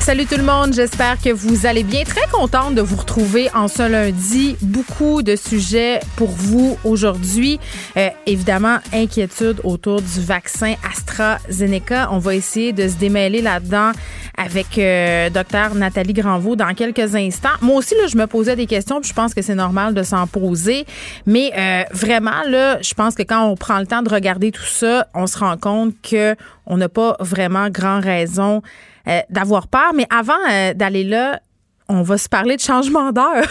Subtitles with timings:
[0.00, 2.04] Salut tout le monde, j'espère que vous allez bien.
[2.04, 4.56] Très contente de vous retrouver en ce lundi.
[4.62, 7.60] Beaucoup de sujets pour vous aujourd'hui.
[7.98, 12.08] Euh, évidemment, inquiétude autour du vaccin AstraZeneca.
[12.12, 13.92] On va essayer de se démêler là-dedans
[14.38, 17.50] avec euh, docteur Nathalie Granvaux dans quelques instants.
[17.60, 20.26] Moi aussi, là, je me posais des questions, je pense que c'est normal de s'en
[20.26, 20.86] poser.
[21.26, 24.64] Mais euh, vraiment, là, je pense que quand on prend le temps de regarder tout
[24.64, 26.34] ça, on se rend compte que
[26.66, 28.62] on n'a pas vraiment grand raison
[29.08, 29.92] euh, d'avoir peur.
[29.94, 31.40] Mais avant euh, d'aller là,
[31.88, 33.48] on va se parler de changement d'heure.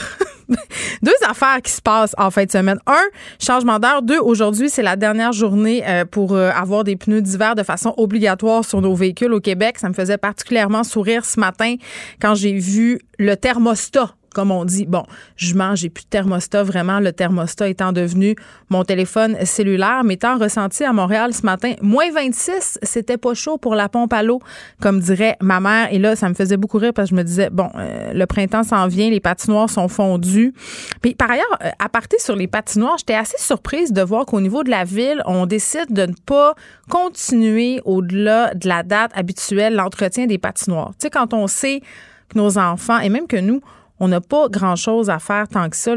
[1.04, 2.80] Deux affaires qui se passent en fin de semaine.
[2.88, 3.04] Un,
[3.40, 4.02] changement d'heure.
[4.02, 8.66] Deux, aujourd'hui, c'est la dernière journée euh, pour avoir des pneus d'hiver de façon obligatoire
[8.66, 9.78] sur nos véhicules au Québec.
[9.78, 11.76] Ça me faisait particulièrement sourire ce matin
[12.22, 15.04] quand j'ai vu le thermostat comme on dit, bon,
[15.36, 18.36] je mange, j'ai plus de thermostat, vraiment, le thermostat étant devenu
[18.70, 20.04] mon téléphone cellulaire.
[20.04, 24.14] Mais étant ressenti à Montréal ce matin, moins 26, c'était pas chaud pour la pompe
[24.14, 24.40] à l'eau,
[24.82, 25.88] comme dirait ma mère.
[25.92, 28.26] Et là, ça me faisait beaucoup rire parce que je me disais, bon, euh, le
[28.26, 30.54] printemps s'en vient, les patinoires sont fondues.
[31.02, 34.42] Puis par ailleurs, euh, à partir sur les patinoires, j'étais assez surprise de voir qu'au
[34.42, 36.54] niveau de la ville, on décide de ne pas
[36.90, 40.90] continuer au-delà de la date habituelle l'entretien des patinoires.
[41.00, 41.82] Tu sais, quand on sait
[42.30, 43.62] que nos enfants, et même que nous,
[44.00, 45.92] on n'a pas grand-chose à faire tant que ça.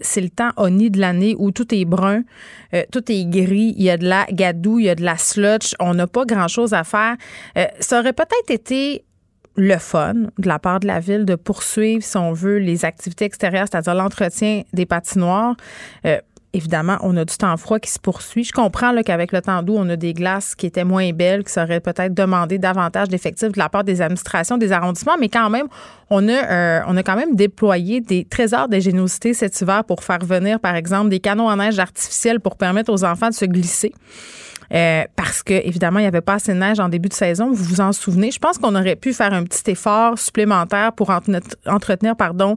[0.00, 2.22] C'est le temps honni de l'année où tout est brun,
[2.74, 5.16] euh, tout est gris, il y a de la gadoue, il y a de la
[5.16, 5.74] sludge.
[5.80, 7.16] On n'a pas grand-chose à faire.
[7.56, 9.04] Euh, ça aurait peut-être été
[9.56, 13.24] le fun de la part de la ville de poursuivre, si on veut, les activités
[13.24, 15.56] extérieures, c'est-à-dire l'entretien des patinoires.
[16.04, 16.18] Euh,
[16.56, 18.44] évidemment, on a du temps froid qui se poursuit.
[18.44, 21.52] Je comprends qu'avec le temps doux, on a des glaces qui étaient moins belles, qui
[21.52, 25.66] seraient peut-être demandé davantage d'effectifs de la part des administrations, des arrondissements, mais quand même,
[26.10, 30.24] on a, euh, on a quand même déployé des trésors d'ingéniosité cet hiver pour faire
[30.24, 33.92] venir, par exemple, des canons en neige artificiels pour permettre aux enfants de se glisser.
[34.72, 37.50] Euh, parce que évidemment il n'y avait pas assez de neige en début de saison.
[37.50, 38.30] Vous vous en souvenez?
[38.30, 42.56] Je pense qu'on aurait pu faire un petit effort supplémentaire pour entretenir, pardon,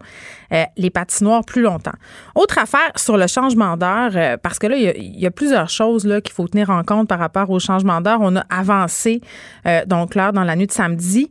[0.52, 1.94] euh, les patinoires plus longtemps.
[2.36, 6.06] Autre affaire sur le changement d'heure, euh, parce que là il y, a plusieurs choses
[6.06, 8.20] là qu'il faut tenir en compte par rapport au changement d'heure.
[8.22, 9.22] On a avancé
[9.88, 11.30] donc l'heure dans la nuit de samedi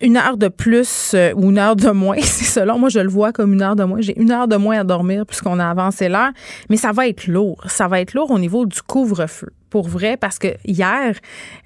[0.00, 3.32] une heure de plus ou une heure de moins, c'est selon moi je le vois
[3.32, 4.00] comme une heure de moins.
[4.00, 6.30] J'ai une heure de moins à dormir puisqu'on a avancé l'heure,
[6.68, 7.62] mais ça va être lourd.
[7.66, 11.16] Ça va être lourd au niveau du couvre-feu pour vrai parce que hier,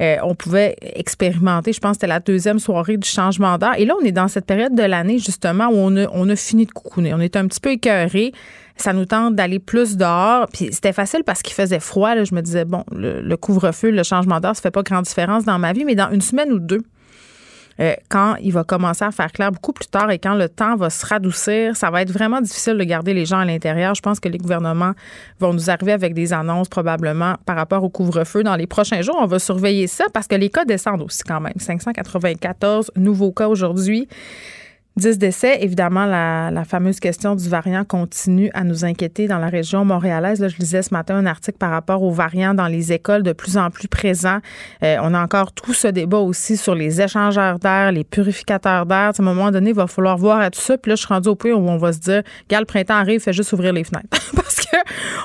[0.01, 3.75] euh, on pouvait expérimenter, je pense que c'était la deuxième soirée du changement d'heure.
[3.77, 6.35] Et là, on est dans cette période de l'année, justement, où on a, on a
[6.35, 7.13] fini de coucouner.
[7.13, 8.33] On est un petit peu écœuré.
[8.79, 10.47] Ça nous tente d'aller plus dehors.
[10.51, 12.15] Puis c'était facile parce qu'il faisait froid.
[12.15, 12.25] Là.
[12.25, 15.45] Je me disais, bon, le, le couvre-feu, le changement d'heure, ça fait pas grande différence
[15.45, 16.81] dans ma vie, mais dans une semaine ou deux,
[17.81, 20.77] euh, quand il va commencer à faire clair beaucoup plus tard et quand le temps
[20.77, 23.95] va se radoucir, ça va être vraiment difficile de garder les gens à l'intérieur.
[23.95, 24.93] Je pense que les gouvernements
[25.39, 29.17] vont nous arriver avec des annonces probablement par rapport au couvre-feu dans les prochains jours.
[29.21, 31.55] On va surveiller ça parce que les cas descendent aussi quand même.
[31.57, 34.09] 594 nouveaux cas aujourd'hui.
[34.99, 35.59] 10 décès.
[35.63, 40.47] Évidemment, la, fameuse question du variant continue à nous inquiéter dans la région montréalaise.
[40.47, 43.57] Je lisais ce matin un article par rapport aux variants dans les écoles de plus
[43.57, 44.41] en plus présents.
[44.83, 48.99] Euh, on a encore tout ce débat aussi sur les échangeurs d'air, les purificateurs d'air.
[48.99, 50.77] À un moment donné, il va falloir voir à tout ça.
[50.77, 52.97] Puis là, je suis rendue au point où on va se dire, gars, le printemps
[52.97, 54.09] arrive, fait juste ouvrir les fenêtres.
[54.35, 54.77] Parce que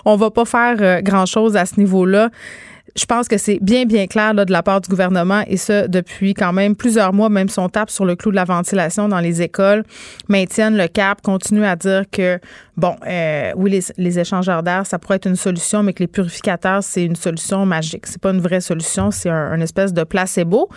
[0.06, 2.30] on va pas faire euh, grand-chose à ce niveau-là
[2.96, 5.88] je pense que c'est bien, bien clair là, de la part du gouvernement et ça
[5.88, 9.08] depuis quand même plusieurs mois, même si on tape sur le clou de la ventilation
[9.08, 9.84] dans les écoles,
[10.30, 12.40] maintiennent le cap, continuent à dire que,
[12.78, 16.84] bon, euh, oui, les, échangeurs d'air, ça pourrait être une solution, mais que les purificateurs,
[16.84, 18.06] c'est une solution magique.
[18.06, 20.70] C'est pas une vraie solution, c'est un, espèce de placebo.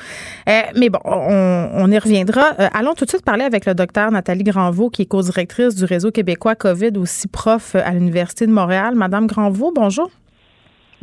[0.49, 2.55] Euh, mais bon, on, on y reviendra.
[2.61, 5.85] Euh, allons tout de suite parler avec le docteur Nathalie Granvaux, qui est co-directrice du
[5.85, 8.95] réseau québécois COVID, aussi prof à l'Université de Montréal.
[8.95, 10.11] Madame Granvaux, bonjour.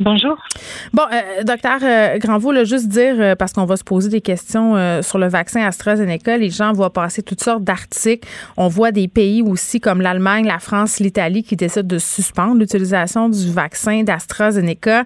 [0.00, 0.36] Bonjour.
[0.92, 4.20] Bon, euh, docteur euh, Granvaux, là, juste dire, euh, parce qu'on va se poser des
[4.20, 8.28] questions euh, sur le vaccin AstraZeneca, les gens voient passer toutes sortes d'articles.
[8.56, 13.28] On voit des pays aussi comme l'Allemagne, la France, l'Italie qui décident de suspendre l'utilisation
[13.28, 15.04] du vaccin d'AstraZeneca.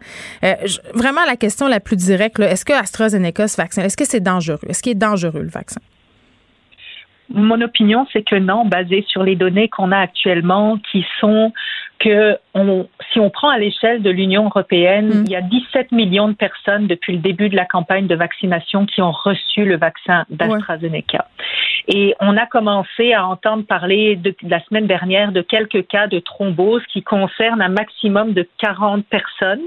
[0.94, 4.58] vraiment, la question la plus directe, est-ce que AstraZeneca, ce vaccin, est-ce que c'est dangereux?
[4.68, 5.82] Est-ce qu'il est dangereux, le vaccin?
[7.30, 11.52] Mon opinion, c'est que non, basé sur les données qu'on a actuellement, qui sont
[11.98, 15.24] que on, si on prend à l'échelle de l'Union européenne, mm.
[15.26, 18.86] il y a 17 millions de personnes depuis le début de la campagne de vaccination
[18.86, 21.26] qui ont reçu le vaccin d'AstraZeneca.
[21.88, 26.18] Et on a commencé à entendre parler de, la semaine dernière de quelques cas de
[26.18, 29.62] thrombose qui concernent un maximum de 40 personnes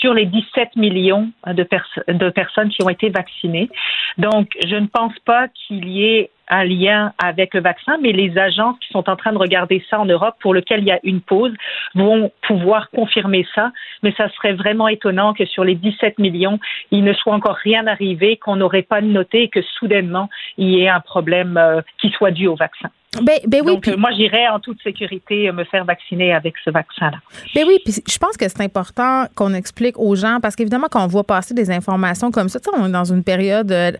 [0.00, 1.66] sur les 17 millions de,
[2.12, 3.70] de, personnes qui ont été vaccinées.
[4.18, 8.36] Donc, je ne pense pas qu'il y ait un lien avec le vaccin, mais les
[8.38, 11.00] agences qui sont en train de regarder ça en Europe, pour lequel il y a
[11.02, 11.52] une pause,
[11.94, 13.72] vont pouvoir confirmer ça.
[14.02, 16.58] Mais ça serait vraiment étonnant que sur les 17 millions,
[16.90, 20.82] il ne soit encore rien arrivé, qu'on n'aurait pas noté et que soudainement, il y
[20.82, 22.90] ait un problème euh, qui soit dû au vaccin.
[23.22, 27.18] Ben, ben oui, Donc, moi, j'irai en toute sécurité me faire vacciner avec ce vaccin-là.
[27.54, 31.02] Ben oui, puis je pense que c'est important qu'on explique aux gens, parce qu'évidemment, quand
[31.02, 33.92] on voit passer des informations comme ça, on est dans une période euh,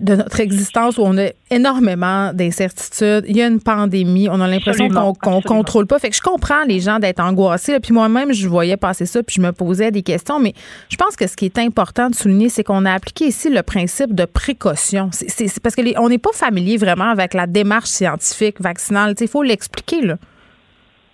[0.00, 3.24] de notre existence où on a énormément d'incertitudes.
[3.28, 5.98] Il y a une pandémie, on a l'impression qu'on ne contrôle pas.
[5.98, 7.78] Fait que je comprends les gens d'être angoissés.
[7.80, 10.38] Puis moi-même, je voyais passer ça, puis je me posais des questions.
[10.38, 10.52] Mais
[10.88, 13.62] je pense que ce qui est important de souligner, c'est qu'on a appliqué ici le
[13.62, 15.10] principe de précaution.
[15.12, 19.14] C'est parce que on n'est pas familier vraiment avec la démarche scientifique vaccinale.
[19.20, 20.16] Il faut l'expliquer, là.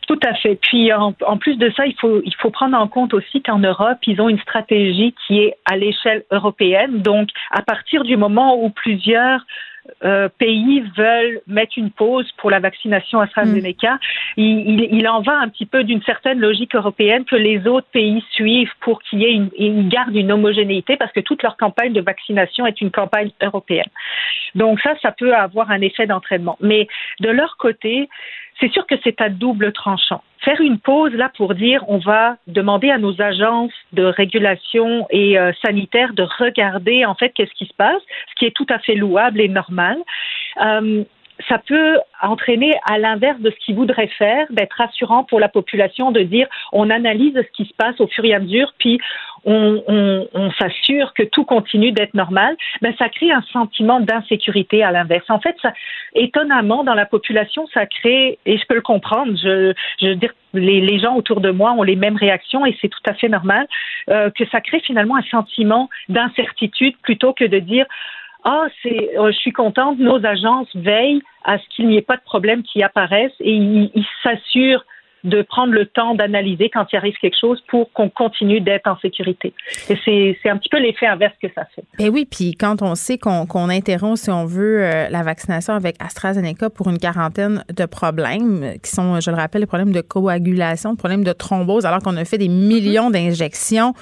[0.09, 0.59] Tout à fait.
[0.63, 3.99] Puis en, plus de ça, il faut il faut prendre en compte aussi qu'en Europe,
[4.07, 7.03] ils ont une stratégie qui est à l'échelle européenne.
[7.03, 9.45] Donc, à partir du moment où plusieurs
[10.05, 13.95] euh, pays veulent mettre une pause pour la vaccination AstraZeneca.
[13.95, 13.99] Mm.
[14.37, 18.25] Il, il, en va un petit peu d'une certaine logique européenne que les autres pays
[18.33, 21.93] suivent pour qu'il y ait une, une garde une homogénéité parce que toute leur campagne
[21.93, 23.89] de vaccination est une campagne européenne.
[24.55, 26.57] Donc ça, ça peut avoir un effet d'entraînement.
[26.61, 26.87] Mais
[27.21, 28.09] de leur côté,
[28.61, 30.23] c'est sûr que c'est à double tranchant.
[30.45, 35.39] Faire une pause là pour dire on va demander à nos agences de régulation et
[35.39, 38.79] euh, sanitaire de regarder en fait qu'est-ce qui se passe, ce qui est tout à
[38.79, 39.99] fait louable et normal.
[40.61, 41.05] Euh,
[41.49, 46.11] ça peut entraîner à l'inverse de ce qu'ils voudraient faire, d'être rassurant pour la population,
[46.11, 48.99] de dire on analyse ce qui se passe au fur et à mesure, puis
[49.49, 55.25] on, s'assure que tout continue d'être normal, ben ça crée un sentiment d'insécurité à l'inverse.
[55.29, 55.57] En fait,
[56.15, 60.99] étonnamment, dans la population, ça crée, et je peux le comprendre, je, dire, les, les
[60.99, 63.67] gens autour de moi ont les mêmes réactions et c'est tout à fait normal,
[64.11, 67.87] euh, que ça crée finalement un sentiment d'incertitude plutôt que de dire
[68.45, 72.17] ah, c'est, euh, je suis contente, nos agences veillent à ce qu'il n'y ait pas
[72.17, 74.85] de problème qui apparaissent et ils s'assurent
[75.25, 78.99] de prendre le temps d'analyser quand il arrive quelque chose pour qu'on continue d'être en
[78.99, 79.53] sécurité.
[79.89, 81.85] Et c'est un petit peu l'effet inverse que ça fait.
[81.99, 85.97] Et oui, puis quand on sait qu'on interrompt, si on veut, euh, la vaccination avec
[86.01, 90.91] AstraZeneca pour une quarantaine de problèmes, qui sont, je le rappelle, les problèmes de coagulation,
[90.93, 93.95] les problèmes de thrombose, alors qu'on a fait des millions d'injections.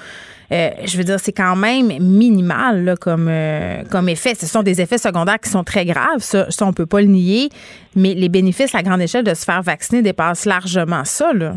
[0.51, 4.33] Euh, je veux dire, c'est quand même minimal là, comme, euh, comme effet.
[4.35, 7.07] Ce sont des effets secondaires qui sont très graves, ça, ça on peut pas le
[7.07, 7.49] nier,
[7.95, 11.33] mais les bénéfices à grande échelle de se faire vacciner dépassent largement ça.
[11.33, 11.55] Là.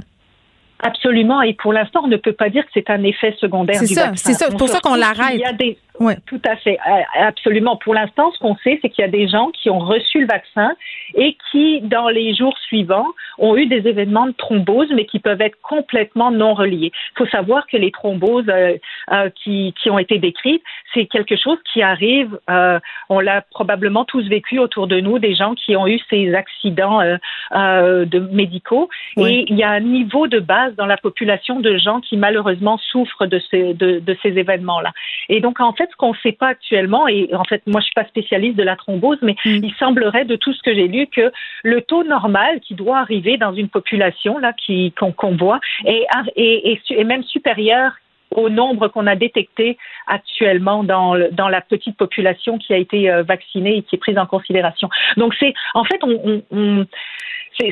[0.83, 1.43] Absolument.
[1.43, 3.77] Et pour l'instant, on ne peut pas dire que c'est un effet secondaire.
[3.77, 4.13] C'est ça.
[4.17, 5.35] C'est pour ça qu'on l'arrête.
[5.35, 6.79] Il y a des, oui, tout à fait.
[6.89, 7.77] Euh, absolument.
[7.77, 10.27] Pour l'instant, ce qu'on sait, c'est qu'il y a des gens qui ont reçu le
[10.27, 10.75] vaccin
[11.15, 13.07] et qui, dans les jours suivants,
[13.37, 16.91] ont eu des événements de thrombose, mais qui peuvent être complètement non reliés.
[16.95, 18.79] Il faut savoir que les thromboses euh,
[19.13, 20.63] euh, qui, qui, ont été décrites,
[20.95, 22.81] c'est quelque chose qui arrive, euh,
[23.11, 27.01] on l'a probablement tous vécu autour de nous, des gens qui ont eu ces accidents
[27.03, 28.89] euh, de médicaux.
[29.19, 32.79] Et il y a un niveau de base dans la population de gens qui, malheureusement,
[32.79, 34.93] souffrent de ces, de, de ces événements-là.
[35.29, 37.87] Et donc, en fait, ce qu'on ne sait pas actuellement, et en fait, moi, je
[37.87, 39.65] suis pas spécialiste de la thrombose, mais mm.
[39.65, 41.33] il semblerait de tout ce que j'ai lu que
[41.63, 46.07] le taux normal qui doit arriver dans une population là qui qu'on voit est,
[46.37, 47.93] est, est, même supérieur
[48.35, 53.23] au nombre qu'on a détecté actuellement dans, dans la petite population qui a été euh,
[53.23, 54.89] vaccinée et qui est prise en considération.
[55.17, 56.87] Donc c'est en fait on, on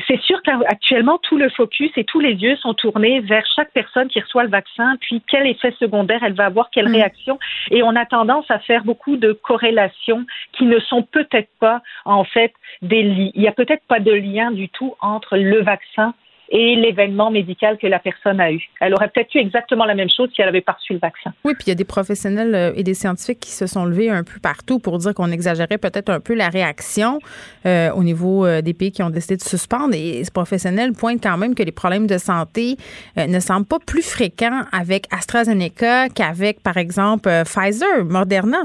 [0.07, 4.07] c'est sûr qu'actuellement, tout le focus et tous les yeux sont tournés vers chaque personne
[4.07, 6.93] qui reçoit le vaccin, puis quel effet secondaire elle va avoir, quelle mm.
[6.93, 7.39] réaction.
[7.71, 12.23] Et on a tendance à faire beaucoup de corrélations qui ne sont peut-être pas, en
[12.23, 13.31] fait, des liens.
[13.33, 16.13] Il n'y a peut-être pas de lien du tout entre le vaccin
[16.51, 18.61] et l'événement médical que la personne a eu.
[18.81, 21.31] Elle aurait peut-être eu exactement la même chose si elle avait pas reçu le vaccin.
[21.43, 24.09] Oui, puis il y a des professionnels euh, et des scientifiques qui se sont levés
[24.09, 27.19] un peu partout pour dire qu'on exagérait peut-être un peu la réaction
[27.65, 29.93] euh, au niveau euh, des pays qui ont décidé de suspendre.
[29.93, 32.77] Et ces professionnels pointent quand même que les problèmes de santé
[33.17, 38.63] ne semblent pas plus fréquents avec AstraZeneca qu'avec, par exemple, Pfizer, Moderna.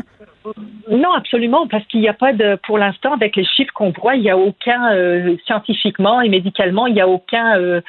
[0.90, 4.16] Non, absolument, parce qu'il n'y a pas de, pour l'instant, avec les chiffres qu'on voit,
[4.16, 4.90] il n'y a aucun
[5.46, 7.82] scientifiquement et médicalement, il n'y a aucun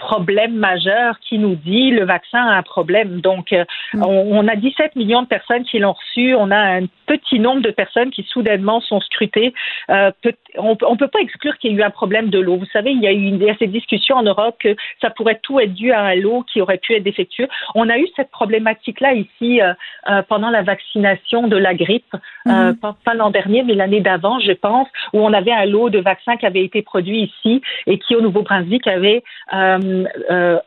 [0.00, 3.20] problème majeur qui nous dit le vaccin a un problème.
[3.20, 3.64] Donc, euh,
[3.94, 4.02] mm.
[4.02, 6.34] on, a 17 millions de personnes qui l'ont reçu.
[6.34, 9.52] On a un petit nombre de personnes qui soudainement sont scrutées.
[9.90, 10.10] Euh,
[10.56, 12.56] on ne peut pas exclure qu'il y ait eu un problème de l'eau.
[12.56, 15.60] Vous savez, il y a eu une, cette discussion en Europe que ça pourrait tout
[15.60, 17.48] être dû à l'eau qui aurait pu être défectueux.
[17.74, 22.14] On a eu cette problématique-là ici euh, pendant la vaccination de la grippe,
[22.46, 22.94] mm-hmm.
[23.04, 26.36] pas, l'an dernier, mais l'année d'avant, je pense, où on avait un lot de vaccins
[26.36, 29.22] qui avait été produit ici et qui, au Nouveau-Brunswick, avait
[30.30, 30.58] euh,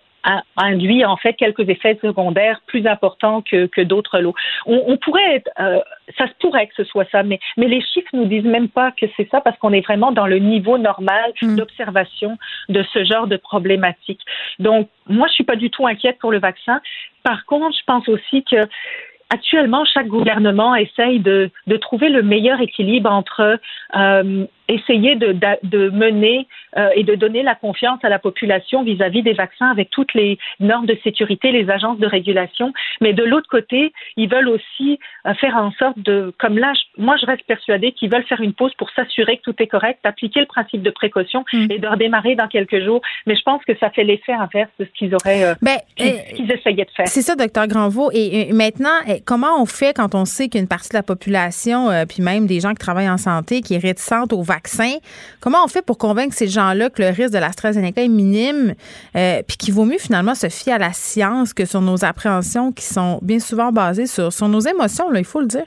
[0.58, 4.34] induit en fait quelques effets secondaires plus importants que, que d'autres lots.
[4.66, 5.80] On, pourrait être, euh,
[6.18, 8.92] ça se pourrait que ce soit ça, mais, mais les chiffres nous disent même pas
[8.92, 11.56] que c'est ça parce qu'on est vraiment dans le niveau normal mm.
[11.56, 12.38] d'observation
[12.70, 14.22] de ce genre de problématique.
[14.60, 16.80] Donc, moi, je suis pas du tout inquiète pour le vaccin.
[17.24, 18.68] Par contre, je pense aussi que
[19.30, 23.60] actuellement, chaque gouvernement essaye de, de trouver le meilleur équilibre entre
[23.96, 29.22] euh, essayer de, de mener euh, et de donner la confiance à la population vis-à-vis
[29.22, 32.74] des vaccins avec toutes les normes de sécurité, les agences de régulation.
[33.02, 37.16] Mais de l'autre côté, ils veulent aussi euh, faire en sorte de, comme là, moi
[37.20, 40.40] je reste persuadée qu'ils veulent faire une pause pour s'assurer que tout est correct, appliquer
[40.40, 41.68] le principe de précaution mm.
[41.70, 43.02] et de redémarrer dans quelques jours.
[43.28, 46.52] Mais je pense que ça fait l'effet inverse de ce qu'ils auraient, euh, ben, qu'ils
[46.52, 47.08] essayaient de faire.
[47.08, 48.10] C'est ça, docteur Granvaux.
[48.14, 52.48] Et, maintenant, comment on fait quand on sait qu'une partie de la population, puis même
[52.48, 54.98] des gens qui travaillent en santé, qui est réticente aux vaccins,
[55.40, 58.76] Comment on fait pour convaincre ces gens-là que le risque de l'AstraZeneca est minime,
[59.16, 62.72] euh, puis qu'il vaut mieux finalement se fier à la science que sur nos appréhensions
[62.72, 65.66] qui sont bien souvent basées sur, nos émotions, il faut le dire?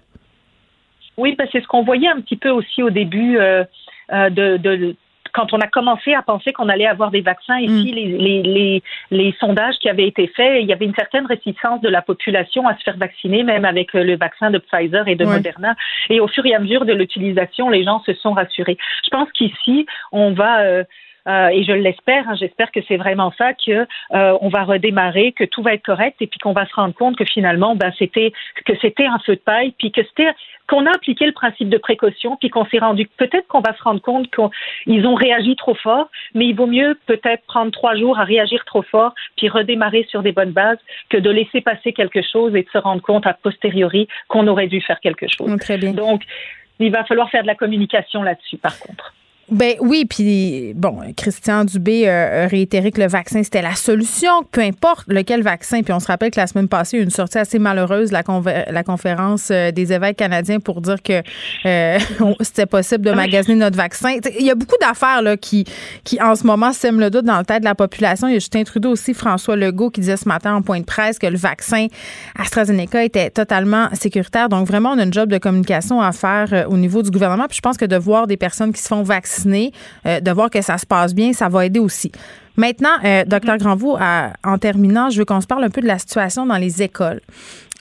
[1.16, 3.64] Oui, parce que c'est ce qu'on voyait un petit peu aussi au début euh,
[4.12, 4.96] euh, de,
[5.36, 7.94] quand on a commencé à penser qu'on allait avoir des vaccins ici, mm.
[7.94, 11.90] les, les, les, sondages qui avaient été faits, il y avait une certaine réticence de
[11.90, 15.26] la population à se faire vacciner, même avec euh, le vaccin de Pfizer et de
[15.26, 15.74] Moderna.
[16.08, 18.78] Et au fur et à mesure de l'utilisation, les gens se sont rassurés.
[19.04, 20.60] Je pense qu'ici, on va...
[20.62, 20.84] Euh,
[21.26, 25.44] euh, et je l'espère, hein, j'espère que c'est vraiment ça, que on va redémarrer, que
[25.44, 28.32] tout va être correct, et puis qu'on va se rendre compte que finalement, ben c'était
[28.64, 30.32] que c'était un feu de paille, puis que c'était
[30.68, 33.82] qu'on a appliqué le principe de précaution, puis qu'on s'est rendu, peut-être qu'on va se
[33.82, 38.18] rendre compte qu'ils ont réagi trop fort, mais il vaut mieux peut-être prendre trois jours
[38.18, 40.78] à réagir trop fort, puis redémarrer sur des bonnes bases,
[41.08, 44.66] que de laisser passer quelque chose et de se rendre compte a posteriori qu'on aurait
[44.66, 45.56] dû faire quelque chose.
[45.58, 45.92] Très bien.
[45.92, 46.22] Donc,
[46.78, 49.14] il va falloir faire de la communication là-dessus, par contre.
[49.48, 54.60] Ben oui, puis bon, Christian Dubé a réitéré que le vaccin c'était la solution, peu
[54.60, 55.82] importe lequel vaccin.
[55.82, 57.60] Puis on se rappelle que la semaine passée, il y a eu une sortie assez
[57.60, 58.24] malheureuse la,
[58.68, 61.22] la conférence euh, des évêques canadiens pour dire que
[61.64, 61.98] euh,
[62.40, 64.16] c'était possible de magasiner notre vaccin.
[64.36, 65.64] Il y a beaucoup d'affaires là qui
[66.02, 68.26] qui en ce moment sèment le doute dans le tête de la population.
[68.26, 70.84] Il y a Justin Trudeau aussi, François Legault qui disait ce matin en point de
[70.84, 71.86] presse que le vaccin
[72.36, 74.48] AstraZeneca était totalement sécuritaire.
[74.48, 77.46] Donc vraiment, on a une job de communication à faire euh, au niveau du gouvernement.
[77.46, 79.35] Puis je pense que de voir des personnes qui se font vacciner
[80.06, 82.12] euh, de voir que ça se passe bien, ça va aider aussi.
[82.56, 85.98] Maintenant, euh, docteur Granvaux, en terminant, je veux qu'on se parle un peu de la
[85.98, 87.20] situation dans les écoles.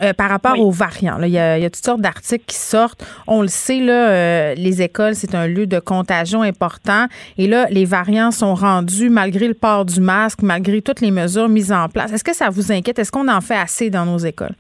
[0.02, 1.22] Euh, par rapport aux variants.
[1.22, 3.02] Il, y a, toutes sortes d'articles qui sortent.
[3.28, 7.06] On le sait, là, les écoles, c'est un lieu de contagion important.
[7.38, 11.48] Et là, les variants sont rendus malgré le port du masque, malgré toutes les mesures
[11.48, 12.12] mises en place.
[12.12, 13.00] Est-ce que ça vous inquiète?
[13.00, 14.56] Est-ce qu'on en fait assez dans nos écoles?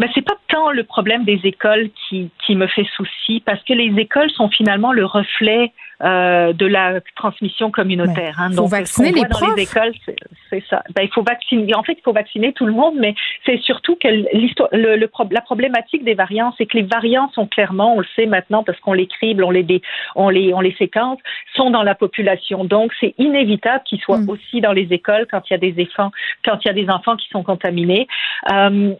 [0.00, 3.74] Mais c'est pas tant le problème des écoles qui, qui me fait souci, parce que
[3.74, 8.34] les écoles sont finalement le reflet euh, de la transmission communautaire.
[8.38, 8.48] Hein.
[8.50, 9.50] Il faut vacciner les profs.
[9.50, 9.92] Dans les écoles,
[10.48, 10.82] c'est ça.
[10.94, 11.74] Ben, il faut vacciner.
[11.74, 13.14] En fait, il faut vacciner tout le monde, mais
[13.44, 17.96] c'est surtout que le, le, la problématique des variants, c'est que les variants sont clairement,
[17.96, 19.82] on le sait maintenant parce qu'on les crible, on les,
[20.16, 21.18] on les, on les séquence,
[21.54, 22.64] sont dans la population.
[22.64, 24.30] Donc, c'est inévitable qu'ils soient mm.
[24.30, 26.10] aussi dans les écoles quand il y a des enfants,
[26.42, 28.08] quand il y a des enfants qui sont contaminés.
[28.50, 28.94] Euh,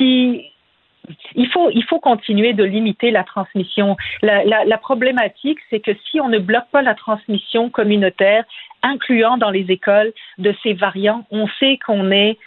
[0.00, 3.96] il faut, il faut continuer de limiter la transmission.
[4.22, 8.44] La, problématique, c'est que si on ne bloque pas la transmission communautaire,
[8.82, 12.38] incluant dans les écoles de ces variants, on sait qu'on est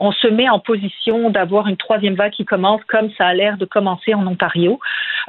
[0.00, 3.56] on se met en position d'avoir une troisième vague qui commence comme ça a l'air
[3.56, 4.80] de commencer en Ontario.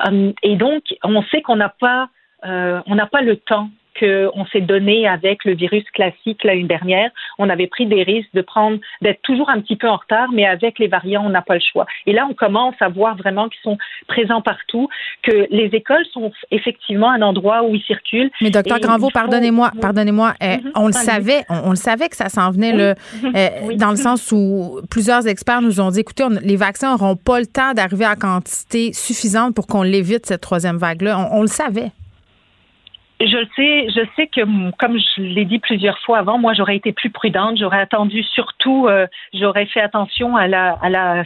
[0.08, 2.10] Euh, et donc, on sait qu'on n'a pas,
[2.46, 7.12] euh, n'a pas le temps qu'on s'est donné avec le virus classique l'année dernière.
[7.38, 10.46] On avait pris des risques de prendre, d'être toujours un petit peu en retard, mais
[10.46, 11.86] avec les variants, on n'a pas le choix.
[12.06, 14.90] Et là, on commence à voir vraiment qu'ils sont présents partout,
[15.24, 18.32] que les écoles sont effectivement un endroit où ils circulent.
[18.42, 20.72] Mais docteur Granvaux, pardonnez-moi, pardonnez-moi, euh, mhm.
[20.76, 24.32] on le savait, on, le savait que ça s'en venait là, euh, dans le sens
[24.32, 28.16] où plusieurs experts nous ont dit, écoutez, les vaccins n'auront pas le temps d'arriver à
[28.16, 31.30] quantité suffisante pour qu'on l'évite cette troisième vague-là.
[31.32, 31.92] on le savait.
[33.22, 34.42] Je le sais, je sais que
[34.78, 38.88] comme je l'ai dit plusieurs fois avant, moi j'aurais été plus prudente, j'aurais attendu surtout,
[38.88, 41.24] euh, j'aurais fait attention à la, à la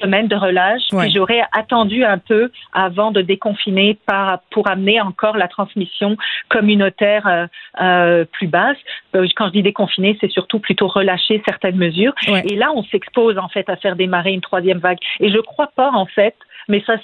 [0.00, 5.36] semaine de relâche, puis j'aurais attendu un peu avant de déconfiner par, pour amener encore
[5.36, 6.16] la transmission
[6.48, 7.46] communautaire euh,
[7.80, 8.76] euh plus basse.
[9.14, 12.14] Euh, quand je dis déconfiner, c'est surtout plutôt relâcher certaines mesures.
[12.26, 14.98] Et là, on s'expose en fait à faire démarrer une troisième vague.
[15.20, 16.34] Et je crois pas en fait,
[16.68, 16.94] mais ça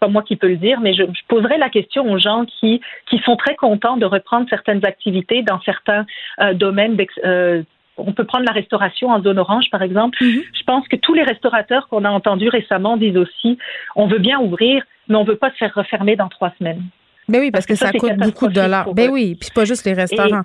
[0.00, 2.80] pas moi qui peux le dire, mais je, je poserai la question aux gens qui,
[3.08, 6.06] qui sont très contents de reprendre certaines activités dans certains
[6.40, 7.62] euh, domaines euh,
[7.96, 10.16] on peut prendre la restauration en zone orange, par exemple.
[10.22, 10.42] Mhm.
[10.54, 13.58] Je pense que tous les restaurateurs qu'on a entendus récemment disent aussi
[13.94, 16.82] on veut bien ouvrir, mais on ne veut pas se faire refermer dans trois semaines.
[17.28, 18.92] Ben oui, parce, que, ça, coûte beaucoup de dollars.
[18.94, 20.42] Ben oui, puis pas juste les restaurants.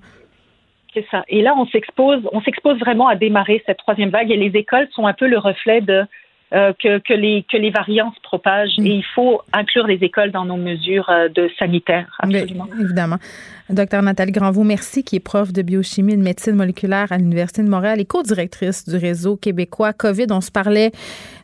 [0.94, 1.24] C'est ça.
[1.28, 4.88] Et là, on s'expose, on s'expose vraiment à démarrer cette troisième vague et les écoles
[4.92, 6.04] sont un peu le reflet de
[6.56, 8.86] euh, que, que, les, que les variants se propagent mm.
[8.86, 12.68] et il faut inclure les écoles dans nos mesures euh, de sanitaires, absolument.
[12.80, 13.18] évidemment.
[13.72, 17.64] Docteur Nathalie Granvaux, merci, qui est prof de biochimie et de médecine moléculaire à l'Université
[17.64, 20.28] de Montréal et co-directrice du réseau québécois COVID.
[20.30, 20.92] On se parlait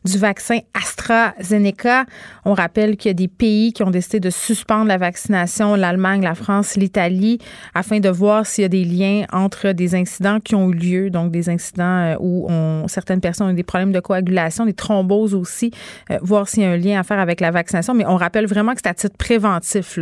[0.05, 2.05] du vaccin AstraZeneca.
[2.45, 6.21] On rappelle qu'il y a des pays qui ont décidé de suspendre la vaccination, l'Allemagne,
[6.21, 7.39] la France, l'Italie,
[7.73, 11.09] afin de voir s'il y a des liens entre des incidents qui ont eu lieu,
[11.09, 12.47] donc des incidents euh, où
[12.87, 15.71] certaines personnes ont des problèmes de coagulation, des thromboses aussi,
[16.11, 17.95] euh, voir s'il y a un lien à faire avec la vaccination.
[17.95, 19.97] Mais on rappelle vraiment que c'est à titre préventif.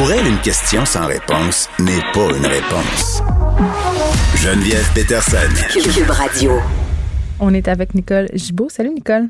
[0.00, 3.22] Pour elle, une question sans réponse n'est pas une réponse.
[4.34, 5.36] Geneviève Peterson.
[5.74, 6.52] Cube Radio.
[7.38, 8.70] On est avec Nicole Gibault.
[8.70, 9.28] Salut Nicole.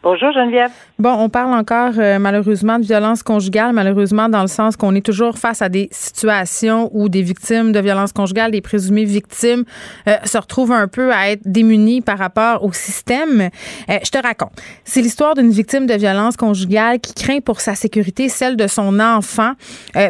[0.00, 0.70] Bonjour Geneviève.
[1.00, 5.04] Bon, on parle encore euh, malheureusement de violence conjugale, malheureusement dans le sens qu'on est
[5.04, 9.64] toujours face à des situations où des victimes de violence conjugale, des présumées victimes,
[10.06, 13.50] euh, se retrouvent un peu à être démunies par rapport au système.
[13.90, 14.52] Euh, je te raconte.
[14.84, 19.00] C'est l'histoire d'une victime de violence conjugale qui craint pour sa sécurité, celle de son
[19.00, 19.52] enfant,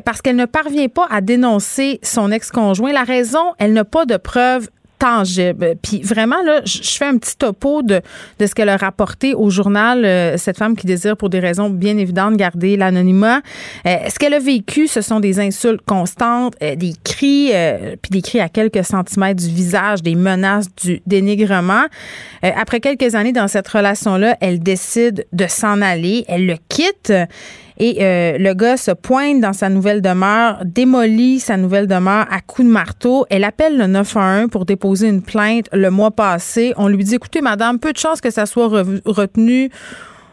[0.04, 2.92] parce qu'elle ne parvient pas à dénoncer son ex-conjoint.
[2.92, 4.68] La raison, elle n'a pas de preuves
[4.98, 5.74] tangible.
[5.82, 8.00] Puis vraiment, là, je fais un petit topo de,
[8.38, 11.70] de ce qu'elle a rapporté au journal, euh, cette femme qui désire, pour des raisons
[11.70, 13.40] bien évidentes, garder l'anonymat.
[13.86, 17.52] Euh, ce qu'elle a vécu, ce sont des insultes constantes, euh, des cris,
[18.02, 21.84] puis des cris à quelques centimètres du visage, des menaces, du dénigrement.
[22.42, 26.24] après quelques années dans cette relation-là, elle décide de s'en aller.
[26.28, 27.12] Elle le quitte.
[27.78, 32.40] Et euh, le gars se pointe dans sa nouvelle demeure, démolit sa nouvelle demeure à
[32.40, 33.24] coups de marteau.
[33.30, 36.74] Elle appelle le 911 pour déposer une plainte le mois passé.
[36.76, 38.66] On lui dit, écoutez, madame, peu de chance que ça soit
[39.04, 39.70] retenu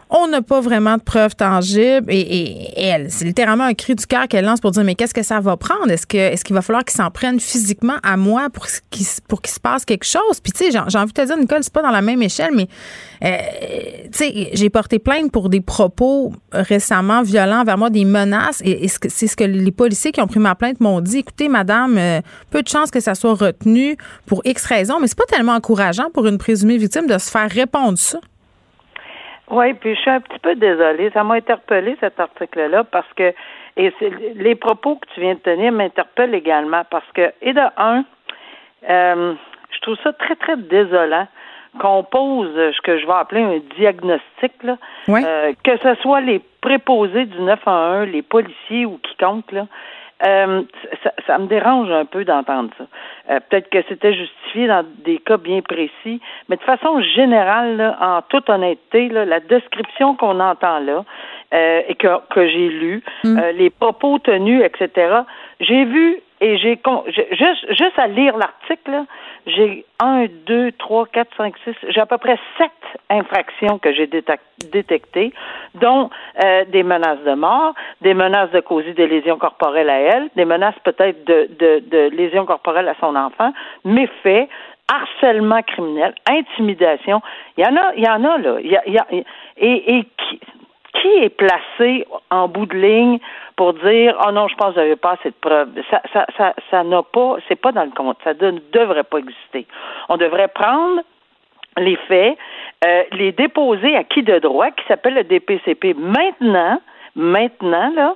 [0.09, 4.27] on n'a pas vraiment de preuves tangibles et, elle, c'est littéralement un cri du cœur
[4.27, 5.89] qu'elle lance pour dire mais qu'est-ce que ça va prendre?
[5.89, 9.41] Est-ce que est-ce qu'il va falloir qu'il s'en prenne physiquement à moi pour qu'il pour
[9.41, 10.39] qu'il se passe quelque chose?
[10.43, 12.51] Puis tu sais, j'ai envie de te dire Nicole, c'est pas dans la même échelle,
[12.53, 12.67] mais
[13.23, 13.37] euh,
[14.11, 18.87] tu sais, j'ai porté plainte pour des propos récemment violents vers moi, des menaces et,
[18.87, 21.19] c'est ce que les policiers qui ont pris ma plainte m'ont dit.
[21.19, 25.17] Écoutez, madame, euh, peu de chance que ça soit retenu pour X raisons, mais c'est
[25.17, 28.19] pas tellement encourageant pour une présumée victime de se faire répondre ça.
[29.49, 31.11] Oui, puis je suis un petit peu désolée.
[31.11, 33.33] Ça m'a interpellé cet article-là parce que
[33.77, 33.93] et
[34.35, 38.05] les propos que tu viens de tenir m'interpellent également parce que et de un,
[38.89, 39.33] euh,
[39.69, 41.27] je trouve ça très très désolant
[41.79, 44.77] qu'on pose ce que je vais appeler un diagnostic là,
[45.09, 49.67] euh, que ce soit les préposés du 911, les policiers ou quiconque là,
[50.25, 50.63] euh,
[51.03, 52.85] ça, ça, me dérange un peu d'entendre ça.
[53.29, 58.21] Euh, peut-être que c'était justifié dans des cas bien précis, mais de façon générale, en
[58.23, 61.05] toute honnêteté, la description qu'on entend là
[61.53, 63.39] euh, et que, que j'ai lu, mm.
[63.57, 65.21] les propos tenus, etc.,
[65.59, 66.79] j'ai vu et j'ai
[67.31, 69.05] juste, juste à lire l'article,
[69.45, 72.71] j'ai un, deux, trois, quatre, cinq, six, j'ai à peu près sept
[73.09, 75.33] infractions que j'ai détectées,
[75.75, 76.09] dont
[76.43, 80.45] euh, des menaces de mort, des menaces de causer des lésions corporelles à elle, des
[80.45, 84.49] menaces peut-être de, de, de lésions corporelles à son enfant, méfaits,
[84.91, 87.21] harcèlement criminel, intimidation.
[87.57, 88.57] Il y en a, il y en a là.
[88.61, 89.07] Il y a, il y a,
[89.57, 90.39] et, et qui,
[91.01, 93.19] qui est placé en bout de ligne
[93.55, 95.69] pour dire oh non, je pense que n'avez pas assez de preuves.
[95.89, 98.17] Ça, ça, ça, ça n'a pas, c'est pas dans le compte.
[98.23, 99.67] Ça ne devrait pas exister.
[100.09, 101.01] On devrait prendre
[101.77, 102.37] les faits,
[102.85, 105.93] euh, les déposer à qui de droit, qui s'appelle le DPCP.
[105.93, 106.79] Maintenant,
[107.15, 108.15] maintenant, là,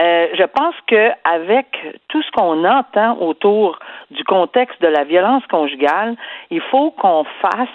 [0.00, 1.66] euh, je pense que avec
[2.08, 3.78] tout ce qu'on entend autour
[4.10, 6.14] du contexte de la violence conjugale,
[6.50, 7.68] il faut qu'on fasse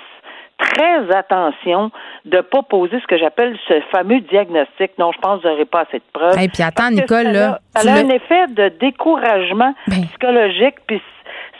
[0.64, 1.92] très attention
[2.26, 4.92] de ne pas poser ce que j'appelle ce fameux diagnostic.
[4.98, 6.42] Non, je pense que vous n'aurez pas assez de preuves.
[6.42, 7.60] Et puis attends, Nicole, là.
[7.76, 10.06] Ça a, un effet de découragement ben.
[10.06, 11.02] psychologique, puis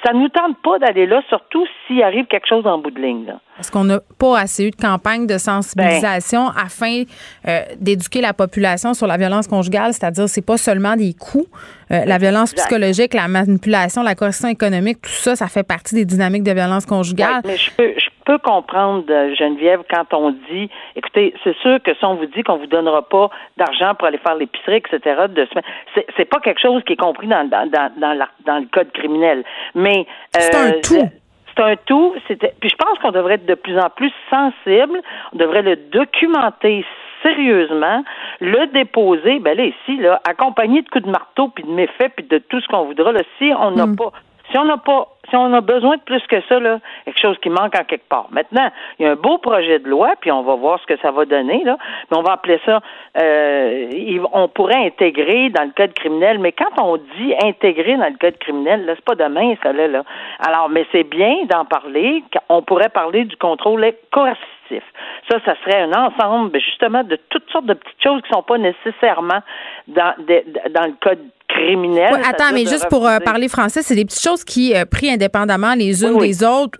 [0.06, 3.26] ça nous tente pas d'aller là, surtout s'il arrive quelque chose en bout de ligne.
[3.26, 3.40] Là.
[3.56, 6.54] Parce qu'on n'a pas assez eu de campagne de sensibilisation ben.
[6.66, 7.04] afin
[7.48, 11.48] euh, d'éduquer la population sur la violence conjugale, c'est-à-dire c'est pas seulement des coups,
[11.92, 16.06] euh, la violence psychologique, la manipulation, la coercition économique, tout ça, ça fait partie des
[16.06, 17.42] dynamiques de violence conjugale.
[17.46, 21.94] mais je peux, je peux comprendre, euh, Geneviève, quand on dit, écoutez, c'est sûr que
[21.94, 25.48] si on vous dit qu'on vous donnera pas d'argent pour aller faire l'épicerie, etc., de
[25.94, 28.92] c'est, c'est pas quelque chose qui est compris dans, dans, dans, dans, dans le code
[28.94, 29.44] criminel.
[29.76, 31.10] Mais c'est un tout
[31.56, 32.16] c'est un tout.
[32.28, 35.00] Puis je pense qu'on devrait être de plus en plus sensible.
[35.34, 36.86] On devrait le documenter
[37.24, 38.04] sérieusement,
[38.40, 42.26] le déposer, ben là, ici, là, accompagné de coups de marteau, puis de méfaits, puis
[42.26, 43.96] de tout ce qu'on voudra, là, si on n'a hmm.
[43.96, 44.12] pas
[44.54, 47.38] si on n'a pas, si on a besoin de plus que ça, là, quelque chose
[47.42, 48.28] qui manque en quelque part.
[48.30, 51.00] Maintenant, il y a un beau projet de loi, puis on va voir ce que
[51.02, 51.78] ça va donner, là.
[52.12, 52.80] Mais on va appeler ça,
[53.20, 56.38] euh, on pourrait intégrer dans le code criminel.
[56.38, 59.88] Mais quand on dit intégrer dans le code criminel, là, c'est pas demain, ça, là,
[59.88, 60.04] là.
[60.40, 62.24] Alors, mais c'est bien d'en parler.
[62.50, 64.84] On pourrait parler du contrôle coercitif.
[65.32, 68.44] Ça, ça serait un ensemble, ben, justement, de toutes sortes de petites choses qui sont
[68.44, 69.40] pas nécessairement
[69.88, 70.14] dans,
[70.70, 71.20] dans le code
[71.54, 72.14] criminel.
[72.28, 75.74] attends, mais juste pour euh, parler français, c'est des petites choses qui, euh, pris indépendamment
[75.76, 76.80] les unes des autres,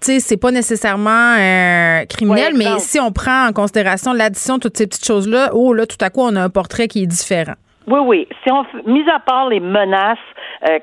[0.00, 4.86] c'est pas nécessairement euh, criminel, mais si on prend en considération l'addition de toutes ces
[4.86, 7.54] petites choses-là, oh là, tout à coup, on a un portrait qui est différent.
[7.86, 8.28] Oui, oui.
[8.42, 10.18] Si on, mis à part les menaces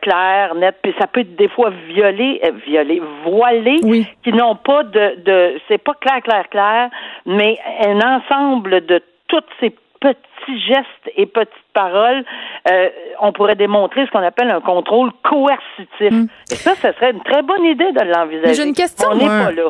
[0.01, 5.21] claires, nettes, puis ça peut être des fois violé, violé, voilé, qui n'ont pas de,
[5.25, 6.89] de c'est pas clair, clair, clair,
[7.25, 12.23] mais un ensemble de toutes ces petits gestes et petites paroles,
[12.69, 12.89] euh,
[13.21, 16.11] on pourrait démontrer ce qu'on appelle un contrôle coercitif.
[16.11, 16.27] Hmm.
[16.51, 18.53] Et ça, ce serait une très bonne idée de l'envisager.
[18.53, 19.07] J'ai une question.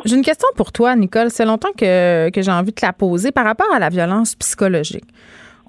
[0.04, 1.30] J'ai une question pour toi, Nicole.
[1.30, 4.34] C'est longtemps que, que j'ai envie de te la poser par rapport à la violence
[4.34, 5.06] psychologique.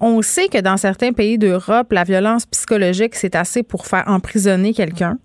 [0.00, 4.72] On sait que dans certains pays d'Europe, la violence psychologique, c'est assez pour faire emprisonner
[4.74, 5.16] quelqu'un.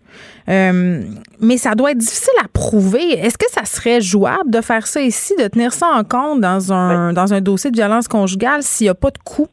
[0.50, 1.02] Euh,
[1.42, 3.14] mais ça doit être difficile à prouver.
[3.14, 6.72] Est-ce que ça serait jouable de faire ça ici, de tenir ça en compte dans
[6.72, 9.48] un, dans un dossier de violence conjugale s'il n'y a pas de coût?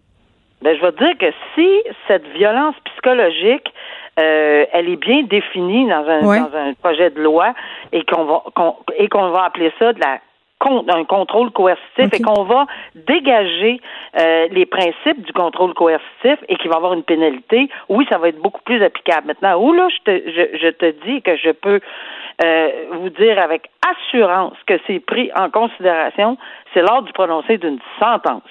[0.63, 1.69] Ben, je vais te dire que si
[2.09, 3.73] cette violence psychologique
[4.19, 7.55] euh, elle est bien définie dans un, dans un projet de loi
[7.93, 8.43] et qu'on va
[8.97, 10.19] et qu'on va appeler ça de la
[10.61, 13.81] un contrôle coercitif et qu'on va dégager
[14.19, 18.19] euh, les principes du contrôle coercitif et qu'il va y avoir une pénalité, oui, ça
[18.19, 19.29] va être beaucoup plus applicable.
[19.29, 21.81] Maintenant, où là, je te, je, je te dis que je peux
[22.45, 26.37] euh, vous dire avec assurance que c'est pris en considération,
[26.75, 28.43] c'est lors du prononcé d'une sentence.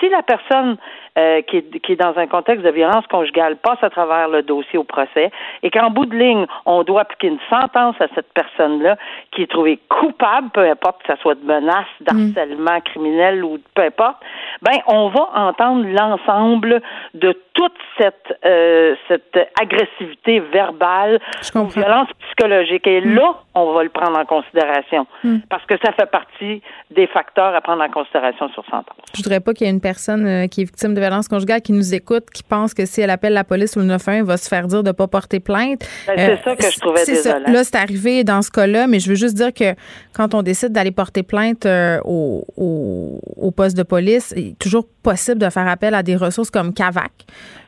[0.00, 0.76] Si la personne
[1.16, 4.42] euh, qui, est, qui est dans un contexte de violence conjugale passe à travers le
[4.42, 5.30] dossier au procès
[5.62, 8.96] et qu'en bout de ligne, on doit appliquer une sentence à cette personne-là
[9.32, 12.04] qui est trouvée coupable, peu importe que ce soit de menace, mm.
[12.04, 14.16] d'harcèlement criminel ou peu importe,
[14.62, 16.82] ben on va entendre l'ensemble
[17.14, 21.18] de toute cette euh, cette agressivité verbale
[21.54, 22.86] ou violence psychologique.
[22.86, 23.14] Et mm.
[23.14, 25.38] là, on va le prendre en considération mm.
[25.48, 28.96] parce que ça fait partie des facteurs à prendre en considération sur sentence.
[29.14, 31.62] Je voudrais pas qu'il y ait une personne euh, qui est victime de violence conjugale
[31.62, 34.36] qui nous écoute, qui pense que si elle appelle la police ou le 911, va
[34.36, 35.86] se faire dire de ne pas porter plainte.
[36.06, 37.52] Ben, c'est euh, ça que je trouvais désolant.
[37.52, 39.74] Là, c'est arrivé dans ce cas-là, mais je veux juste dire que
[40.12, 44.86] quand on décide d'aller porter plainte euh, au, au, poste de police, il est toujours
[45.02, 47.12] possible de faire appel à des ressources comme CAVAC,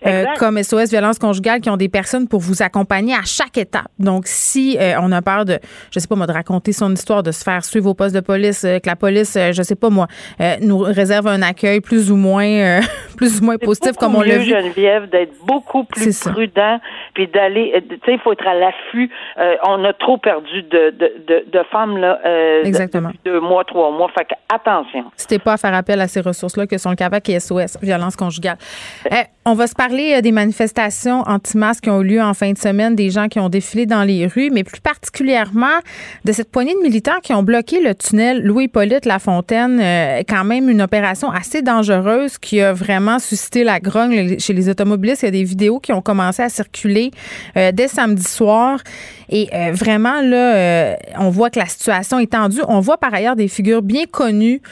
[0.06, 3.88] euh, comme SOS Violence Conjugale, qui ont des personnes pour vous accompagner à chaque étape.
[3.98, 5.58] Donc, si on a peur de,
[5.90, 8.20] je sais pas moi, de raconter son histoire, de se faire suivre au poste de
[8.20, 10.06] police, que la police, je sais pas moi,
[10.60, 12.80] nous réserve un accueil plus ou moins,
[13.16, 14.44] plus ou moins positif comme on l'a vu.
[14.44, 16.80] Geneviève, d'être beaucoup plus prudent,
[17.14, 19.10] puis d'aller, euh, tu sais, il faut être à l'affût.
[19.38, 23.08] Euh, on a trop perdu de, de, de, femmes là, euh, Exactement.
[23.08, 24.08] depuis deux mois, trois mois.
[24.16, 25.04] Fait que attention.
[25.16, 28.16] C'était pas à faire appel à ces ressources-là que sont le CAVAC et SOS, violence
[28.16, 28.58] conjugale.
[29.44, 32.94] On va se parler des manifestations anti-masques qui ont eu lieu en fin de semaine,
[32.94, 35.66] des gens qui ont défilé dans les rues, mais plus particulièrement
[36.24, 39.78] de cette poignée de militants qui ont bloqué le tunnel Louis-Polyte Lafontaine.
[40.28, 45.22] quand même une opération assez dangereuse qui a vraiment suscité la grogne chez les automobilistes.
[45.22, 47.10] Il y a des vidéos qui ont commencé à circuler
[47.56, 48.80] euh, dès samedi soir.
[49.30, 52.60] Et euh, vraiment, là, euh, on voit que la situation est tendue.
[52.66, 54.62] On voit par ailleurs des figures bien connues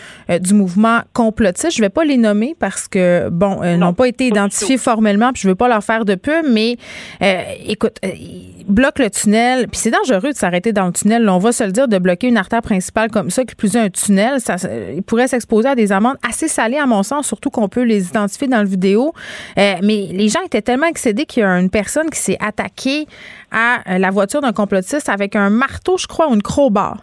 [0.40, 1.76] du mouvement complotiste.
[1.76, 5.33] Je ne vais pas les nommer parce que, bon, n'ont pas été identifiées identifiés formellement,
[5.33, 6.77] puis je veux pas leur faire de pub, mais
[7.23, 11.29] euh, écoute, euh, ils bloquent le tunnel, puis c'est dangereux de s'arrêter dans le tunnel.
[11.29, 13.88] on va se le dire, de bloquer une artère principale comme ça, qui plus un
[13.88, 14.57] tunnel, ça,
[14.95, 18.09] il pourrait s'exposer à des amendes assez salées à mon sens, surtout qu'on peut les
[18.09, 19.12] identifier dans le vidéo.
[19.59, 23.07] Euh, mais les gens étaient tellement excédés qu'il y a une personne qui s'est attaquée
[23.53, 26.97] à la voiture d'un complotiste avec un marteau, je crois, ou une crowbar.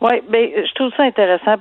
[0.00, 1.56] Oui, ben, je trouve ça intéressant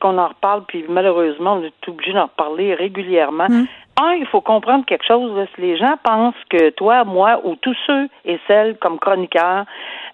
[0.00, 3.46] qu'on en reparle, puis malheureusement, on est obligé d'en reparler régulièrement.
[3.48, 3.66] Mm.
[4.00, 5.46] Un, il faut comprendre quelque chose.
[5.54, 9.64] Si les gens pensent que toi, moi, ou tous ceux et celles comme chroniqueurs,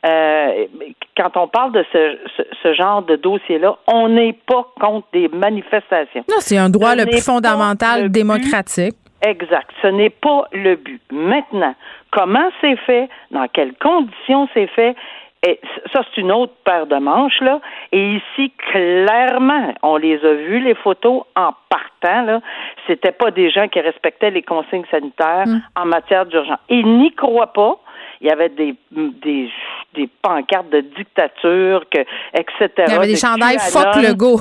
[0.06, 0.66] euh,
[1.16, 2.18] quand on parle de ce,
[2.62, 6.24] ce, genre de dossier-là, on n'est pas contre des manifestations.
[6.28, 8.94] Non, c'est un droit le plus fondamental démocratique.
[9.22, 9.70] Exact.
[9.80, 11.00] Ce n'est pas le but.
[11.10, 11.74] Maintenant,
[12.10, 14.94] comment c'est fait, dans quelles conditions c'est fait,
[15.46, 15.60] et
[15.92, 17.60] ça, c'est une autre paire de manches, là.
[17.92, 22.40] Et ici, clairement, on les a vus, les photos, en partant, là.
[22.86, 25.60] C'était pas des gens qui respectaient les consignes sanitaires mm.
[25.76, 26.58] en matière d'urgence.
[26.70, 27.76] Ils n'y croient pas.
[28.22, 29.50] Il y avait des, des,
[29.94, 32.00] des pancartes de dictature, que,
[32.32, 32.70] etc.
[32.88, 34.40] Il y avait des chandails fuck le go.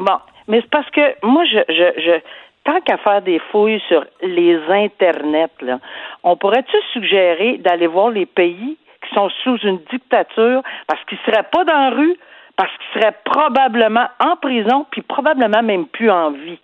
[0.00, 0.18] bon.
[0.48, 2.20] Mais c'est parce que moi, je, je, je
[2.64, 5.80] tant qu'à faire des fouilles sur les internets, là,
[6.22, 8.78] on pourrait-tu suggérer d'aller voir les pays
[9.14, 12.16] sont sous une dictature parce qu'ils ne seraient pas dans la rue,
[12.56, 16.58] parce qu'ils seraient probablement en prison, puis probablement même plus en vie.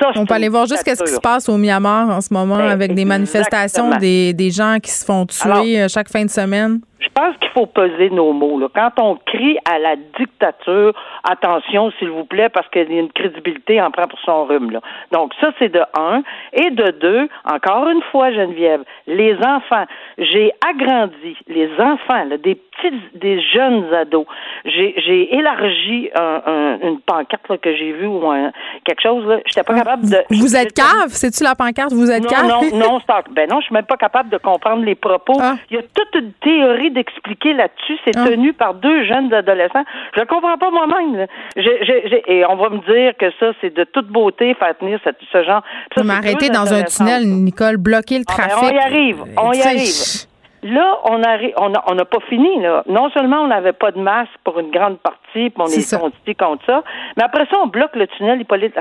[0.00, 2.56] Ça, On peut aller voir juste ce qui se passe au Myanmar en ce moment
[2.56, 6.30] ben, avec des manifestations, des, des gens qui se font tuer euh, chaque fin de
[6.30, 6.80] semaine.
[7.04, 8.58] Je pense qu'il faut peser nos mots.
[8.58, 8.68] Là.
[8.74, 10.92] Quand on crie à la dictature,
[11.28, 14.70] attention, s'il vous plaît, parce qu'il y a une crédibilité en prend pour son rhume.
[14.70, 14.80] Là.
[15.12, 16.22] Donc, ça, c'est de un.
[16.52, 19.84] Et de deux, encore une fois, Geneviève, les enfants.
[20.18, 24.26] J'ai agrandi les enfants, là, des petits, des jeunes ados.
[24.64, 28.52] J'ai, élargi un, une pancarte là, que j'ai vue ou un,
[28.84, 29.26] quelque chose.
[29.26, 29.38] Là.
[29.46, 30.16] J'étais pas ah, capable de.
[30.30, 31.08] Vous êtes cave?
[31.08, 31.92] C'est-tu la pancarte?
[31.92, 32.46] Vous êtes cave?
[32.46, 32.98] Non, non, non,
[33.30, 35.38] ben non, je suis même pas capable de comprendre les propos.
[35.40, 35.56] Ah.
[35.70, 37.98] Il y a toute une théorie d'expliquer là-dessus.
[38.04, 38.24] C'est ah.
[38.24, 39.84] tenu par deux jeunes adolescents.
[40.14, 41.26] Je ne comprends pas moi-même.
[41.56, 45.62] et on va me dire que ça, c'est de toute beauté faire tenir ce, genre.
[45.94, 48.70] Ça, m'arrêter dans un tunnel, Nicole, bloquer le ah, ben, trafic.
[48.70, 49.24] on y arrive.
[49.36, 50.33] On y arrive.
[50.64, 52.58] Là, on arrive, on n'a on pas fini.
[52.60, 52.82] Là.
[52.86, 56.34] Non seulement on n'avait pas de masque pour une grande partie, puis on est, est
[56.34, 56.82] contre ça,
[57.18, 58.74] mais après ça, on bloque le tunnel Hippolyte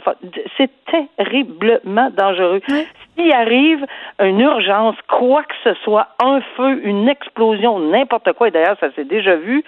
[0.57, 0.71] C'est
[1.17, 2.61] terriblement dangereux.
[3.15, 3.85] S'il arrive
[4.19, 8.91] une urgence, quoi que ce soit, un feu, une explosion, n'importe quoi, et d'ailleurs, ça
[8.95, 9.63] s'est déjà vu,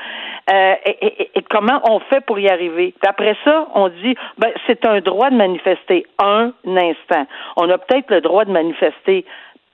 [0.51, 2.93] euh, et, comment on fait pour y arriver?
[2.99, 7.27] Puis après ça, on dit, ben, c'est un droit de manifester un instant.
[7.57, 9.25] On a peut-être le droit de manifester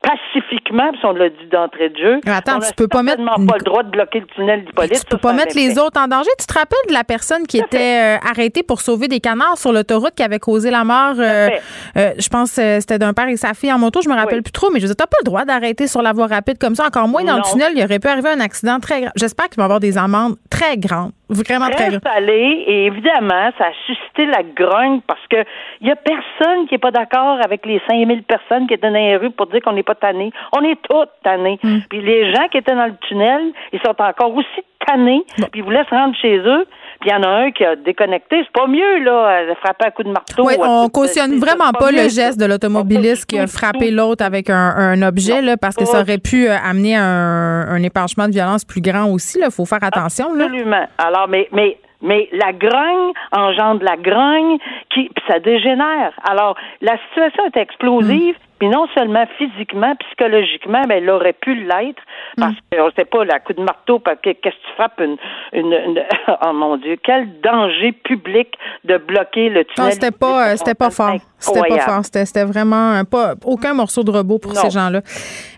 [0.02, 2.20] pacifiquement, puis on l'a dit d'entrée de jeu.
[2.26, 3.24] attends, tu peux pas mettre.
[3.24, 5.00] pas le droit de bloquer le tunnel d'Hippolyte.
[5.00, 6.30] Tu peux pas mettre les autres en danger.
[6.40, 9.72] Tu te rappelles de la personne qui était euh, arrêtée pour sauver des canards sur
[9.72, 11.50] l'autoroute qui avait causé la mort, euh,
[11.98, 14.52] euh, je pense c'était d'un père et sa fille en moto, je me rappelle plus
[14.52, 16.88] trop, mais je veux t'as pas le droit d'arrêter sur la voie rapide comme ça.
[16.88, 19.14] Encore moins dans le tunnel, il aurait pu arriver un accident très grave.
[19.16, 21.12] J'espère qu'il va y avoir des amendes très grandes.
[21.32, 25.38] Vraiment très, très salé et évidemment, ça a suscité la grogne parce que
[25.80, 28.94] il y a personne qui est pas d'accord avec les 5000 personnes qui étaient dans
[28.94, 30.32] les rues pour dire qu'on n'est pas tannés.
[30.52, 31.58] On est toutes tannés.
[31.64, 31.80] Hmm.
[31.90, 35.64] Puis les gens qui étaient dans le tunnel, ils sont encore aussi tannés, puis ils
[35.64, 36.66] voulaient se rendre chez eux.
[37.02, 38.44] Puis il y en a un qui a déconnecté.
[38.44, 40.46] C'est pas mieux, là, de frapper un coup de marteau.
[40.46, 45.02] Oui, on cautionne vraiment pas, le geste de l'automobiliste qui a frappé l'autre avec un,
[45.02, 48.82] objet, là, parce que ça aurait pu euh, amener un, un épanchement de violence plus
[48.82, 49.40] grand aussi.
[49.44, 50.28] Il faut faire attention.
[50.34, 50.86] Absolument.
[51.00, 54.58] Alors, mais, mais mais la grogne engendre la grogne,
[54.94, 56.14] qui ça dégénère.
[56.30, 58.36] Alors, la situation est explosive.
[58.62, 62.04] Puis non seulement physiquement, psychologiquement, mais elle aurait pu l'être
[62.38, 62.78] parce mm.
[62.78, 65.18] qu'on ne sait pas, la coup de marteau, qu'est-ce que tu frappes une,
[65.52, 69.88] une, oh mon Dieu, quel danger public de bloquer le tunnel.
[69.88, 71.16] Non, c'était pas, c'était pas fort.
[71.42, 72.02] C'était pas fort.
[72.06, 75.02] C'était vraiment pas aucun morceau de robot pour ces gens-là.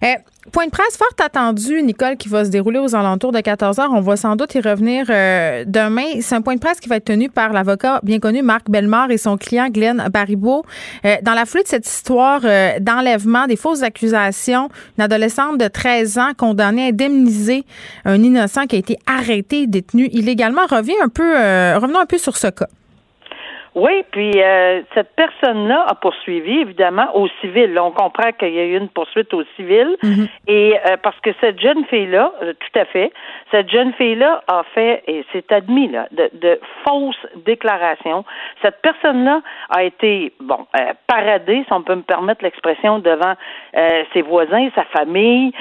[0.02, 0.16] Eh,
[0.52, 3.92] Point de presse fort attendu, Nicole, qui va se dérouler aux alentours de 14 heures.
[3.94, 6.20] On va sans doute y revenir euh, demain.
[6.20, 9.10] C'est un point de presse qui va être tenu par l'avocat bien connu Marc Bellemare
[9.12, 10.66] et son client Glenn Baribeau.
[11.06, 14.68] Euh, dans la foulée de cette histoire euh, d'enlèvement, des fausses accusations,
[14.98, 17.64] une adolescente de 13 ans condamnée à indemniser
[18.04, 20.66] un innocent qui a été arrêté détenu illégalement.
[20.70, 21.24] Revient un peu,
[21.78, 22.68] revenons un peu sur ce cas.
[23.76, 27.78] Oui, puis euh, cette personne-là a poursuivi, évidemment, au civil.
[27.80, 29.96] on comprend qu'il y a eu une poursuite au civil.
[30.04, 30.28] Mhm.
[30.48, 33.12] Et euh, parce que cette jeune fille-là, euh, tout à fait,
[33.50, 38.24] cette jeune fille-là a fait, et c'est admis, là, de, de, fausses déclarations.
[38.62, 40.68] Cette personne-là a été, bon,
[41.08, 43.34] paradée, si on peut me permettre l'expression, devant
[44.14, 45.52] ses voisins, sa famille,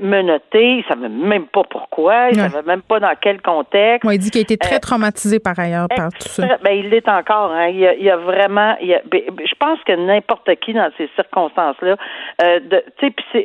[0.00, 0.76] menottée.
[0.76, 4.08] Il ne savait même pas pourquoi, il ne savait même pas dans quel contexte.
[4.10, 6.58] il dit qu'il a été très traumatisé par ailleurs par tout ça.
[6.62, 9.00] Ben, il l'est encore Ouais, il y a, il y a vraiment, il y a,
[9.10, 11.96] ben, je pense que n'importe qui dans ces circonstances-là,
[12.42, 12.60] euh,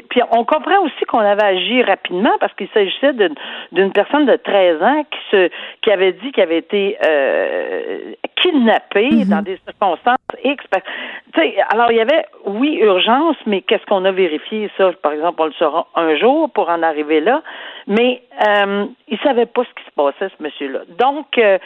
[0.09, 4.83] puis on comprend aussi qu'on avait agi rapidement parce qu'il s'agissait d'une personne de 13
[4.83, 5.49] ans qui se,
[5.81, 9.29] qui avait dit qu'elle avait été euh, kidnappée mm-hmm.
[9.29, 10.63] dans des circonstances X.
[11.69, 14.69] Alors il y avait, oui, urgence, mais qu'est-ce qu'on a vérifié?
[14.77, 17.41] Ça, par exemple, on le saura un jour pour en arriver là,
[17.87, 20.79] mais euh, il savait pas ce qui se passait, ce monsieur-là.
[20.97, 21.57] Donc, euh,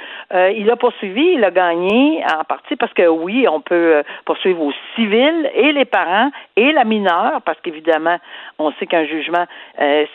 [0.56, 4.62] il a poursuivi, il a gagné en partie parce que oui, on peut euh, poursuivre
[4.62, 8.18] aux civils et les parents et la mineure, parce qu'évidemment,
[8.60, 9.46] on sait qu'un jugement,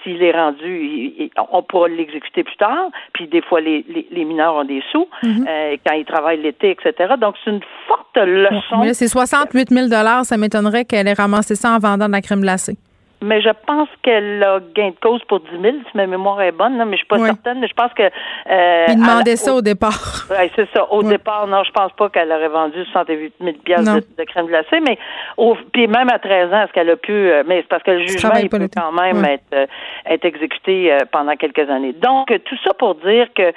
[0.02, 2.88] s'il est rendu, on pourra l'exécuter plus tard.
[3.12, 5.46] Puis des fois, les, les, mineurs ont des sous mhm.
[5.86, 7.14] quand ils travaillent l'été, etc.
[7.18, 8.78] Donc, c'est une forte leçon.
[8.78, 9.88] Mais c'est 68 000
[10.24, 12.76] Ça m'étonnerait qu'elle ait ramassé ça en vendant de la crème glacée
[13.22, 16.52] mais je pense qu'elle a gain de cause pour 10 000, si ma mémoire est
[16.52, 17.60] bonne, là, mais je suis pas certaine.
[17.60, 18.02] Mais je pense que...
[18.02, 20.26] Euh, Il demandait ça au, départ.
[20.30, 20.90] Oui, c'est ça.
[20.92, 24.80] Au départ, non, je pense pas qu'elle aurait vendu 68 000 de, de, crème glacée,
[24.80, 24.96] mais
[25.36, 27.12] au, puis même à 13 ans, est-ce qu'elle a pu...
[27.12, 29.66] Euh, mais c'est parce que le jugement, il peut quand même être, euh,
[30.06, 31.92] être exécuté euh, pendant quelques années.
[31.94, 33.52] Donc, tout ça pour dire que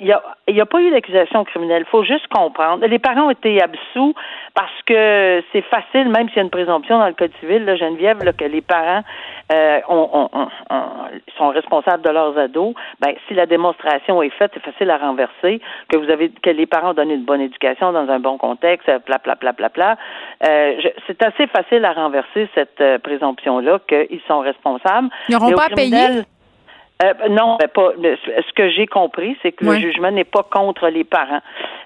[0.00, 1.84] il y a il n'y a pas eu d'accusation criminelle.
[1.86, 2.84] Il faut juste comprendre.
[2.86, 4.14] Les parents ont été absous
[4.54, 7.76] parce que c'est facile, même s'il y a une présomption dans le Code civil, là,
[7.76, 9.02] Geneviève, là, que les parents
[9.52, 9.80] euh,
[11.36, 12.74] sont responsables de leurs ados.
[13.00, 15.60] Ben, si la démonstration est faite, c'est facile à renverser.
[15.88, 18.90] Que vous avez, que les parents ont donné une bonne éducation dans un bon contexte,
[19.06, 19.96] bla bla bla bla bla.
[20.46, 25.08] Euh, c'est assez facile à renverser cette euh, présomption-là qu'ils sont responsables.
[25.28, 26.22] Ils n'auront pas à payer?
[27.02, 27.92] Euh, non, ben, pas.
[27.96, 31.40] Ce que j'ai compris, c'est que le jugement n'est pas contre les parents,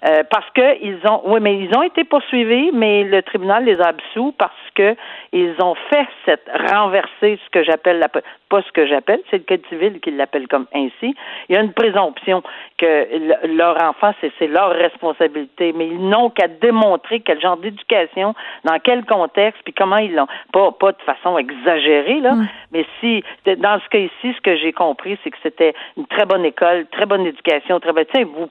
[0.09, 3.79] euh, parce que ils ont, oui, mais ils ont été poursuivis, mais le tribunal les
[3.81, 4.97] a absous parce que
[5.33, 8.09] ils ont fait cette renverser ce que j'appelle la
[8.53, 11.15] pas ce que j'appelle, c'est le code civil qui l'appelle comme ainsi.
[11.49, 12.43] Il y a une présomption
[12.77, 18.35] que leur enfant c'est leur responsabilité, mais ils n'ont qu'à démontrer quel genre d'éducation,
[18.65, 20.27] dans quel contexte, puis comment ils l'ont.
[20.53, 22.35] Pas pas de façon exagérée là,
[22.73, 26.27] mais si dans ce cas ici, ce que j'ai compris c'est que c'était une très
[26.27, 28.05] bonne école, très bonne éducation, très bonne.
[28.35, 28.51] Vous,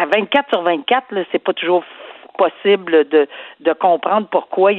[0.00, 1.84] à 24 sur 24, c'est pas toujours
[2.32, 3.28] possible de,
[3.60, 4.72] de comprendre pourquoi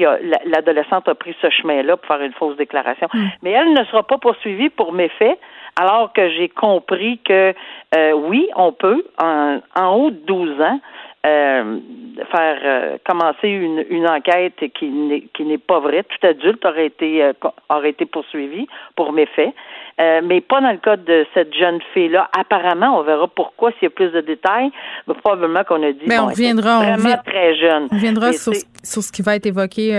[0.45, 3.07] l'adolescente a pris ce chemin-là pour faire une fausse déclaration.
[3.13, 3.27] Hmm.
[3.43, 5.37] Mais elle ne sera pas poursuivie pour méfaits,
[5.79, 7.53] alors que j'ai compris que
[7.95, 10.79] euh, oui, on peut, en, en haut de 12 ans,
[11.25, 11.79] euh,
[12.31, 16.03] faire euh, commencer une, une enquête qui n'est qui n'est pas vraie.
[16.03, 17.33] Tout adulte aurait été euh,
[17.69, 19.53] aurait été poursuivi pour méfaits,
[19.99, 22.29] euh, mais pas dans le cas de cette jeune fille-là.
[22.37, 24.71] Apparemment, on verra pourquoi s'il y a plus de détails.
[25.07, 27.87] Mais probablement qu'on a dit mais on viendra vraiment très jeune.
[27.91, 28.53] On viendra sur,
[28.83, 29.91] sur, ce qui va être évoqué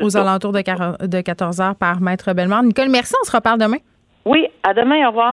[0.00, 2.62] aux alentours de, de 14 heures par Maître Bellemare.
[2.62, 3.14] Nicole, merci.
[3.20, 3.78] On se reparle demain.
[4.24, 5.04] Oui, à demain.
[5.06, 5.32] Au revoir.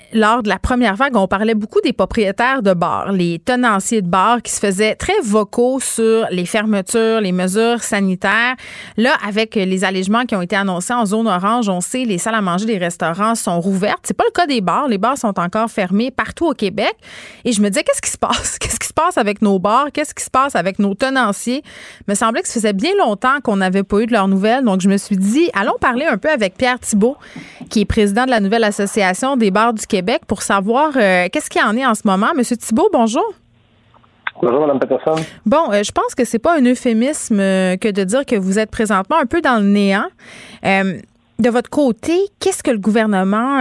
[0.13, 4.07] lors de la première vague, on parlait beaucoup des propriétaires de bars, les tenanciers de
[4.07, 8.55] bars qui se faisaient très vocaux sur les fermetures, les mesures sanitaires.
[8.97, 12.35] Là, avec les allègements qui ont été annoncés en zone orange, on sait les salles
[12.35, 14.01] à manger des restaurants sont rouvertes.
[14.03, 14.87] C'est pas le cas des bars.
[14.87, 16.93] Les bars sont encore fermés partout au Québec.
[17.45, 18.57] Et je me disais, qu'est-ce qui se passe?
[18.59, 19.87] Qu'est-ce qui se passe avec nos bars?
[19.93, 21.63] Qu'est-ce qui se passe avec nos tenanciers?
[22.01, 24.63] Il me semblait que ça faisait bien longtemps qu'on n'avait pas eu de leurs nouvelles.
[24.63, 27.17] Donc, je me suis dit, allons parler un peu avec Pierre Thibault,
[27.69, 31.49] qui est président de la nouvelle association des bars du Québec pour savoir euh, qu'est-ce
[31.49, 32.29] qu'il y en est en ce moment.
[32.35, 33.25] Monsieur Thibault, bonjour.
[34.41, 35.15] Bonjour, Mme Peterson.
[35.45, 38.57] Bon, euh, je pense que c'est pas un euphémisme euh, que de dire que vous
[38.57, 40.07] êtes présentement un peu dans le néant.
[40.63, 43.59] de votre côté, qu'est-ce que le gouvernement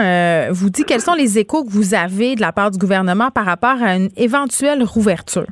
[0.50, 0.84] vous dit?
[0.84, 3.96] Quels sont les échos que vous avez de la part du gouvernement par rapport à
[3.96, 5.46] une éventuelle rouverture?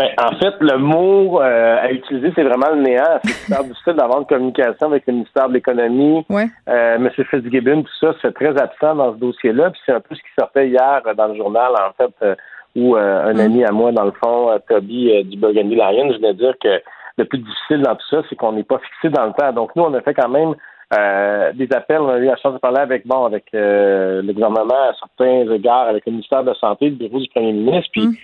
[0.00, 3.20] Ben, en fait, le mot euh, à utiliser, c'est vraiment le néant.
[3.22, 6.24] C'est super difficile d'avoir une communication avec le ministère de l'Économie.
[6.30, 6.46] Ouais.
[6.68, 7.10] Euh, M.
[7.10, 9.70] Fitzgibbon, tout ça, c'est très absent dans ce dossier-là.
[9.70, 12.34] Puis c'est un peu ce qui sortait hier dans le journal, en fait, euh,
[12.74, 13.40] où euh, un mm.
[13.40, 16.80] ami à moi, dans le fond, Toby du Burgundy Lion, je venais dire que
[17.18, 19.52] le plus difficile dans tout ça, c'est qu'on n'est pas fixé dans le temps.
[19.52, 20.54] Donc nous, on a fait quand même
[20.92, 22.00] euh, des appels.
[22.00, 25.52] On a eu la chance de parler avec bon avec euh, le gouvernement à certains
[25.52, 27.90] égards, avec le ministère de la Santé, le bureau du premier ministre.
[27.92, 28.14] Puis mm.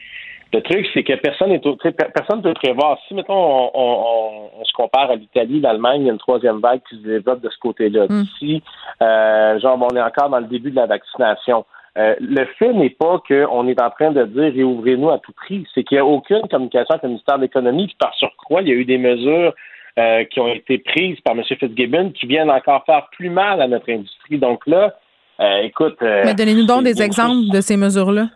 [0.57, 2.99] Le truc, c'est que personne n'est personne ne peut prévoir.
[3.07, 6.97] Si mettons on, se compare à l'Italie, l'Allemagne, il y a une troisième vague qui
[6.97, 8.07] se développe de ce côté-là.
[8.09, 8.25] Mm.
[8.39, 8.63] Si
[9.03, 11.65] euh, genre on est encore dans le début de la vaccination.
[11.97, 15.85] le fait n'est pas qu'on est en train de dire réouvrez-nous à tout prix, c'est
[15.85, 18.73] qu'il n'y a aucune communication avec le ministère de l'Économie, puis par surcroît, il y
[18.73, 19.55] a eu des mesures
[19.99, 21.43] euh, qui ont été prises par M.
[21.43, 24.37] Fitzgibbon qui viennent encore faire plus mal à notre industrie.
[24.39, 24.95] Donc là,
[25.41, 25.97] euh, écoute.
[26.03, 28.29] Euh, Mais donnez-nous donc des exemples de ces mesures-là.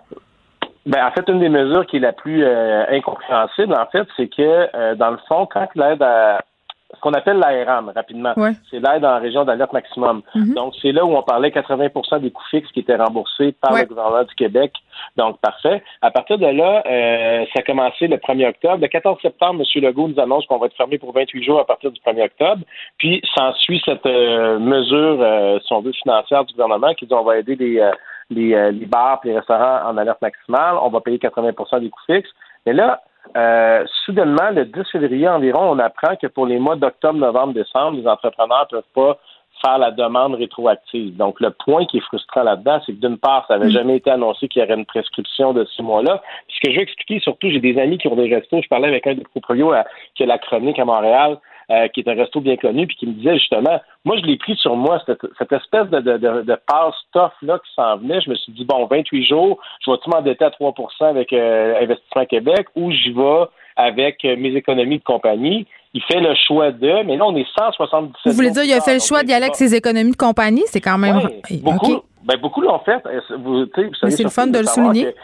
[0.91, 4.95] Ben, en fait, une des mesures qui est la plus incompréhensible, en fait, c'est que,
[4.95, 6.41] dans le fond, quand l'aide à
[6.95, 8.34] ce qu'on appelle l'ARM, rapidement.
[8.70, 10.22] C'est l'aide en région d'alerte maximum.
[10.34, 10.55] Mhm.
[10.55, 13.84] Donc, c'est là où on parlait 80% des coûts fixes qui étaient remboursés par le
[13.84, 14.72] gouvernement du Québec.
[15.16, 15.82] Donc, parfait.
[16.03, 18.78] À partir de là, euh, ça a commencé le 1er octobre.
[18.80, 19.82] Le 14 septembre, M.
[19.82, 22.62] Legault nous annonce qu'on va être fermé pour 28 jours à partir du 1er octobre.
[22.99, 27.24] Puis, s'ensuit cette euh, mesure, euh, si on veut, financière du gouvernement qui dit on
[27.24, 27.80] va aider les,
[28.31, 30.76] euh, les, les bars et les restaurants en alerte maximale.
[30.81, 32.31] On va payer 80 des coûts fixes.
[32.66, 33.01] Mais là,
[33.37, 37.99] euh, soudainement, le 10 février environ, on apprend que pour les mois d'octobre, novembre, décembre,
[37.99, 39.18] les entrepreneurs ne peuvent pas
[39.62, 41.16] faire la demande rétroactive.
[41.16, 43.74] Donc, le point qui est frustrant là-dedans, c'est que d'une part, ça n'avait mm.
[43.74, 46.22] jamais été annoncé qu'il y aurait une prescription de six mois-là.
[46.49, 48.62] Ce que je veux expliquer, surtout, j'ai des amis qui ont des restos.
[48.62, 49.72] Je parlais avec un des proprios
[50.14, 51.39] qui a la chronique à Montréal.
[51.71, 54.37] Euh, qui est un resto bien connu, puis qui me disait justement, moi je l'ai
[54.37, 58.21] pris sur moi, cette, espèce de, de, de, de passe-tough-là qui s'en venait.
[58.21, 59.57] Je me suis dit, bon, 28 jours,
[59.87, 63.45] je vais-tu m'endetter à 3% avec euh, Investissement Québec ou j'y vais
[63.77, 65.64] avec euh, mes économies de compagnie?
[65.95, 68.81] Il fait le choix de, mais là, on est 177 Vous voulez dire, il a
[68.81, 70.64] fait le choix d'y aller avec ses économies de compagnie?
[70.66, 71.21] C'est quand même.
[71.62, 73.01] beaucoup, ben, beaucoup l'ont fait.
[73.39, 73.66] Vous,
[74.09, 75.14] c'est le fun de le souligner.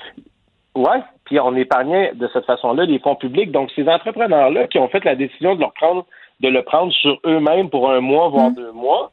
[0.76, 3.50] Oui, puis on épargnait de cette façon-là les fonds publics.
[3.50, 6.06] Donc, ces entrepreneurs-là qui ont fait la décision de leur prendre
[6.40, 8.54] de le prendre sur eux-mêmes pour un mois, voire mm.
[8.54, 9.10] deux mois,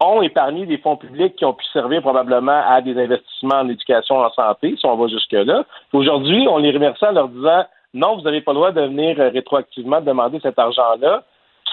[0.00, 4.16] ont épargné des fonds publics qui ont pu servir probablement à des investissements en éducation,
[4.18, 5.64] en santé, si on va jusque-là.
[5.92, 9.18] Aujourd'hui, on les remercie en leur disant non, vous n'avez pas le droit de venir
[9.18, 11.24] euh, rétroactivement demander cet argent-là,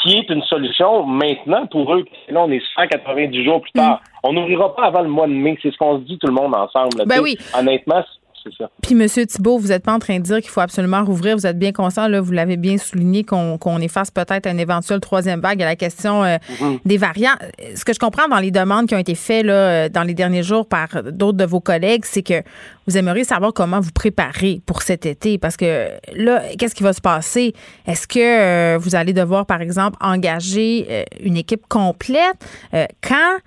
[0.01, 2.05] qui est une solution maintenant pour eux.
[2.29, 4.01] Là, on est 190 jours plus tard.
[4.01, 4.27] Mm.
[4.27, 5.57] On n'ouvrira pas avant le mois de mai.
[5.61, 7.05] C'est ce qu'on se dit tout le monde ensemble.
[7.05, 7.37] Ben oui.
[7.57, 8.03] Honnêtement,
[8.81, 9.07] puis, M.
[9.25, 11.35] Thibault, vous n'êtes pas en train de dire qu'il faut absolument rouvrir.
[11.35, 15.39] Vous êtes bien conscient, là, vous l'avez bien souligné, qu'on efface peut-être un éventuel troisième
[15.39, 16.79] vague à la question euh, mm-hmm.
[16.85, 17.35] des variants.
[17.75, 20.13] Ce que je comprends dans les demandes qui ont été faites là, euh, dans les
[20.13, 22.41] derniers jours par d'autres de vos collègues, c'est que
[22.87, 25.37] vous aimeriez savoir comment vous préparer pour cet été.
[25.37, 27.53] Parce que là, qu'est-ce qui va se passer?
[27.85, 32.35] Est-ce que euh, vous allez devoir, par exemple, engager une équipe complète?
[33.01, 33.37] quand?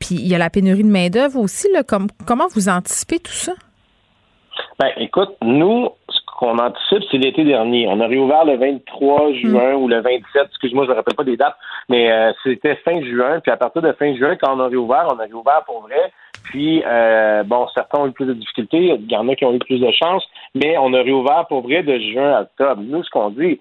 [0.00, 1.68] puis il y a la pénurie de main-d'œuvre aussi.
[1.72, 3.52] Là, comment vous anticipez tout ça?
[4.78, 7.88] Ben, écoute, nous, ce qu'on anticipe, c'est l'été dernier.
[7.88, 9.82] On a réouvert le 23 juin hmm.
[9.82, 11.56] ou le 27, excuse-moi, je ne me rappelle pas des dates,
[11.88, 13.40] mais euh, c'était fin juin.
[13.40, 16.12] Puis à partir de fin juin, quand on a réouvert, on a réouvert pour vrai.
[16.44, 19.52] Puis, euh, bon, certains ont eu plus de difficultés, il y en a qui ont
[19.52, 20.24] eu plus de chance,
[20.54, 22.82] mais on a réouvert pour vrai de juin à octobre.
[22.86, 23.60] Nous, ce qu'on dit,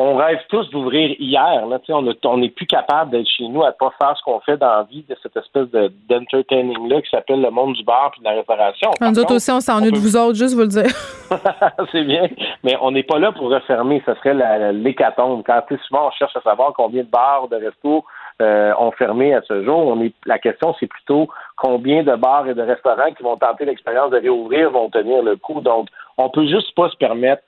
[0.00, 1.66] on rêve tous d'ouvrir hier.
[1.66, 1.78] Là,
[2.24, 4.68] on n'est plus capable d'être chez nous à ne pas faire ce qu'on fait dans
[4.68, 5.68] la vie de cette espèce
[6.08, 8.90] d'entertaining-là qui s'appelle le monde du bar et de la réparation.
[9.00, 10.86] nous autres aussi, on s'ennuie de vous autres, juste vous le dire.
[11.92, 12.28] c'est bien,
[12.64, 14.02] mais on n'est pas là pour refermer.
[14.06, 15.42] Ce serait l'hécatombe.
[15.44, 18.04] Quand souvent on cherche à savoir combien de bars, de restos
[18.40, 21.28] euh, ont fermé à ce jour, on est, la question, c'est plutôt
[21.58, 25.36] combien de bars et de restaurants qui vont tenter l'expérience de réouvrir vont tenir le
[25.36, 25.60] coup.
[25.60, 27.42] Donc, on peut juste pas se permettre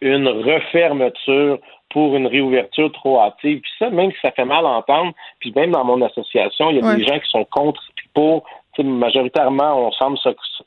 [0.00, 1.58] une refermeture
[1.90, 3.60] pour une réouverture trop hâtive.
[3.60, 6.76] Puis ça, même si ça fait mal à entendre, puis même dans mon association, il
[6.76, 7.82] y a des gens qui sont contre
[8.14, 8.44] pour
[8.84, 10.18] majoritairement, on semble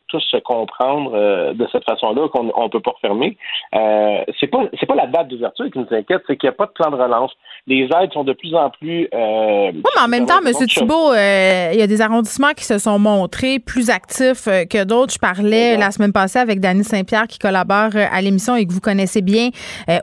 [0.07, 3.37] tous se comprendre euh, de cette façon-là qu'on ne peut pas refermer.
[3.75, 6.57] Euh, c'est pas c'est pas la date d'ouverture qui nous inquiète, c'est qu'il n'y a
[6.57, 7.31] pas de plan de relance.
[7.67, 9.07] Les aides sont de plus en plus.
[9.13, 10.51] Euh, oui, mais en même temps, M.
[10.67, 15.13] Thibault, euh, il y a des arrondissements qui se sont montrés plus actifs que d'autres.
[15.13, 18.81] Je parlais la semaine passée avec Dany Saint-Pierre qui collabore à l'émission et que vous
[18.81, 19.49] connaissez bien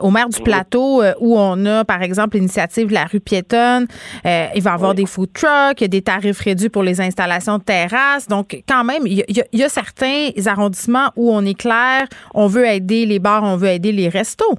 [0.01, 3.87] au maire du plateau où on a, par exemple, l'initiative de la rue piétonne.
[4.25, 7.98] il va y avoir des food trucks, des tarifs réduits pour les installations de terrain
[8.29, 9.23] donc, quand même, il
[9.53, 13.69] y, a certains arrondissements où on est clair, on veut aider les bars, on veut
[13.69, 14.57] aider les restos.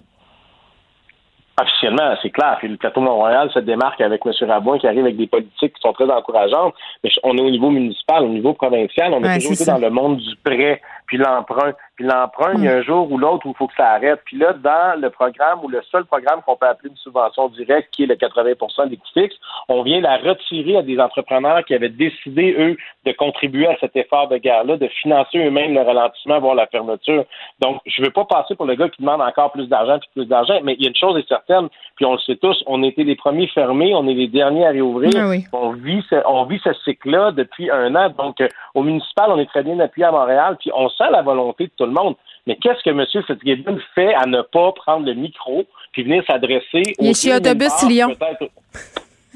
[1.61, 2.57] Officiellement, c'est clair.
[2.59, 4.32] Puis le plateau Mont-Royal se démarque avec M.
[4.49, 6.74] Rabouin qui arrive avec des politiques qui sont très encourageantes.
[7.05, 10.16] Mais on est au niveau municipal, au niveau provincial, on est toujours dans le monde
[10.18, 10.80] du prêt,
[11.11, 13.75] puis l'emprunt, Puis l'emprunt, il y a un jour ou l'autre où il faut que
[13.77, 14.21] ça arrête.
[14.25, 17.89] Puis là, dans le programme ou le seul programme qu'on peut appeler une subvention directe,
[17.91, 19.35] qui est le 80 des coûts fixes,
[19.69, 23.97] on vient la retirer à des entrepreneurs qui avaient décidé, eux, de contribuer à cet
[23.97, 27.25] effort de guerre-là, de financer eux-mêmes le ralentissement, voire la fermeture.
[27.59, 30.11] Donc, je ne veux pas passer pour le gars qui demande encore plus d'argent, puis
[30.15, 31.69] plus d'argent, mais il y a une chose est certaine,
[32.01, 34.70] puis on le sait tous, on était les premiers fermés, on est les derniers à
[34.70, 35.11] réouvrir.
[35.14, 38.09] Ah on vit ce, on vit ce cycle-là depuis un an.
[38.16, 41.20] Donc, euh, au municipal, on est très bien appuyé à Montréal, puis on sent la
[41.20, 42.14] volonté de tout le monde.
[42.46, 43.05] Mais qu'est-ce que M.
[43.26, 47.34] Fitzgibbon fait à ne pas prendre le micro puis venir s'adresser au Il est chez
[47.34, 48.16] Autobus Lyon.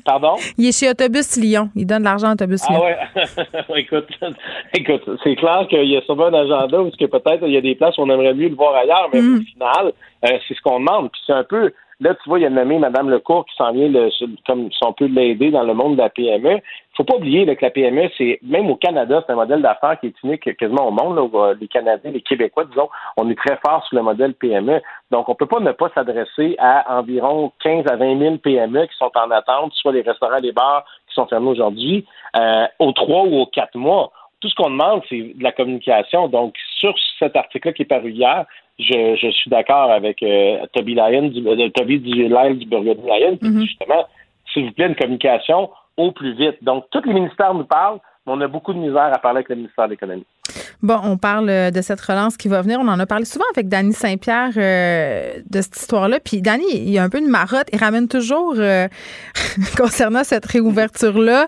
[0.07, 0.37] Pardon?
[0.57, 1.69] Il est chez Autobus Lyon.
[1.77, 2.81] Il donne de l'argent à Autobus Lyon.
[2.83, 3.21] Ah
[3.75, 3.77] ouais.
[3.83, 4.09] écoute,
[4.75, 7.61] écoute c'est clair qu'il y a souvent un agenda où que peut-être il y a
[7.61, 9.37] des places où on aimerait mieux le voir ailleurs, mais mm.
[9.37, 9.93] au final,
[10.25, 11.11] euh, c'est ce qu'on demande.
[11.13, 11.75] Puis c'est un peu
[12.05, 13.91] Là, tu vois, il y a nommé Mme Lecourt qui s'en vient
[14.47, 16.57] comme si on peut l'aider dans le monde de la PME.
[16.57, 19.99] Il faut pas oublier que la PME, c'est même au Canada, c'est un modèle d'affaires
[19.99, 21.17] qui est unique quasiment au monde.
[21.17, 24.83] Là, les Canadiens, les Québécois, disons, on est très fort sur le modèle PME.
[25.11, 28.97] Donc, on peut pas ne pas s'adresser à environ 15 à 20 000 PME qui
[28.99, 32.05] sont en attente, soit les restaurants, les bars qui sont fermés aujourd'hui,
[32.37, 34.13] euh, aux trois ou aux quatre mois
[34.45, 36.29] tout ce qu'on demande, c'est de la communication.
[36.29, 38.45] Donc, sur cet article-là qui est paru hier,
[38.79, 43.39] je, suis d'accord avec euh, Toby Lyon, du, euh, Toby du Lyon du Burger Lyon,
[43.41, 43.63] mm-hmm.
[43.63, 44.07] justement,
[44.53, 46.63] s'il vous plaît, une communication au plus vite.
[46.63, 49.49] Donc, tous les ministères nous parlent, mais on a beaucoup de misère à parler avec
[49.49, 50.27] le ministère de l'Économie.
[50.83, 52.79] Bon, on parle euh, de cette relance qui va venir.
[52.79, 56.19] On en a parlé souvent avec Danny Saint-Pierre euh, de cette histoire-là.
[56.23, 57.69] Puis Danny, il y a un peu une marotte.
[57.73, 58.87] Il ramène toujours, euh,
[59.79, 61.47] concernant cette réouverture-là,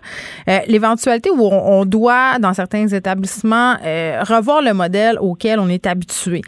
[0.67, 6.41] l'éventualité où on, doit, dans certains établissements, revoir le modèle auquel on est habitué.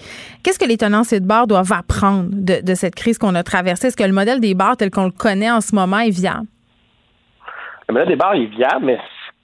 [0.43, 3.87] Qu'est-ce que les tenanciers de bar doivent apprendre de, de cette crise qu'on a traversée?
[3.87, 6.47] Est-ce que le modèle des bars tel qu'on le connaît en ce moment est viable?
[7.87, 8.97] Le modèle des bars est viable, mais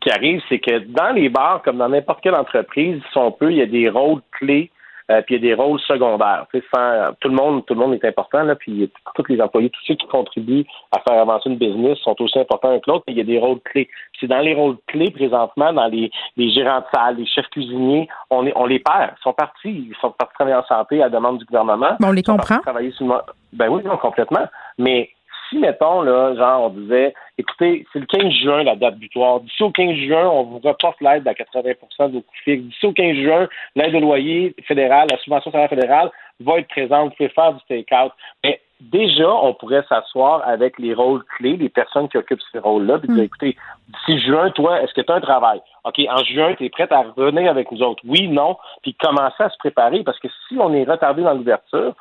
[0.05, 3.51] qui arrive, c'est que dans les bars, comme dans n'importe quelle entreprise, si on peut,
[3.51, 4.69] il y a des rôles clés,
[5.11, 6.45] euh, puis il y a des rôles secondaires.
[6.73, 9.81] Sans, tout le monde, tout le monde est important, là, puis tous les employés, tous
[9.85, 13.21] ceux qui contribuent à faire avancer une business sont aussi importants que l'autre, il y
[13.21, 13.87] a des rôles clés.
[14.19, 18.07] C'est dans les rôles clés présentement, dans les, les gérants de salle, les chefs cuisiniers,
[18.29, 19.13] on, est, on les perd.
[19.19, 21.97] Ils sont partis, ils sont partis travailler en santé à la demande du gouvernement.
[22.03, 22.59] on les comprend.
[22.59, 23.15] Travailler sur le...
[23.53, 24.45] Ben oui, non, complètement.
[24.77, 25.09] Mais
[25.49, 29.41] si, mettons, là, genre, on disait, écoutez, c'est le 15 juin la date butoir.
[29.41, 32.63] D'ici au 15 juin, on vous reporte l'aide à 80 de vos coûts fixes.
[32.63, 37.09] D'ici au 15 juin, l'aide au loyer fédéral, la subvention salaire fédérale va être présente.
[37.09, 38.11] Vous pouvez faire du take-out.
[38.43, 42.99] Mais déjà, on pourrait s'asseoir avec les rôles clés, les personnes qui occupent ces rôles-là,
[42.99, 43.25] puis dire, mm.
[43.25, 45.61] écoutez, d'ici juin, toi, est-ce que tu as un travail?
[45.83, 48.03] OK, en juin, tu es prête à revenir avec nous autres?
[48.05, 51.95] Oui, non, puis commencer à se préparer, parce que si on est retardé dans l'ouverture,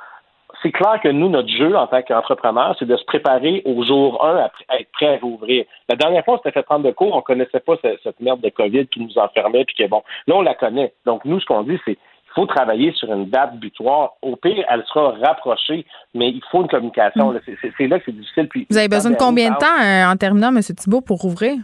[0.65, 4.25] c'est clair que nous, notre jeu en tant qu'entrepreneur, c'est de se préparer au jour
[4.25, 5.67] 1 à, être prêt à rouvrir.
[5.91, 8.49] La dernière fois, on s'était fait prendre de cours, on connaissait pas cette, merde de
[8.49, 10.95] COVID qui nous enfermait, puis que bon, là, on la connaît.
[11.05, 14.15] Donc, nous, ce qu'on dit, c'est qu'il faut travailler sur une date butoir.
[14.23, 15.85] Au pire, elle sera rapprochée,
[16.15, 17.33] mais il faut une communication.
[17.33, 17.41] Mm.
[17.77, 18.49] C'est là que c'est difficile.
[18.49, 20.61] Puis, Vous avez besoin de combien de temps, euh, en terminant, M.
[20.63, 21.57] Thibault, pour rouvrir?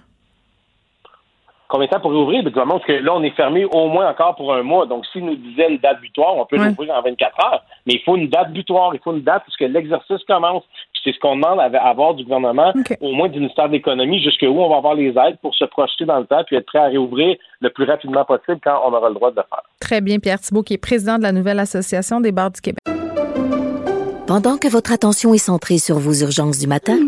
[1.70, 2.42] Combien de temps pour rouvrir?
[2.42, 4.86] Ben, parce que là, on est fermé au moins encore pour un mois.
[4.86, 7.62] Donc, s'il nous disait une date butoir, on peut l'ouvrir en 24 heures.
[7.86, 10.64] Mais il faut une date butoir, il faut une date parce que l'exercice commence.
[11.02, 14.48] C'est ce qu'on demande à avoir du gouvernement, au moins du ministère de l'Économie, jusqu'où
[14.48, 16.88] on va avoir les aides pour se projeter dans le temps puis être prêt à
[16.88, 19.62] réouvrir le plus rapidement possible quand on aura le droit de le faire.
[19.80, 22.80] Très bien, Pierre Thibault, qui est président de la nouvelle Association des bars du Québec.
[24.26, 26.98] Pendant que votre attention est centrée sur vos urgences du matin,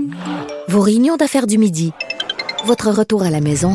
[0.68, 1.92] vos réunions d'affaires du midi,
[2.64, 3.74] votre retour à la maison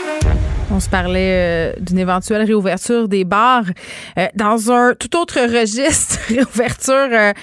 [0.73, 3.65] On se parlait euh, d'une éventuelle réouverture des bars
[4.17, 7.33] euh, dans un tout autre registre, réouverture euh,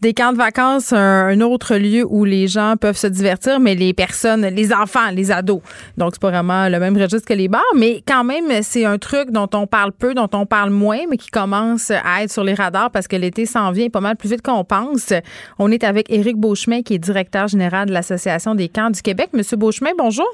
[0.00, 3.92] des camps de vacances, un, autre lieu où les gens peuvent se divertir, mais les
[3.92, 5.60] personnes, les enfants, les ados.
[5.96, 8.98] Donc c'est pas vraiment le même registre que les bars, mais quand même c'est un
[8.98, 12.42] truc dont on parle peu, dont on parle moins, mais qui commence à être sur
[12.42, 15.12] les radars parce que l'été s'en vient pas mal plus vite qu'on pense.
[15.60, 19.28] On est avec Éric Beauchemin qui est directeur général de l'Association des camps du Québec.
[19.34, 20.26] Monsieur Beauchemin, bonjour.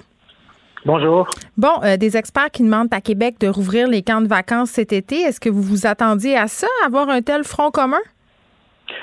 [0.89, 1.28] Bonjour.
[1.59, 4.95] Bon, euh, des experts qui demandent à Québec de rouvrir les camps de vacances cet
[4.95, 5.16] été.
[5.20, 8.01] Est-ce que vous vous attendiez à ça, avoir un tel front commun?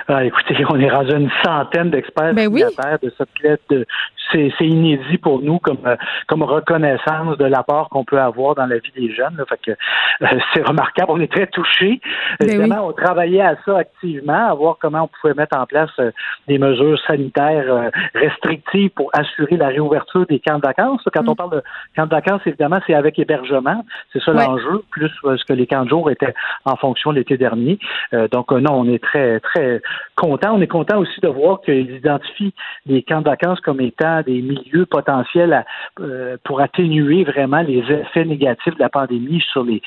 [0.07, 3.85] Ah, écoutez, on est rendu une centaine d'experts ben de cette lettre.
[4.31, 5.95] C'est, inédit pour nous comme, euh,
[6.27, 9.41] comme reconnaissance de l'apport qu'on peut avoir dans la vie des jeunes.
[9.47, 11.11] Fait que, euh, c'est remarquable.
[11.11, 12.01] On est très touchés.
[12.39, 15.91] Ben Évidemment, on travaillait à ça activement, à voir comment on pouvait mettre en place
[15.99, 16.11] euh,
[16.47, 21.01] des mesures sanitaires restrictives pour assurer la réouverture des camps de vacances.
[21.13, 21.29] Quand mm.
[21.29, 21.63] on parle de
[21.95, 23.85] camps de vacances, évidemment, c'est avec hébergement.
[24.11, 26.33] C'est ça l'enjeu, plus ce que les camps de jour étaient
[26.65, 27.79] en fonction l'été dernier.
[28.31, 29.74] donc, non, on est très, très
[30.15, 30.53] content.
[30.53, 32.53] On est content aussi de voir qu'ils identifient
[32.85, 35.65] les camps de vacances comme étant des milieux potentiels
[35.99, 39.81] euh, pour atténuer vraiment les effets négatifs de la pandémie sur les,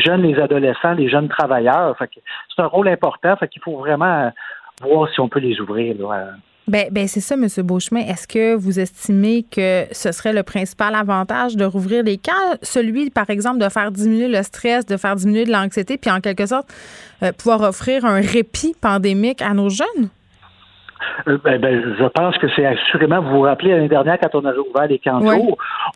[0.00, 1.96] jeunes, les adolescents, les jeunes travailleurs.
[1.98, 3.36] c'est un rôle important.
[3.36, 4.32] Fait qu'il faut vraiment
[4.82, 5.94] voir si on peut les ouvrir.
[6.66, 7.46] Ben, ben c'est ça, M.
[7.58, 8.00] Beauchemin.
[8.00, 12.32] Est-ce que vous estimez que ce serait le principal avantage de rouvrir les camps?
[12.62, 16.20] Celui, par exemple, de faire diminuer le stress, de faire diminuer de l'anxiété, puis en
[16.20, 16.72] quelque sorte,
[17.22, 20.08] euh, pouvoir offrir un répit pandémique à nos jeunes?
[21.28, 24.44] Euh, ben, ben, je pense que c'est assurément, vous vous rappelez, l'année dernière, quand on
[24.44, 25.20] avait ouvert les camps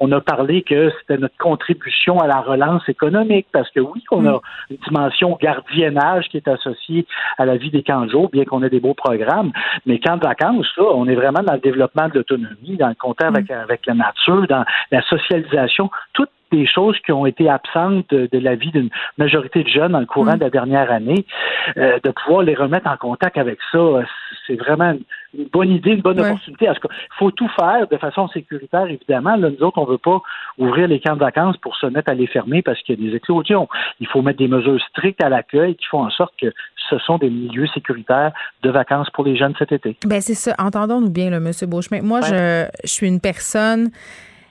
[0.01, 4.27] on a parlé que c'était notre contribution à la relance économique, parce que oui, on
[4.27, 4.41] a mm.
[4.71, 7.07] une dimension gardiennage qui est associée
[7.37, 9.53] à la vie des camps de jour, bien qu'on ait des beaux programmes,
[9.87, 12.95] mais camps de vacances, ça, on est vraiment dans le développement de l'autonomie, dans le
[12.95, 13.55] contact avec, mm.
[13.55, 18.55] avec la nature, dans la socialisation, tout des choses qui ont été absentes de, la
[18.55, 20.39] vie d'une majorité de jeunes dans le courant mm.
[20.39, 21.27] de la dernière année,
[21.77, 23.79] euh, de pouvoir les remettre en contact avec ça,
[24.47, 24.95] c'est vraiment
[25.37, 26.67] une bonne idée, une bonne opportunité.
[26.67, 26.89] Il
[27.19, 29.37] faut tout faire de façon sécuritaire, évidemment.
[29.37, 30.21] Là, nous autres, on ne veut pas
[30.57, 33.11] ouvrir les camps de vacances pour se mettre à les fermer parce qu'il y a
[33.11, 33.69] des éclosions.
[34.01, 36.53] Il faut mettre des mesures strictes à l'accueil qui font en sorte que
[36.89, 38.33] ce sont des milieux sécuritaires
[38.63, 39.97] de vacances pour les jeunes cet été.
[40.07, 40.55] Ben c'est ça.
[40.59, 41.51] Entendons-nous bien, M.
[41.67, 42.01] Beauchemin.
[42.03, 43.91] Moi, je, je suis une personne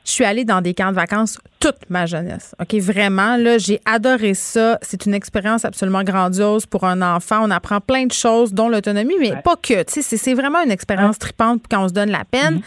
[0.07, 2.55] je suis allée dans des camps de vacances toute ma jeunesse.
[2.61, 4.79] OK, vraiment, là, j'ai adoré ça.
[4.81, 7.39] C'est une expérience absolument grandiose pour un enfant.
[7.43, 9.83] On apprend plein de choses, dont l'autonomie, mais pas que.
[9.83, 12.61] Tu sais, c'est vraiment une expérience tripante quand on se donne la peine.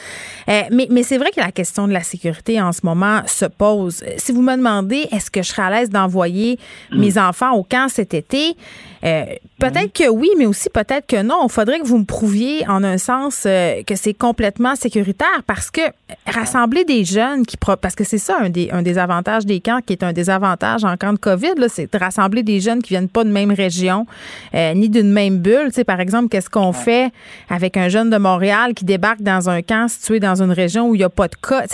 [0.48, 0.50] Mm-hmm.
[0.50, 3.46] Euh, mais, mais c'est vrai que la question de la sécurité en ce moment se
[3.46, 4.04] pose.
[4.18, 6.58] Si vous me demandez, est-ce que je serais à l'aise d'envoyer
[6.90, 7.00] mm.
[7.00, 8.54] mes enfants au camp cet été?
[9.02, 9.24] Euh,
[9.58, 11.46] peut-être que oui, mais aussi peut-être que non.
[11.46, 15.70] Il faudrait que vous me prouviez en un sens euh, que c'est complètement sécuritaire parce
[15.70, 15.80] que
[16.26, 17.56] rassembler des jeunes qui...
[17.56, 20.84] Parce que c'est ça un des, un des avantages des camps qui est un désavantage
[20.84, 24.06] en camp de COVID, c'est de rassembler des jeunes qui viennent pas de même région
[24.54, 25.66] euh, ni d'une même bulle.
[25.66, 27.12] Tu sais, par exemple, qu'est-ce qu'on fait
[27.48, 30.94] avec un jeune de Montréal qui débarque dans un camp situé dans une région où
[30.94, 31.64] il n'y a pas de cas?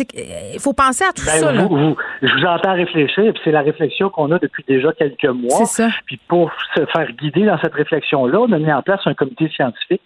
[0.54, 1.54] Il faut penser à tout ben, ça.
[1.54, 5.64] je vous entends réfléchir, puis c'est la réflexion qu'on a depuis déjà quelques mois.
[5.66, 5.88] Ça.
[6.06, 9.48] Puis pour se faire guider dans cette réflexion-là, on a mis en place un comité
[9.54, 10.02] scientifique,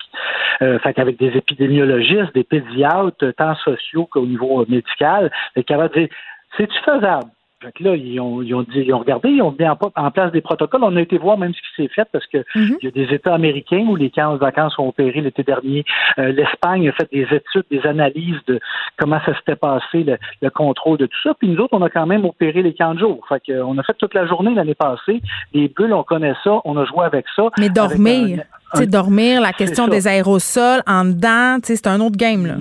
[0.63, 6.09] euh, fait avec des épidémiologistes, des pédiatres, tant sociaux qu'au niveau médical, dire
[6.57, 7.31] c'est-tu faisable?
[7.63, 10.33] Fait là, ils ont, ils ont, dit, ils ont regardé, ils ont mis en, place
[10.33, 10.83] des protocoles.
[10.83, 12.79] On a été voir même ce qui s'est fait parce que mhm.
[12.81, 15.85] il y a des États américains où les camps de vacances ont opéré l'été dernier.
[16.19, 18.61] Euh, L'Espagne a fait des études, des analyses de
[18.97, 20.07] comment ça s'était passé,
[20.41, 21.35] le, contrôle de tout ça.
[21.35, 23.23] Puis nous autres, on a quand même opéré les camps de jour.
[23.29, 25.21] Fait que, on a fait toute la journée l'année passée.
[25.53, 27.51] Les bulles, on connaît ça, on a joué avec ça.
[27.59, 28.43] Mais dormir,
[28.87, 32.55] dormir, la question des aérosols en dedans, c'est un autre game là.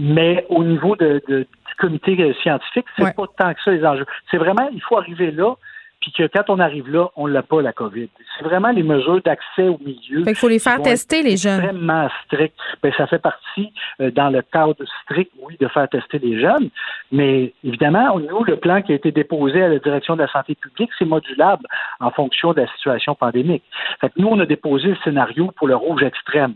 [0.00, 1.44] Mais au niveau de, de
[1.78, 4.06] comité scientifique, c'est pas tant que ça les enjeux.
[4.30, 5.54] C'est vraiment, il faut arriver là,
[6.00, 8.08] puis que quand on arrive là, on l'a pas la COVID.
[8.36, 10.22] C'est vraiment les mesures d'accès au milieu.
[10.26, 11.58] Il faut les faire tester les jeunes.
[11.58, 12.54] Extrêmement strict.
[12.82, 16.70] Ben, ça fait partie euh, dans le cadre strict, oui, de faire tester les jeunes.
[17.10, 20.54] Mais évidemment, nous, le plan qui a été déposé à la direction de la santé
[20.54, 21.66] publique, c'est modulable
[21.98, 23.64] en fonction de la situation pandémique.
[24.00, 26.54] Fait que nous, on a déposé le scénario pour le rouge extrême.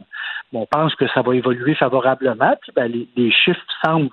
[0.52, 2.54] on pense que ça va évoluer favorablement.
[2.62, 4.10] Puis ben, les chiffres semblent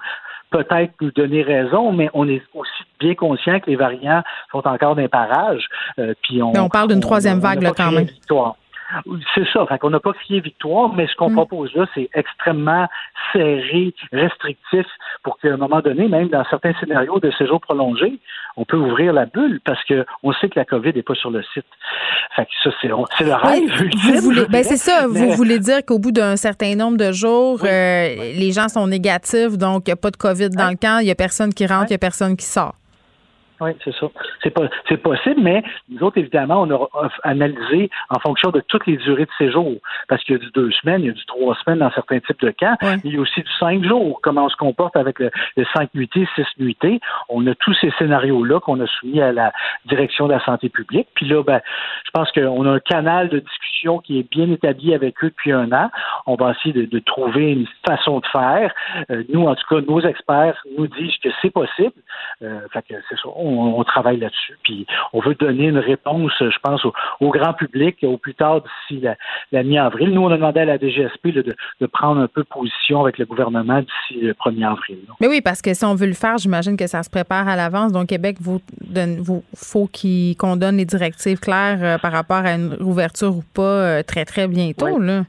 [0.52, 4.95] peut-être nous donner raison, mais on est aussi bien conscient que les variants sont encore
[4.95, 5.68] d'un parage.
[6.00, 8.08] Euh, puis on, mais on parle d'une troisième vague là, quand même.
[9.35, 9.65] C'est ça.
[9.67, 11.35] Fait qu'on n'a pas crié victoire, mais ce qu'on mm.
[11.35, 12.87] propose là, c'est extrêmement
[13.31, 14.85] serré, restrictif,
[15.23, 18.19] pour qu'à un moment donné, même dans certains scénarios de séjour prolongé,
[18.57, 21.43] on peut ouvrir la bulle parce qu'on sait que la COVID n'est pas sur le
[21.53, 21.65] site.
[22.35, 23.89] Fait que ça, c'est, le rêve.
[24.15, 25.07] vous voulez, ben c'est ça.
[25.07, 29.57] Vous voulez dire qu'au bout d'un certain nombre de jours, euh, les gens sont négatifs,
[29.57, 31.65] donc il n'y a pas de COVID dans le camp, il n'y a personne qui
[31.65, 32.75] rentre, il n'y a personne qui sort.
[33.62, 34.07] Oui, c'est ça.
[34.41, 38.86] C'est pas, c'est possible, mais nous autres, évidemment, on a analysé en fonction de toutes
[38.88, 39.76] les durées de séjour.
[40.07, 42.20] Parce qu'il y a du deux semaines, il y a du trois semaines dans certains
[42.20, 42.76] types de camps.
[43.03, 44.20] Il y a aussi du cinq jours.
[44.22, 45.30] Comment on se comporte avec le,
[45.76, 46.99] cinq nuitées, six nuitées.
[47.28, 49.51] On a tous ces scénarios-là qu'on a soumis à la
[49.86, 51.07] direction de la santé publique.
[51.16, 51.60] Puis là, ben,
[52.05, 55.51] je pense qu'on a un canal de discussion qui est bien établi avec eux depuis
[55.51, 55.89] un an.
[56.26, 58.74] On va essayer de, trouver une façon de faire.
[59.10, 61.93] Euh, nous, en tout cas, nos experts nous disent que c'est possible.
[62.41, 63.49] Euh, fait que c'est ça on,
[63.84, 64.58] travaille là-dessus.
[64.64, 69.04] Puis on veut donner une réponse, je pense, au, grand public au plus tard d'ici
[69.52, 70.12] la, mi-avril.
[70.12, 71.56] Nous, on a demandé à la DGSP de,
[71.88, 75.00] prendre un peu position avec le gouvernement d'ici le 1er avril.
[75.20, 77.56] Mais oui, parce que si on veut le faire, j'imagine que ça se prépare à
[77.56, 77.91] l'avance.
[77.91, 78.60] Donc, Québec, vous,
[79.20, 79.89] vous faut
[80.39, 84.26] qu'on donne les directives claires euh, par rapport à une ouverture ou pas euh, très,
[84.26, 85.00] très bientôt.
[85.00, 85.24] Là.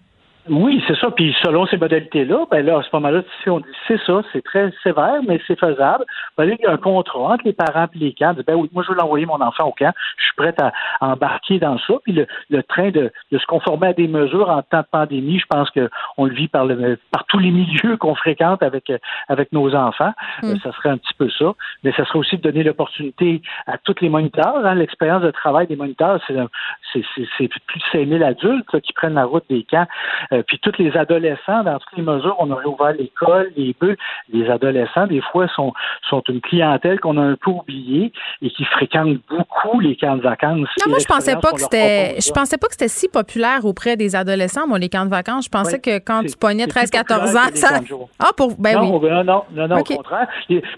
[0.50, 1.12] Oui, c'est ça.
[1.12, 4.42] Puis selon ces modalités-là, ben là, à ce moment-là, si on dit c'est ça, c'est
[4.42, 6.04] très sévère, mais c'est faisable.
[6.36, 8.34] Ben il y a un contrat entre les parents et les camps.
[8.44, 9.92] Ben oui, moi, je veux l'envoyer mon enfant au camp.
[10.16, 11.94] Je suis prête à, embarquer dans ça.
[12.02, 12.12] Puis
[12.50, 16.24] le, train de, se conformer à des mesures en temps de pandémie, je pense qu'on
[16.24, 18.92] le vit par, le, par tous les milieux qu'on fréquente avec,
[19.28, 20.12] avec nos enfants.
[20.42, 20.48] Mm.
[20.48, 21.52] Euh, ça serait un petit peu ça.
[21.84, 24.66] Mais ça serait aussi de donner l'opportunité à tous les moniteurs.
[24.66, 24.74] Hein.
[24.74, 29.62] L'expérience de travail des moniteurs, c'est plus de 5000 adultes qui prennent la route des
[29.62, 29.86] camps.
[30.32, 33.74] Euh, euh, puis tous les adolescents, dans toutes les mesures, on aurait ouvert l'école, les
[33.80, 33.96] bœufs.
[34.32, 35.72] Les adolescents, des fois, sont,
[36.08, 38.12] sont une clientèle qu'on a un peu oubliée
[38.42, 40.68] et qui fréquentent beaucoup les camps de vacances.
[40.84, 43.96] Non, moi, je pensais pas que c'était, je pensais pas que c'était si populaire auprès
[43.96, 45.46] des adolescents, moi, les camps de vacances.
[45.46, 47.80] Je pensais que quand tu pognais 13-14 ans, ça.
[48.18, 49.10] Ah, pour, ben non, oui.
[49.10, 50.28] Non, non, non, non au contraire.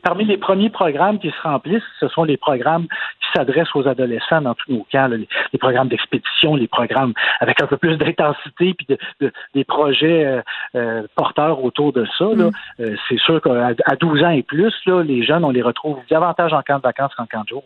[0.02, 4.40] parmi les premiers programmes qui se remplissent, ce sont les programmes qui s'adressent aux adolescents
[4.40, 8.86] dans tous nos camps, les, programmes d'expédition, les programmes avec un peu plus d'intensité puis
[8.88, 10.42] de, des projets euh,
[10.74, 12.24] euh, porteurs autour de ça.
[12.24, 12.50] Mm.
[12.80, 16.52] Euh, c'est sûr qu'à 12 ans et plus, là, les jeunes, on les retrouve davantage
[16.52, 17.64] en camp de vacances qu'en camp de jour.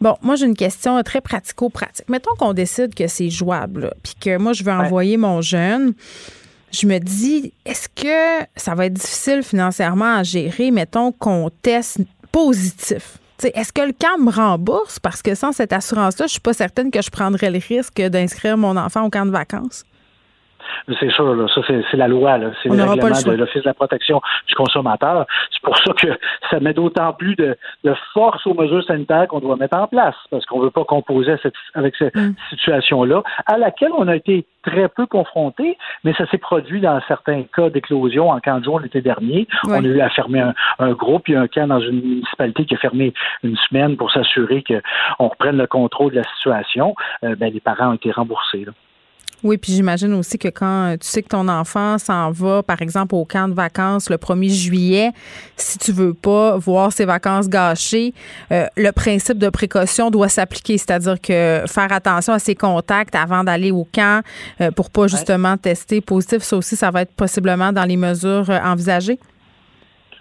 [0.00, 2.08] Bon, moi, j'ai une question très pratico-pratique.
[2.08, 5.94] Mettons qu'on décide que c'est jouable, puis que moi, je veux envoyer mon jeune.
[6.72, 12.00] Je me dis, est-ce que ça va être difficile financièrement à gérer, mettons qu'on teste
[12.32, 13.18] positif?
[13.42, 14.98] Est-ce que le camp me rembourse?
[14.98, 18.56] Parce que sans cette assurance-là, je suis pas certaine que je prendrais le risque d'inscrire
[18.56, 19.84] mon enfant au camp de vacances.
[21.00, 24.20] C'est sûr, là, ça c'est la loi, c'est le règlement de l'Office de la protection
[24.46, 25.26] du consommateur.
[25.50, 26.08] C'est pour ça que
[26.50, 27.56] ça met d'autant plus de,
[28.12, 31.36] force aux mesures sanitaires qu'on doit mettre en place, parce qu'on ne veut pas composer
[31.74, 32.34] avec cette mm.
[32.50, 37.42] situation-là, à laquelle on a été très peu confrontés, mais ça s'est produit dans certains
[37.42, 39.46] cas d'éclosion en camp de jour l'été dernier.
[39.66, 40.44] On a eu à fermer
[40.78, 43.12] un, groupe, il y a un camp dans une municipalité qui a fermé
[43.42, 46.94] une semaine pour s'assurer qu'on reprenne le contrôle de la situation.
[47.24, 48.64] Euh, ben, les parents ont été remboursés.
[48.64, 48.72] Là.
[49.44, 53.14] Oui, puis j'imagine aussi que quand tu sais que ton enfant s'en va, par exemple,
[53.14, 55.10] au camp de vacances le 1er juillet,
[55.58, 58.14] si tu veux pas voir ses vacances gâchées,
[58.50, 63.44] euh, le principe de précaution doit s'appliquer, c'est-à-dire que faire attention à ses contacts avant
[63.44, 64.24] d'aller au camp
[64.62, 68.48] euh, pour pas justement tester positif, ça aussi, ça va être possiblement dans les mesures
[68.48, 69.18] euh, envisagées.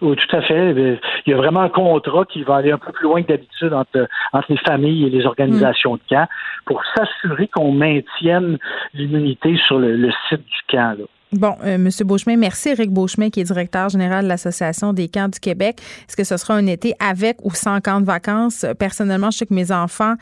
[0.03, 0.99] Oui, tout à fait.
[1.25, 3.71] Il y a vraiment un contrat qui va aller un peu plus loin que d'habitude
[3.71, 4.09] entre,
[4.49, 6.27] les familles et les organisations de camp
[6.65, 8.57] pour s'assurer qu'on maintienne
[8.93, 10.97] l'immunité sur le, site du camp.
[11.33, 12.69] Bon, euh, Monsieur Beauchemin, merci.
[12.69, 15.79] Eric Beauchemin, qui est directeur général de l'Association des camps du Québec.
[16.07, 18.67] Est-ce que ce sera un été avec ou sans camp de vacances?
[18.77, 20.13] Personnellement, je sais que mes enfants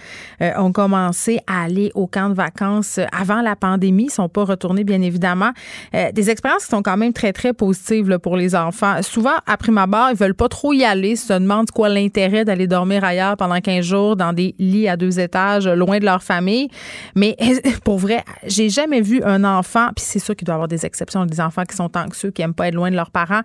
[0.41, 4.05] euh, ont commencé à aller au camp de vacances avant la pandémie.
[4.05, 5.51] Ils sont pas retournés, bien évidemment.
[5.93, 9.01] Euh, des expériences qui sont quand même très, très positives pour les enfants.
[9.01, 11.11] Souvent, après ma barre, ils veulent pas trop y aller.
[11.11, 14.95] Ils se demandent quoi l'intérêt d'aller dormir ailleurs pendant 15 jours dans des lits à
[14.95, 16.69] deux étages, loin de leur famille.
[17.15, 17.35] Mais
[17.83, 20.85] pour vrai, j'ai jamais vu un enfant, puis c'est sûr qu'il doit avoir des
[21.25, 23.41] des enfants qui sont anxieux, qui n'aiment pas être loin de leurs parents.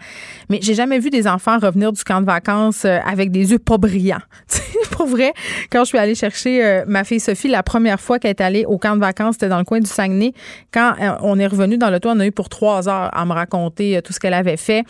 [0.48, 3.58] Mais j'ai jamais vu des enfants revenir du camp de vacances euh, avec des yeux
[3.58, 4.20] pas brillants.
[4.90, 5.32] pour vrai,
[5.70, 8.64] quand je suis allée chercher euh, ma fille Sophie, la première fois qu'elle est allée
[8.66, 10.32] au camp de vacances, c'était dans le coin du Saguenay.
[10.72, 13.24] Quand euh, on est revenu dans le toit, on a eu pour trois heures à
[13.24, 14.84] me raconter tout ce qu'elle avait fait.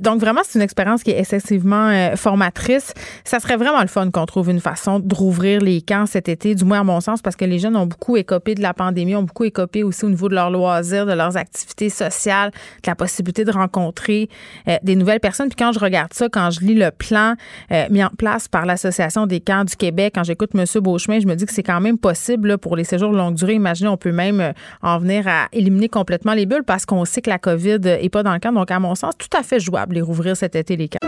[0.00, 2.92] donc vraiment, c'est une expérience qui est excessivement formatrice.
[3.24, 6.54] Ça serait vraiment le fun qu'on trouve une façon de rouvrir les camps cet été,
[6.54, 9.14] du moins à mon sens, parce que les jeunes ont beaucoup écopé de la pandémie,
[9.14, 12.94] ont beaucoup écopé aussi au niveau de leurs loisirs, de leurs activités sociale, de la
[12.94, 14.28] possibilité de rencontrer
[14.68, 15.48] euh, des nouvelles personnes.
[15.48, 17.34] Puis quand je regarde ça, quand je lis le plan
[17.72, 20.64] euh, mis en place par l'Association des camps du Québec, quand j'écoute M.
[20.82, 23.54] Beauchemin, je me dis que c'est quand même possible pour les séjours longue durée.
[23.54, 24.52] Imaginez, on peut même euh,
[24.82, 28.22] en venir à éliminer complètement les bulles parce qu'on sait que la COVID n'est pas
[28.22, 28.52] dans le camp.
[28.52, 30.98] Donc, à mon sens, tout à fait jouable les rouvrir cet été les camps.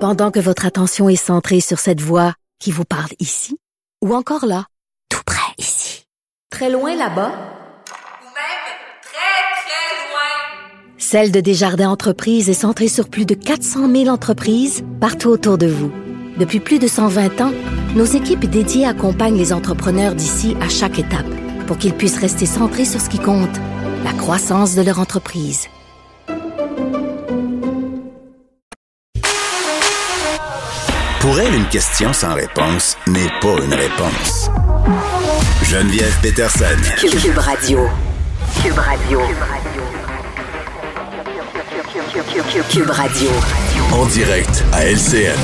[0.00, 3.58] Pendant que votre attention est centrée sur cette voix qui vous parle ici
[4.00, 4.64] ou encore là,
[5.08, 6.04] tout près ici,
[6.50, 7.57] très loin là-bas,
[11.10, 15.66] Celle de Desjardins Entreprises est centrée sur plus de 400 000 entreprises partout autour de
[15.66, 15.90] vous.
[16.36, 17.52] Depuis plus de 120 ans,
[17.96, 21.24] nos équipes dédiées accompagnent les entrepreneurs d'ici à chaque étape
[21.66, 23.56] pour qu'ils puissent rester centrés sur ce qui compte,
[24.04, 25.68] la croissance de leur entreprise.
[31.20, 34.50] Pour elle, une question sans réponse n'est pas une réponse.
[35.62, 36.66] Geneviève Peterson.
[36.98, 37.78] Cube Radio.
[38.62, 39.20] Cube Radio.
[39.20, 39.97] Cube Radio.
[43.92, 45.38] En direct à LCN.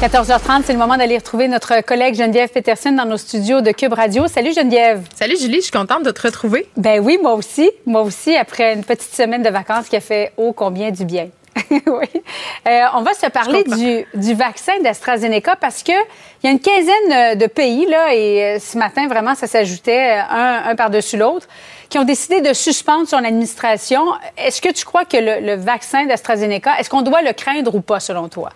[0.00, 3.92] 14h30, c'est le moment d'aller retrouver notre collègue Geneviève Peterson dans nos studios de Cube
[3.92, 4.26] Radio.
[4.26, 5.02] Salut Geneviève.
[5.14, 6.66] Salut Julie, je suis contente de te retrouver.
[6.78, 7.70] Ben oui, moi aussi.
[7.84, 11.28] Moi aussi, après une petite semaine de vacances qui a fait ô combien du bien.
[11.70, 12.22] oui.
[12.66, 15.94] Euh, on va se parler du, du, vaccin d'AstraZeneca parce qu'il
[16.42, 20.62] y a une quinzaine de pays, là, et euh, ce matin, vraiment, ça s'ajoutait un,
[20.68, 21.46] un par-dessus l'autre,
[21.88, 24.02] qui ont décidé de suspendre son administration.
[24.36, 27.80] Est-ce que tu crois que le, le vaccin d'AstraZeneca, est-ce qu'on doit le craindre ou
[27.80, 28.50] pas, selon toi?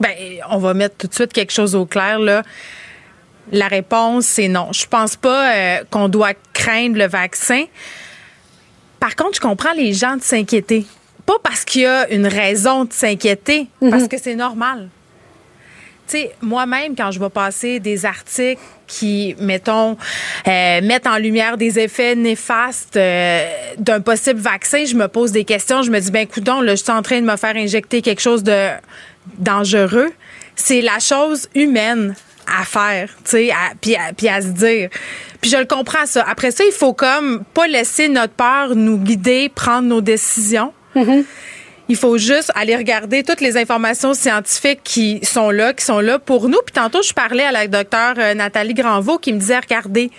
[0.00, 0.10] Bien,
[0.50, 2.42] on va mettre tout de suite quelque chose au clair, là.
[3.52, 4.68] La réponse, c'est non.
[4.72, 7.64] Je pense pas euh, qu'on doit craindre le vaccin.
[8.98, 10.86] Par contre, je comprends les gens de s'inquiéter.
[11.26, 13.90] Pas parce qu'il y a une raison de s'inquiéter, mhm.
[13.90, 14.88] parce que c'est normal.
[16.06, 19.96] Tu sais, moi-même, quand je vais passer des articles qui, mettons,
[20.46, 25.44] euh, mettent en lumière des effets néfastes euh, d'un possible vaccin, je me pose des
[25.44, 25.82] questions.
[25.82, 28.20] Je me dis, ben, écoute, là, je suis en train de me faire injecter quelque
[28.20, 28.68] chose de
[29.38, 30.12] dangereux,
[30.54, 32.14] c'est la chose humaine
[32.46, 34.90] à faire, tu sais, puis à, à, se dire.
[35.40, 36.24] Puis je le comprends ça.
[36.28, 40.72] Après ça, il faut comme pas laisser notre peur nous guider, prendre nos décisions.
[40.94, 41.24] Mm-hmm.
[41.88, 46.18] Il faut juste aller regarder toutes les informations scientifiques qui sont là, qui sont là
[46.18, 46.58] pour nous.
[46.64, 50.10] Puis tantôt, je parlais à la docteure euh, Nathalie Granvaux qui me disait, regardez,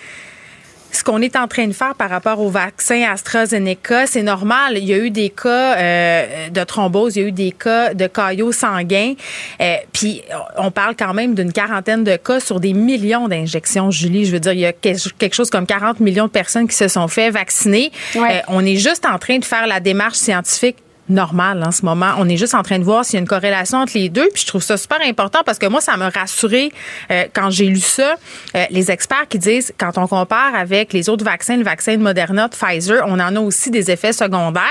[0.95, 4.77] ce qu'on est en train de faire par rapport au vaccin AstraZeneca, c'est normal.
[4.77, 7.93] Il y a eu des cas euh, de thrombose, il y a eu des cas
[7.93, 9.13] de caillots sanguins.
[9.61, 10.23] Euh, puis
[10.57, 14.25] on parle quand même d'une quarantaine de cas sur des millions d'injections, Julie.
[14.25, 16.87] Je veux dire, il y a quelque chose comme 40 millions de personnes qui se
[16.87, 17.91] sont fait vacciner.
[18.15, 20.77] Euh, on est juste en train de faire la démarche scientifique
[21.09, 22.11] normal en ce moment.
[22.17, 24.27] On est juste en train de voir s'il y a une corrélation entre les deux.
[24.33, 26.71] Puis je trouve ça super important parce que moi, ça m'a rassuré
[27.11, 28.15] euh, quand j'ai lu ça.
[28.55, 32.01] Euh, les experts qui disent, quand on compare avec les autres vaccins, le vaccin de
[32.01, 34.63] Moderna, de Pfizer, on en a aussi des effets secondaires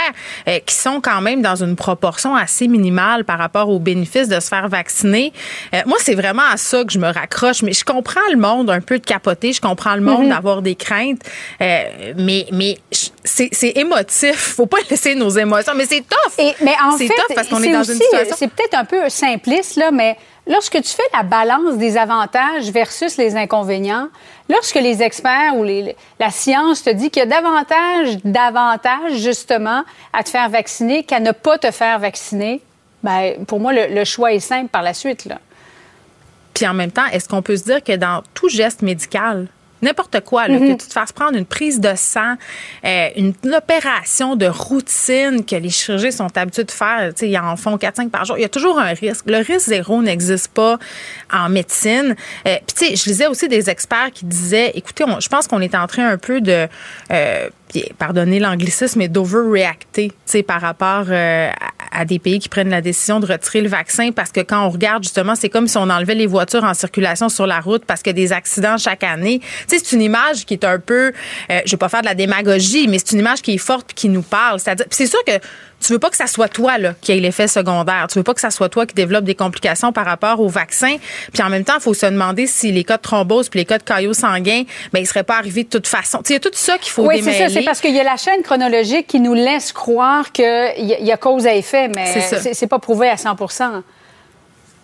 [0.49, 4.41] euh, qui sont quand même dans une proportion assez minimale par rapport aux bénéfices de
[4.41, 5.33] se faire vacciner.
[5.87, 7.63] moi, c'est vraiment à ça que je me raccroche.
[7.63, 9.53] Mais je comprends le monde un peu de capoter.
[9.53, 10.31] Je comprends le monde mm-hmm.
[10.31, 11.21] d'avoir des craintes.
[11.61, 12.79] mais mais
[13.25, 14.37] c'est émotif.
[14.57, 15.73] Faut pas laisser nos émotions.
[15.77, 17.09] Mais c'est top et, mais en fait,
[18.37, 20.17] C'est peut-être un peu simpliste, là, mais
[20.47, 24.09] lorsque tu fais la balance des avantages versus les inconvénients,
[24.49, 29.85] lorsque les experts ou les, la science te dit qu'il y a davantage d'avantages, justement,
[30.13, 32.61] à te faire vacciner qu'à ne pas te faire vacciner,
[33.03, 35.39] ben, pour moi, le, choix est simple par la suite, là.
[36.55, 39.49] Puis en même temps, est-ce qu'on peut se dire que dans tout geste médical,
[39.83, 40.77] n'importe quoi, là, que mhm.
[40.77, 42.35] tu te fasses prendre une prise de sang,
[42.85, 47.77] euh, une, opération de routine que les chirurgiens sont habitués de faire, ils en font
[47.77, 49.27] 4-5 par jour, il y a toujours un risque.
[49.27, 50.79] Le risque zéro n'existe pas
[51.33, 52.17] en médecine.
[52.47, 55.61] Euh, Puis, tu sais, je lisais aussi des experts qui disaient, écoutez, je pense qu'on
[55.61, 56.67] est en train un peu de...
[57.13, 57.49] Euh,
[57.99, 60.13] pardonnez l'anglicisme, mais d'overreacter
[60.47, 61.51] par rapport euh,
[61.95, 64.71] à, des pays qui prennent la décision de retirer le vaccin parce que quand on
[64.71, 68.03] regarde justement, c'est comme si on enlevait les voitures en circulation sur la route parce
[68.07, 69.41] a des accidents chaque année.
[69.67, 71.13] C'est une image qui est un peu,
[71.51, 73.93] euh, je vais pas faire de la démagogie, mais c'est une image qui est forte
[73.95, 74.61] qui nous parle.
[74.91, 75.33] C'est sûr que
[75.85, 78.07] tu veux pas que ça soit toi là, qui ait l'effet secondaire.
[78.11, 80.97] Tu veux pas que ça soit toi qui développe des complications par rapport au vaccin.
[81.33, 83.67] Puis en même temps, il faut se demander si les cas de thrombose puis les
[83.67, 84.63] cas de caillots sanguins,
[84.93, 86.23] ben ils seraient pas arrivés de toute façon.
[86.29, 87.49] Il y a tout ça qu'il faut oui, c'est ça.
[87.49, 90.45] C'est parce qu'il y a la chaîne chronologique qui nous laisse croire qu'il
[90.79, 92.21] y, y, a cause à effet, mais
[92.53, 93.83] c'est pas prouvé à 100%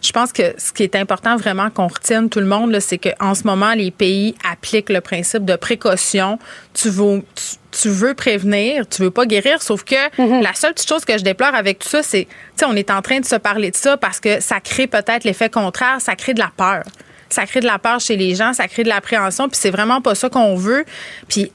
[0.02, 3.34] je pense que ce qui est important vraiment qu'on retienne tout le monde, c'est qu'en
[3.34, 6.38] ce moment, les pays appliquent le principe de précaution.
[6.72, 7.56] Tu veux, tu,
[7.88, 10.42] veux prévenir, tu veux pas guérir, sauf que mm-hmm.
[10.42, 12.90] la seule petite chose que je déplore avec tout ça, c'est, tu sais, on est
[12.90, 16.16] en train de se parler de ça parce que ça crée peut-être l'effet contraire, ça
[16.16, 16.82] crée de la peur
[17.30, 20.00] ça crée de la peur chez les gens, ça crée de l'appréhension, puis c'est vraiment
[20.00, 20.84] pas ça qu'on veut.
[21.28, 21.52] Puis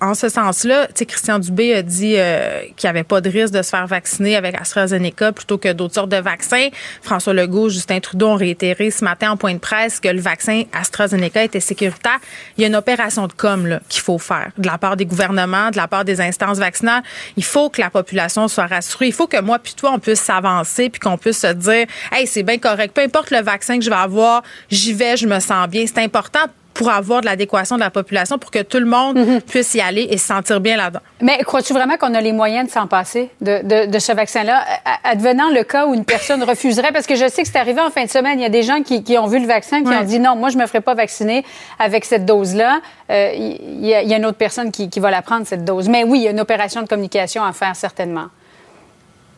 [0.00, 3.62] en ce sens-là, Christian Dubé a dit euh, qu'il n'y avait pas de risque de
[3.62, 6.68] se faire vacciner avec AstraZeneca plutôt que d'autres sortes de vaccins.
[7.02, 10.64] François Legault, Justin Trudeau ont réitéré ce matin en point de presse que le vaccin
[10.72, 12.18] AstraZeneca était sécuritaire.
[12.56, 15.70] Il y a une opération de com qu'il faut faire de la part des gouvernements,
[15.70, 17.02] de la part des instances vaccinales.
[17.36, 19.06] Il faut que la population soit rassurée.
[19.06, 22.26] Il faut que moi puis toi, on puisse s'avancer puis qu'on puisse se dire, hey,
[22.26, 22.94] c'est bien correct.
[22.94, 25.84] Peu importe le vaccin que je vais avoir, j'y vais, je me sens bien.
[25.86, 29.40] C'est important pour avoir de l'adéquation de la population, pour que tout le monde mhm.
[29.42, 31.00] puisse y aller et se sentir bien là-dedans.
[31.20, 34.64] Mais crois-tu vraiment qu'on a les moyens de s'en passer, de, de, ce vaccin-là,
[35.04, 36.92] advenant le cas où une personne refuserait?
[36.92, 38.40] Parce que je sais que c'est arrivé en fin de semaine.
[38.40, 40.34] Il y a des gens qui, qui ont vu le vaccin, qui ont dit non,
[40.36, 41.44] moi, je me ferai pas vacciner
[41.78, 42.80] avec cette dose-là.
[43.10, 45.46] Euh, il, y a, il, y a, une autre personne qui, qui va la prendre,
[45.46, 45.88] cette dose.
[45.88, 48.26] Mais oui, il y a une opération de communication à faire, certainement.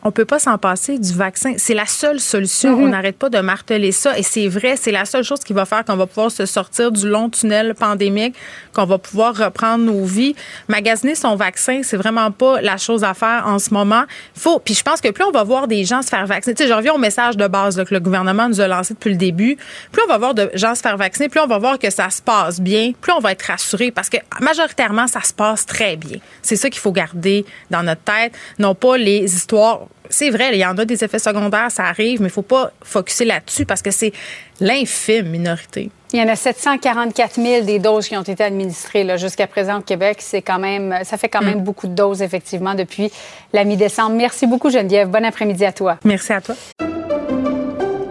[0.03, 1.53] On peut pas s'en passer du vaccin.
[1.57, 2.77] C'est la seule solution.
[2.77, 2.83] Mm-hmm.
[2.83, 4.17] On n'arrête pas de marteler ça.
[4.17, 6.91] Et c'est vrai, c'est la seule chose qui va faire qu'on va pouvoir se sortir
[6.91, 8.35] du long tunnel pandémique,
[8.73, 10.35] qu'on va pouvoir reprendre nos vies.
[10.67, 14.03] Magasiner son vaccin, c'est vraiment pas la chose à faire en ce moment.
[14.35, 14.59] Faut.
[14.59, 16.69] Puis je pense que plus on va voir des gens se faire vacciner, tu sais,
[16.69, 19.57] je reviens au message de base que le gouvernement nous a lancé depuis le début.
[19.91, 22.09] Plus on va voir de gens se faire vacciner, plus on va voir que ça
[22.09, 25.95] se passe bien, plus on va être rassuré parce que majoritairement ça se passe très
[25.95, 26.17] bien.
[26.41, 30.59] C'est ça qu'il faut garder dans notre tête, non pas les histoires c'est vrai, il
[30.59, 33.65] y en a des effets secondaires, ça arrive, mais il ne faut pas focuser là-dessus
[33.65, 34.13] parce que c'est
[34.59, 35.89] l'infime minorité.
[36.13, 39.81] Il y en a 744 000 des doses qui ont été administrées jusqu'à présent au
[39.81, 40.17] Québec.
[40.21, 41.63] C'est quand même, ça fait quand même mm.
[41.63, 43.11] beaucoup de doses, effectivement, depuis
[43.51, 44.15] la mi-décembre.
[44.15, 45.09] Merci beaucoup, Geneviève.
[45.09, 45.97] Bon après-midi à toi.
[46.05, 46.55] Merci à toi.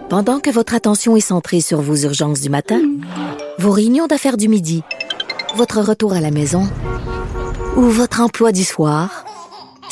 [0.09, 2.81] Pendant que votre attention est centrée sur vos urgences du matin,
[3.59, 4.83] vos réunions d'affaires du midi,
[5.57, 6.63] votre retour à la maison
[7.77, 9.26] ou votre emploi du soir,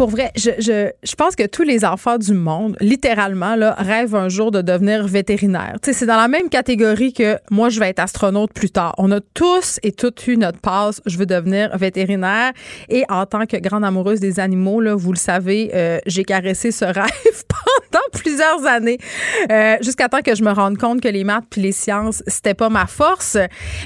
[0.00, 4.14] pour vrai, je, je, je, pense que tous les enfants du monde, littéralement, là, rêvent
[4.14, 5.76] un jour de devenir vétérinaire.
[5.82, 8.94] C'est dans la même catégorie que moi, je vais être astronaute plus tard.
[8.96, 12.52] On a tous et toutes eu notre passe, je veux devenir vétérinaire.
[12.88, 16.70] Et en tant que grande amoureuse des animaux, là, vous le savez, euh, j'ai caressé
[16.70, 17.44] ce rêve
[17.90, 18.96] pendant plusieurs années,
[19.52, 22.54] euh, jusqu'à temps que je me rende compte que les maths puis les sciences, c'était
[22.54, 23.36] pas ma force.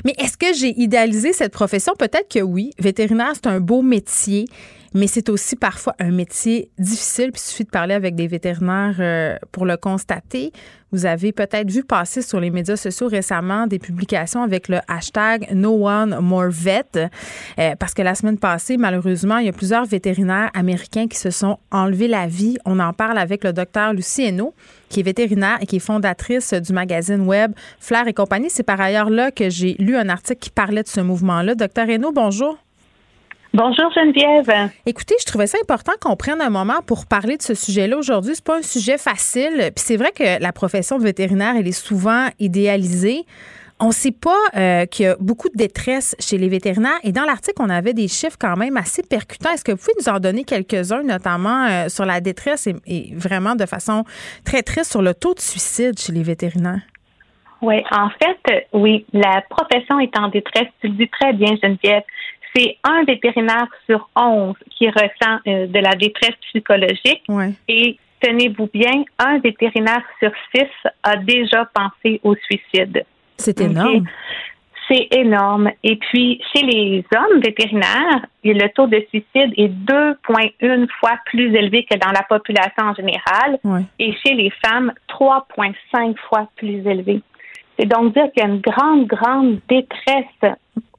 [0.04, 1.94] Mais est-ce que j'ai idéalisé cette profession?
[1.98, 2.70] Peut-être que oui.
[2.78, 4.44] Vétérinaire, c'est un beau métier
[4.94, 7.32] mais c'est aussi parfois un métier difficile.
[7.32, 10.52] Puis il suffit de parler avec des vétérinaires euh, pour le constater.
[10.92, 15.48] Vous avez peut-être vu passer sur les médias sociaux récemment des publications avec le hashtag
[15.52, 16.84] No One More Vet,
[17.58, 21.30] euh, parce que la semaine passée, malheureusement, il y a plusieurs vétérinaires américains qui se
[21.30, 22.58] sont enlevés la vie.
[22.64, 24.54] On en parle avec le docteur Lucie Hainaut,
[24.88, 28.48] qui est vétérinaire et qui est fondatrice du magazine web Flair et compagnie.
[28.48, 31.56] C'est par ailleurs là que j'ai lu un article qui parlait de ce mouvement-là.
[31.56, 32.56] Docteur Hainaut, bonjour.
[33.54, 34.72] Bonjour Geneviève.
[34.84, 38.32] Écoutez, je trouvais ça important qu'on prenne un moment pour parler de ce sujet-là aujourd'hui.
[38.34, 39.70] C'est pas un sujet facile.
[39.76, 43.22] Puis c'est vrai que la profession de vétérinaire, elle est souvent idéalisée.
[43.78, 46.98] On ne sait pas euh, qu'il y a beaucoup de détresse chez les vétérinaires.
[47.04, 49.52] Et dans l'article, on avait des chiffres quand même assez percutants.
[49.52, 53.54] Est-ce que vous pouvez nous en donner quelques-uns, notamment euh, sur la détresse et, vraiment
[53.54, 54.02] de façon
[54.44, 56.82] très triste sur le taux de suicide chez les vétérinaires?
[57.62, 60.66] Oui, en fait, oui, la profession est en détresse.
[60.80, 62.02] Tu le dis très bien, Geneviève
[62.54, 67.22] c'est un vétérinaire sur onze qui ressent euh, de la détresse psychologique.
[67.68, 70.68] Et tenez-vous bien, un vétérinaire sur six
[71.02, 73.04] a déjà pensé au suicide.
[73.36, 74.04] C'est énorme.
[74.88, 75.70] C'est énorme.
[75.82, 81.86] Et puis, chez les hommes vétérinaires, le taux de suicide est 2,1 fois plus élevé
[81.90, 83.58] que dans la population en général.
[83.98, 87.22] Et chez les femmes, 3,5 fois plus élevé.
[87.78, 90.54] C'est donc dire qu'il y a une grande, grande détresse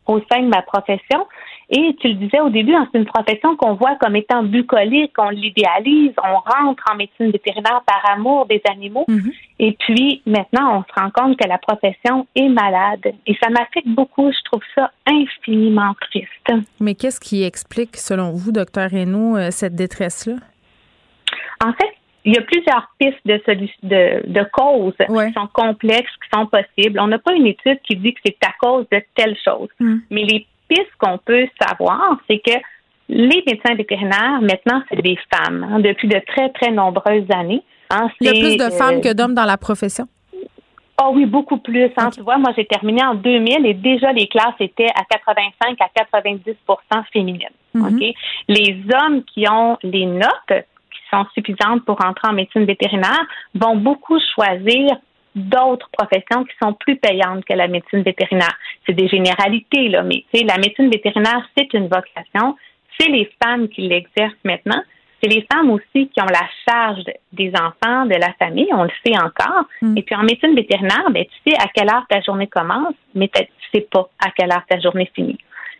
[0.07, 1.27] au sein de ma profession.
[1.69, 5.13] Et tu le disais au début, hein, c'est une profession qu'on voit comme étant bucolique,
[5.17, 9.05] on l'idéalise, on rentre en médecine vétérinaire par amour des animaux.
[9.07, 9.31] Mhm.
[9.59, 13.13] Et puis maintenant, on se rend compte que la profession est malade.
[13.25, 14.31] Et ça m'affecte beaucoup.
[14.31, 16.65] Je trouve ça infiniment triste.
[16.79, 20.35] Mais qu'est-ce qui explique, selon vous, docteur Reynaud, euh, cette détresse-là?
[21.63, 21.95] En fait,
[22.25, 23.39] il y a plusieurs pistes de,
[23.83, 26.99] de, de causes qui sont complexes, qui sont possibles.
[26.99, 29.69] On n'a pas une étude qui dit que c'est à cause de telle chose.
[29.79, 29.97] Mm.
[30.09, 32.55] Mais les pistes qu'on peut savoir, c'est que
[33.09, 37.61] les médecins vétérinaires, maintenant, c'est des femmes, hein, depuis de très, très nombreuses années.
[37.91, 40.07] Hein, il y a plus de femmes que d'hommes dans la profession?
[41.01, 41.91] Oh oui, beaucoup plus.
[41.97, 42.09] Hein.
[42.09, 45.89] Tu vois, moi, j'ai terminé en 2000 et déjà les classes étaient à 85 à
[46.17, 47.49] 90% féminines.
[47.75, 48.15] Mm-hmm.
[48.47, 50.65] Les hommes qui ont les notes
[51.11, 54.95] sont suffisantes pour entrer en médecine vétérinaire vont beaucoup choisir
[55.35, 58.55] d'autres professions qui sont plus payantes que la médecine vétérinaire.
[58.85, 62.55] C'est des généralités, là, mais la médecine vétérinaire, c'est une vocation.
[62.97, 64.81] C'est les femmes qui l'exercent maintenant.
[65.21, 68.91] C'est les femmes aussi qui ont la charge des enfants, de la famille, on le
[69.05, 69.65] sait encore.
[69.81, 69.97] Mm.
[69.97, 73.29] Et puis en médecine vétérinaire, ben, tu sais à quelle heure ta journée commence, mais
[73.29, 75.39] tu sais pas à quelle heure ta journée finit.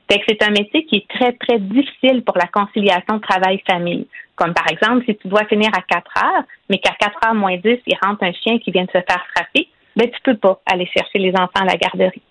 [0.09, 4.07] Fait c'est un métier qui est très, très difficile pour la conciliation travail-famille.
[4.35, 7.57] Comme par exemple, si tu dois finir à 4 heures, mais qu'à 4 heures moins
[7.57, 10.59] 10, il rentre un chien qui vient de se faire frapper, ben, tu peux pas
[10.65, 12.21] aller chercher les enfants à la garderie.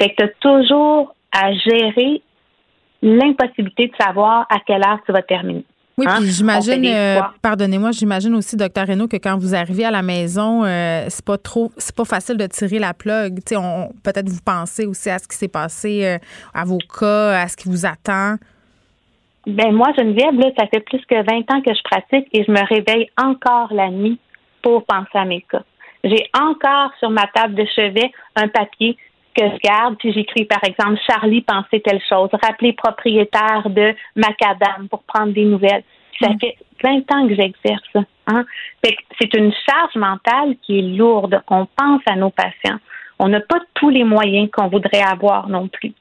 [0.00, 2.22] Fait que tu as toujours à gérer
[3.02, 5.64] l'impossibilité de savoir à quelle heure tu vas terminer.
[5.98, 6.16] Oui, hein?
[6.18, 10.62] puis j'imagine, euh, pardonnez-moi, j'imagine aussi, docteur Renaud, que quand vous arrivez à la maison,
[10.62, 13.38] euh, c'est pas trop, c'est pas facile de tirer la plug.
[13.52, 16.18] On, peut-être vous pensez aussi à ce qui s'est passé euh,
[16.52, 18.36] à vos cas, à ce qui vous attend.
[19.46, 22.50] Ben moi, Geneviève, là, ça fait plus que 20 ans que je pratique et je
[22.50, 24.18] me réveille encore la nuit
[24.60, 25.62] pour penser à mes cas.
[26.04, 28.98] J'ai encore sur ma table de chevet un papier
[29.36, 34.88] que je garde, puis j'écris par exemple Charlie pensait telle chose, rappeler propriétaire de macadam
[34.88, 35.84] pour prendre des nouvelles.
[36.20, 36.38] Ça mm.
[36.40, 38.06] fait plein de temps que j'exerce.
[38.26, 38.44] Hein?
[38.82, 41.42] C'est une charge mentale qui est lourde.
[41.48, 42.78] On pense à nos patients.
[43.18, 45.92] On n'a pas tous les moyens qu'on voudrait avoir non plus.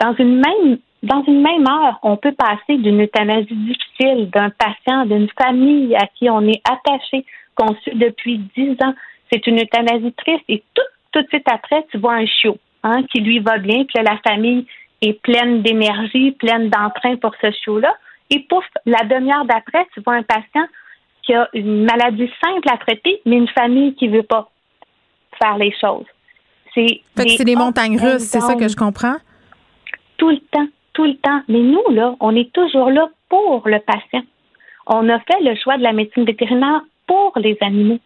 [0.00, 5.06] Dans une même dans une même heure, on peut passer d'une euthanasie difficile d'un patient,
[5.06, 7.24] d'une famille à qui on est attaché,
[7.54, 8.94] qu'on suit depuis dix ans.
[9.30, 10.82] C'est une euthanasie triste et tout,
[11.12, 14.18] tout de suite après, tu vois un chiot hein, qui lui va bien, puis la
[14.18, 14.66] famille
[15.02, 17.94] est pleine d'énergie, pleine d'entrain pour ce chiot-là.
[18.30, 20.66] Et pouf, la demi-heure d'après, tu vois un patient
[21.22, 24.50] qui a une maladie simple à traiter, mais une famille qui ne veut pas
[25.40, 26.06] faire les choses.
[26.74, 29.16] C'est c'est des montagnes russes, c'est ça que je comprends?
[30.16, 31.42] Tout le temps, tout le temps.
[31.48, 34.22] Mais nous, là, on est toujours là pour le patient.
[34.86, 37.98] On a fait le choix de la médecine vétérinaire pour les animaux.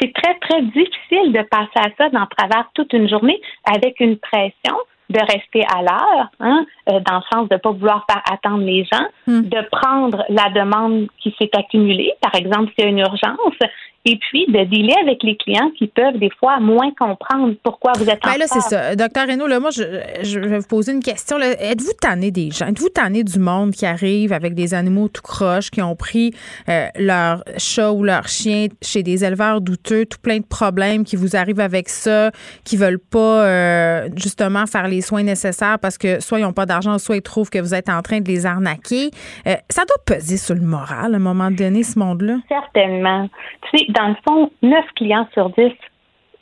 [0.00, 4.16] C'est très, très difficile de passer à ça dans travers toute une journée avec une
[4.16, 4.76] pression
[5.10, 8.64] de rester à l'heure, hein, euh, dans le sens de ne pas vouloir faire attendre
[8.64, 9.42] les gens, hmm.
[9.42, 13.58] de prendre la demande qui s'est accumulée, par exemple s'il y a une urgence,
[14.04, 18.08] et puis de dealer avec les clients qui peuvent des fois moins comprendre pourquoi vous
[18.08, 18.96] êtes en ben là, c'est ça.
[18.96, 19.82] Docteur Renaud, là, moi, je,
[20.22, 21.38] je, vais vous poser une question.
[21.38, 22.66] Êtes-vous tanné des gens?
[22.66, 26.32] Êtes-vous tanné du monde qui arrive avec des animaux tout croches, qui ont pris
[26.68, 31.14] euh, leur chat ou leur chien chez des éleveurs douteux, tout plein de problèmes, qui
[31.14, 32.32] vous arrivent avec ça,
[32.64, 36.66] qui veulent pas euh, justement faire les soins nécessaires parce que soit ils n'ont pas
[36.66, 39.10] d'argent, soit ils trouvent que vous êtes en train de les arnaquer?
[39.46, 42.38] Euh, ça doit peser sur le moral à un moment donné, ce monde-là?
[42.48, 43.28] Certainement.
[43.70, 45.72] Tu sais, dans le fond, 9 clients sur 10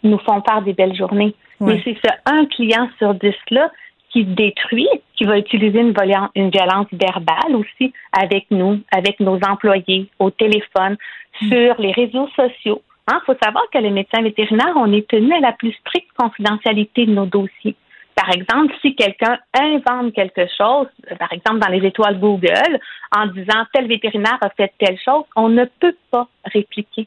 [0.02, 1.34] nous font faire des belles journées.
[1.60, 3.70] Mais c'est ce un client sur 10-là
[4.08, 5.94] qui détruit, qui va utiliser une,
[6.34, 10.96] une, violence verbale aussi avec nous, avec nos employés, au téléphone,
[11.42, 11.48] mm.
[11.48, 12.82] sur les réseaux sociaux.
[13.08, 16.10] Il hein, faut savoir que les médecins vétérinaires, on est tenus à la plus stricte
[16.16, 17.76] confidentialité de nos dossiers.
[18.14, 20.88] Par exemple, si quelqu'un invente quelque chose,
[21.18, 22.78] par exemple dans les étoiles Google,
[23.16, 27.06] en disant tel vétérinaire a fait telle chose, on ne peut pas répliquer.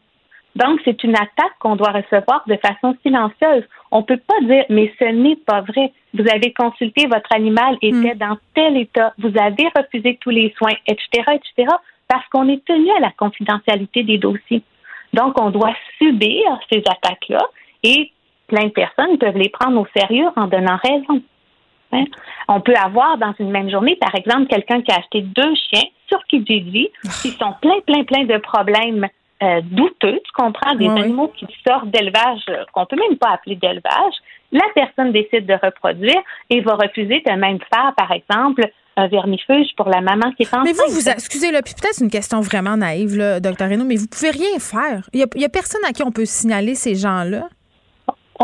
[0.55, 3.63] Donc, c'est une attaque qu'on doit recevoir de façon silencieuse.
[3.91, 5.91] On ne peut pas dire, mais ce n'est pas vrai.
[6.13, 8.17] Vous avez consulté, votre animal était hmm.
[8.19, 11.69] dans tel état, vous avez refusé tous les soins, etc., etc.,
[12.07, 14.61] parce qu'on est tenu à la confidentialité des dossiers.
[15.13, 17.41] Donc, on doit subir ces attaques-là
[17.81, 18.11] et
[18.47, 21.21] plein de personnes peuvent les prendre au sérieux en donnant raison.
[21.93, 22.05] Hein?
[22.47, 25.87] On peut avoir dans une même journée, par exemple, quelqu'un qui a acheté deux chiens
[26.07, 26.89] sur Kijiji
[27.21, 29.07] qui sont plein, plein, plein de problèmes
[29.43, 33.55] euh, douteux, tu comprends, des animaux qui sortent d'élevage, euh, qu'on peut même pas appeler
[33.55, 34.13] d'élevage,
[34.51, 38.63] la personne décide de reproduire et va refuser de même faire, par exemple,
[38.95, 40.65] un vermifuge pour la maman qui est enceinte.
[40.65, 44.07] Mais vous, vous excusez-le, puis peut-être une question vraiment naïve, là, docteur Renaud, mais vous
[44.07, 45.09] pouvez rien faire.
[45.13, 47.49] Il n'y a, a, personne à qui on peut signaler ces gens-là.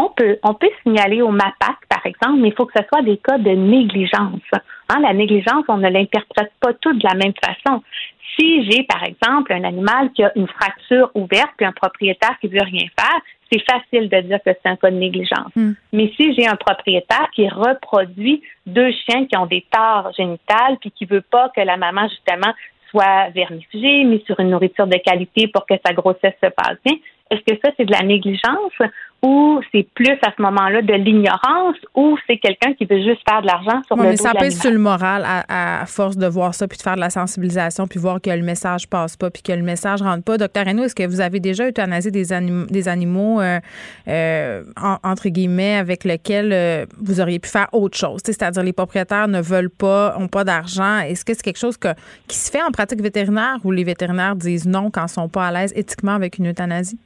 [0.01, 3.01] On peut, on peut signaler au MAPAC, par exemple, mais il faut que ce soit
[3.01, 4.39] des cas de négligence.
[4.87, 7.83] Hein, la négligence, on ne l'interprète pas tout de la même façon.
[8.37, 12.47] Si j'ai, par exemple, un animal qui a une fracture ouverte puis un propriétaire qui
[12.47, 13.19] veut rien faire,
[13.51, 15.51] c'est facile de dire que c'est un cas de négligence.
[15.55, 15.73] Hmm.
[15.91, 20.91] Mais si j'ai un propriétaire qui reproduit deux chiens qui ont des torts génitales puis
[20.91, 22.53] qui veut pas que la maman, justement,
[22.89, 26.95] soit vermifugée, mise sur une nourriture de qualité pour que sa grossesse se passe bien,
[27.31, 28.73] est-ce que ça, c'est de la négligence?
[29.22, 33.41] Ou c'est plus à ce moment-là de l'ignorance ou c'est quelqu'un qui veut juste faire
[33.41, 36.67] de l'argent sur le mais ça pèse sur le moral à, force de voir ça
[36.67, 39.51] puis de faire de la sensibilisation puis voir que le message passe pas puis que
[39.51, 40.38] le message rentre pas.
[40.38, 43.59] Docteur Renaud, est-ce que vous avez déjà euthanasié des, animaux, des animaux euh,
[44.07, 44.63] euh,
[45.03, 48.22] entre guillemets avec lesquels euh, vous auriez pu faire autre chose?
[48.24, 50.99] C'est-à-dire les propriétaires ne veulent pas, ont pas d'argent.
[50.99, 51.89] Est-ce que c'est quelque chose que,
[52.28, 55.47] qui se fait en pratique vétérinaire ou les vétérinaires disent non quand ils sont pas
[55.47, 56.99] à l'aise éthiquement avec une euthanasie?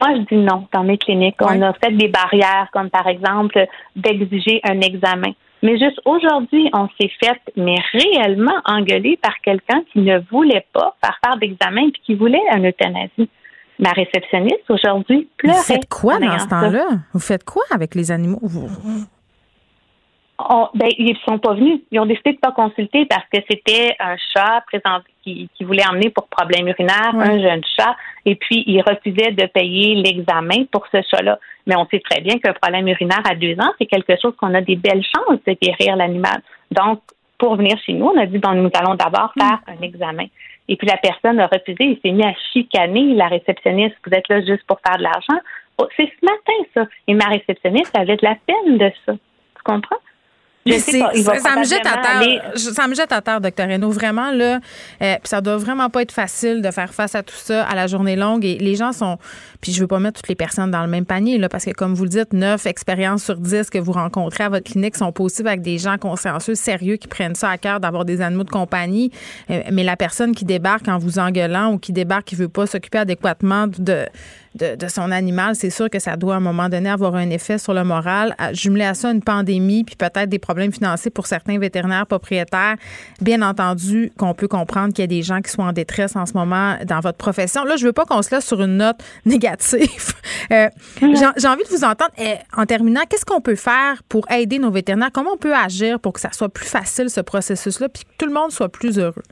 [0.00, 1.36] Moi, je dis non dans mes cliniques.
[1.40, 5.32] On a fait des barrières, comme par exemple d'exiger un examen.
[5.62, 10.96] Mais juste aujourd'hui, on s'est fait, mais réellement engueuler par quelqu'un qui ne voulait pas
[11.04, 13.28] faire faire d'examen et qui voulait un euthanasie.
[13.78, 15.56] Ma réceptionniste aujourd'hui pleurait.
[15.56, 16.86] Vous faites quoi dans ce temps-là?
[17.12, 18.40] Vous faites quoi avec les animaux?
[20.74, 21.80] Ben, ils sont pas venus.
[21.90, 25.86] Ils ont décidé de pas consulter parce que c'était un chat présent qui, qui voulait
[25.86, 30.86] emmener pour problème urinaire, un jeune chat, et puis ils refusaient de payer l'examen pour
[30.92, 31.38] ce chat-là.
[31.66, 34.54] Mais on sait très bien qu'un problème urinaire à deux ans, c'est quelque chose qu'on
[34.54, 36.40] a des belles chances de guérir l'animal.
[36.70, 37.00] Donc,
[37.40, 38.06] pour venir chez nous.
[38.06, 40.26] On a dit, bon, nous allons d'abord faire un examen.
[40.68, 43.96] Et puis la personne a refusé, il s'est mis à chicaner la réceptionniste.
[44.06, 45.40] Vous êtes là juste pour faire de l'argent.
[45.78, 46.86] Oh, c'est ce matin, ça.
[47.08, 49.14] Et ma réceptionniste avait de la peine de ça.
[49.14, 49.96] Tu comprends?
[50.66, 52.52] Ça, me jette à terre.
[52.56, 53.90] Ça me jette à terre, docteur Renaud.
[53.90, 54.60] Vraiment, là,
[55.02, 57.86] euh, ça doit vraiment pas être facile de faire face à tout ça à la
[57.86, 58.44] journée longue.
[58.44, 59.18] Et les gens sont.
[59.62, 61.70] Puis je veux pas mettre toutes les personnes dans le même panier, là, parce que
[61.70, 65.12] comme vous le dites, neuf expériences sur dix que vous rencontrez à votre clinique sont
[65.12, 68.50] possibles avec des gens consciencieux, sérieux, qui prennent ça à cœur d'avoir des animaux de
[68.50, 69.10] compagnie.
[69.50, 72.66] Euh, mais la personne qui débarque en vous engueulant ou qui débarque qui veut pas
[72.66, 74.06] s'occuper adéquatement de
[74.56, 77.56] de, son animal, c'est sûr que ça doit à un moment donné avoir un effet
[77.56, 78.34] sur le moral.
[78.52, 82.74] Jumeler à ça une pandémie, puis peut-être des problèmes financiers pour certains vétérinaires propriétaires.
[83.20, 86.26] Bien entendu qu'on peut comprendre qu'il y a des gens qui sont en détresse en
[86.26, 87.64] ce moment dans votre profession.
[87.64, 90.14] Là, je veux pas qu'on se laisse sur une note négative.
[90.50, 90.68] Euh,
[91.00, 92.10] j'ai envie de vous entendre.
[92.18, 95.10] Eh, en terminant, qu'est-ce qu'on peut faire pour aider nos vétérinaires?
[95.12, 98.26] Comment on peut agir pour que ça soit plus facile, ce processus-là, puis que tout
[98.26, 99.22] le monde soit plus heureux?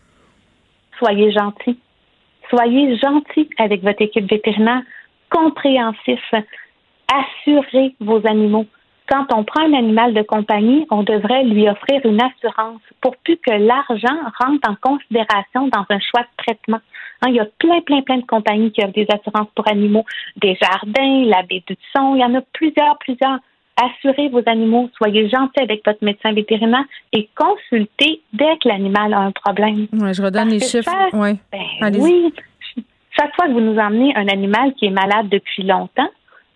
[0.99, 1.79] Soyez gentils.
[2.51, 4.83] Soyez gentils avec votre équipe vétérinaire
[5.31, 6.21] compréhensif.
[7.13, 8.67] Assurez vos animaux.
[9.09, 13.39] Quand on prend un animal de compagnie, on devrait lui offrir une assurance pour plus
[13.39, 16.81] que l'argent rentre en considération dans un choix de traitement.
[17.23, 20.05] Hein, il y a plein, plein, plein de compagnies qui offrent des assurances pour animaux,
[20.37, 23.39] des jardins, la baie du son, il y en a plusieurs, plusieurs.
[23.81, 29.21] Assurez vos animaux, soyez gentils avec votre médecin vétérinaire et consultez dès que l'animal a
[29.21, 29.87] un problème.
[29.93, 30.91] Ouais, je redonne les chiffres.
[31.13, 31.39] Ben
[31.97, 32.35] oui,
[33.19, 36.11] chaque fois que vous nous emmenez un animal qui est malade depuis longtemps,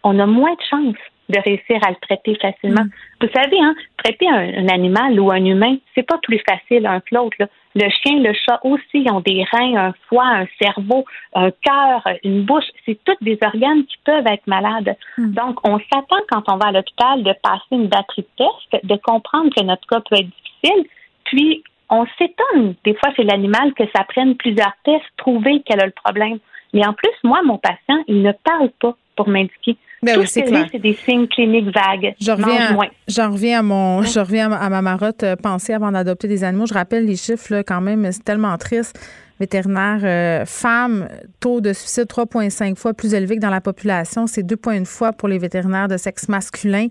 [0.04, 0.96] on a moins de chances
[1.28, 2.84] de réussir à le traiter facilement.
[2.84, 2.90] Mm.
[3.20, 7.14] Vous savez, hein, traiter un, animal ou un humain, c'est pas plus facile un que
[7.14, 7.36] l'autre.
[7.74, 12.42] Le chien, le chat aussi ont des reins, un foie, un cerveau, un cœur, une
[12.42, 12.64] bouche.
[12.84, 14.96] C'est tous des organes qui peuvent être malades.
[15.16, 15.32] Mm.
[15.32, 18.96] Donc, on s'attend quand on va à l'hôpital de passer une batterie de tests, de
[18.96, 20.86] comprendre que notre cas peut être difficile,
[21.24, 22.74] puis on s'étonne.
[22.84, 26.38] Des fois, c'est l'animal que ça prenne plusieurs tests, trouver quel a le problème.
[26.72, 29.76] Mais en plus, moi, mon patient, il ne parle pas pour m'indiquer.
[30.02, 32.14] Ben Tout ce que c'est des signes cliniques vagues.
[32.20, 32.76] Je reviens,
[33.06, 36.66] j'en reviens à mon, je reviens à ma marotte euh, pensée avant d'adopter des animaux.
[36.66, 38.98] Je rappelle les chiffres là, quand même, c'est tellement triste
[39.42, 41.08] vétérinaire euh, femmes,
[41.40, 44.28] taux de suicide 3,5 fois plus élevé que dans la population.
[44.28, 46.86] C'est 2,1 fois pour les vétérinaires de sexe masculin.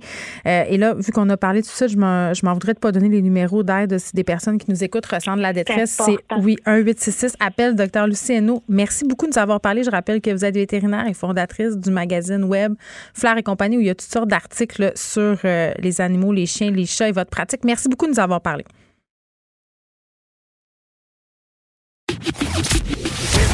[0.45, 2.91] Euh, et là, vu qu'on a parlé de tout ça, je m'en voudrais de pas
[2.91, 6.01] donner les numéros d'aide si des personnes qui nous écoutent ressentent la détresse.
[6.05, 8.05] C'est, oui, 1-866, appelle Dr.
[8.07, 8.63] Lucie Hainaut.
[8.67, 9.83] Merci beaucoup de nous avoir parlé.
[9.83, 12.73] Je rappelle que vous êtes vétérinaire et fondatrice du magazine web
[13.13, 16.45] Fleur et compagnie où il y a toutes sortes d'articles sur euh, les animaux, les
[16.45, 17.63] chiens, les chats et votre pratique.
[17.63, 18.65] Merci beaucoup de nous avoir parlé.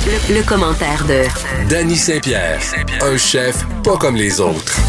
[0.08, 1.24] Le, commentaire de
[1.70, 2.62] Danny Saint-Pierre,
[3.02, 4.80] un chef pas comme les autres.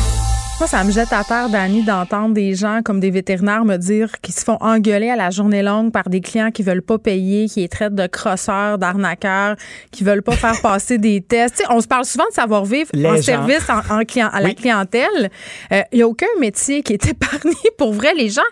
[0.61, 4.13] Moi, ça me jette à terre, Danny, d'entendre des gens comme des vétérinaires me dire
[4.21, 7.49] qu'ils se font engueuler à la journée longue par des clients qui veulent pas payer,
[7.49, 9.57] qui les traitent de crosseurs, d'arnaqueurs,
[9.91, 11.65] qui veulent pas faire passer des tests.
[11.69, 15.31] on se parle souvent de savoir-vivre en service en, client, à la clientèle.
[15.73, 17.57] Il euh, n'y a aucun métier qui est épargné.
[17.77, 18.43] Pour vrai, les gens,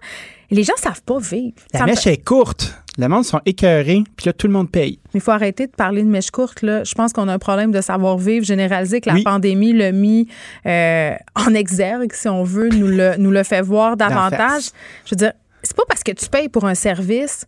[0.51, 1.55] les gens savent pas vivre.
[1.73, 2.75] La mèche est courte.
[2.99, 4.99] Le monde sont écœurés, puis là, tout le monde paye.
[5.13, 6.63] Mais il faut arrêter de parler de mèche courte.
[6.63, 6.83] Là.
[6.83, 10.29] Je pense qu'on a un problème de savoir-vivre généralisé que la pandémie l'a mis
[10.65, 14.71] euh, en exergue, si on veut, nous le, nous le fait voir davantage.
[15.05, 15.33] Je veux dire,
[15.63, 17.47] c'est pas parce que tu payes pour un service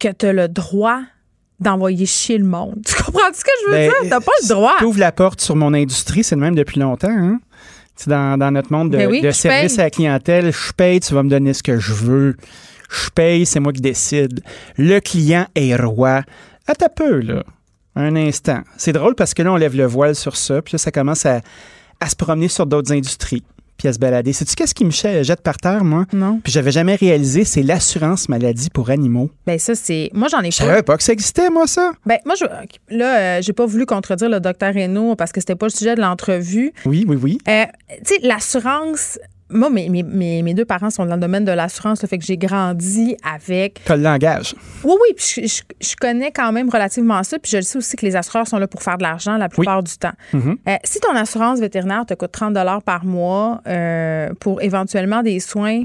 [0.00, 1.00] que tu as le droit
[1.60, 2.80] d'envoyer chier le monde.
[2.86, 4.10] Tu comprends ce que je veux ben, dire?
[4.10, 4.74] T'as pas le droit.
[4.78, 7.10] Tu ouvres la porte sur mon industrie, c'est le même depuis longtemps.
[7.10, 7.38] Hein?
[8.06, 11.22] Dans, dans, notre monde de, ben de service à la clientèle, je paye, tu vas
[11.22, 12.36] me donner ce que je veux
[12.90, 14.40] je paye, c'est moi qui décide.
[14.76, 16.22] Le client est roi.
[16.66, 17.42] À peu, là.
[17.96, 18.60] Un instant.
[18.76, 21.26] C'est drôle parce que là, on lève le voile sur ça, puis là, ça commence
[21.26, 21.40] à,
[22.08, 23.42] se promener sur d'autres industries
[23.76, 24.34] puis à se balader.
[24.34, 26.04] Sais-tu qu'est-ce qui me jette par terre, moi?
[26.12, 26.38] Non.
[26.44, 29.30] Puis j'avais jamais réalisé, c'est l'assurance maladie pour animaux.
[29.46, 30.10] Ben ça, c'est...
[30.12, 30.50] Moi, j'en ai pas...
[30.50, 31.92] Je savais pas que ça existait, moi, ça.
[32.04, 32.44] Ben moi, je...
[32.94, 35.94] là, euh, j'ai pas voulu contredire le docteur Renault parce que c'était pas le sujet
[35.94, 36.74] de l'entrevue.
[36.84, 37.38] Oui, oui, oui.
[37.48, 37.64] Euh,
[38.04, 39.18] tu sais, l'assurance
[39.50, 42.24] moi, mes, mes, mes, deux parents sont dans le domaine de l'assurance, le fait que
[42.24, 43.82] j'ai grandi avec.
[43.84, 44.54] Tu le langage.
[44.84, 45.14] Oui, oui.
[45.16, 47.38] Puis je, connais quand même relativement ça.
[47.38, 49.82] Puis je sais aussi que les assureurs sont là pour faire de l'argent la plupart
[49.82, 50.12] du temps.
[50.32, 50.56] Mm-hmm.
[50.68, 52.54] Euh, si ton assurance vétérinaire te coûte 30
[52.84, 55.82] par mois euh, pour éventuellement des soins,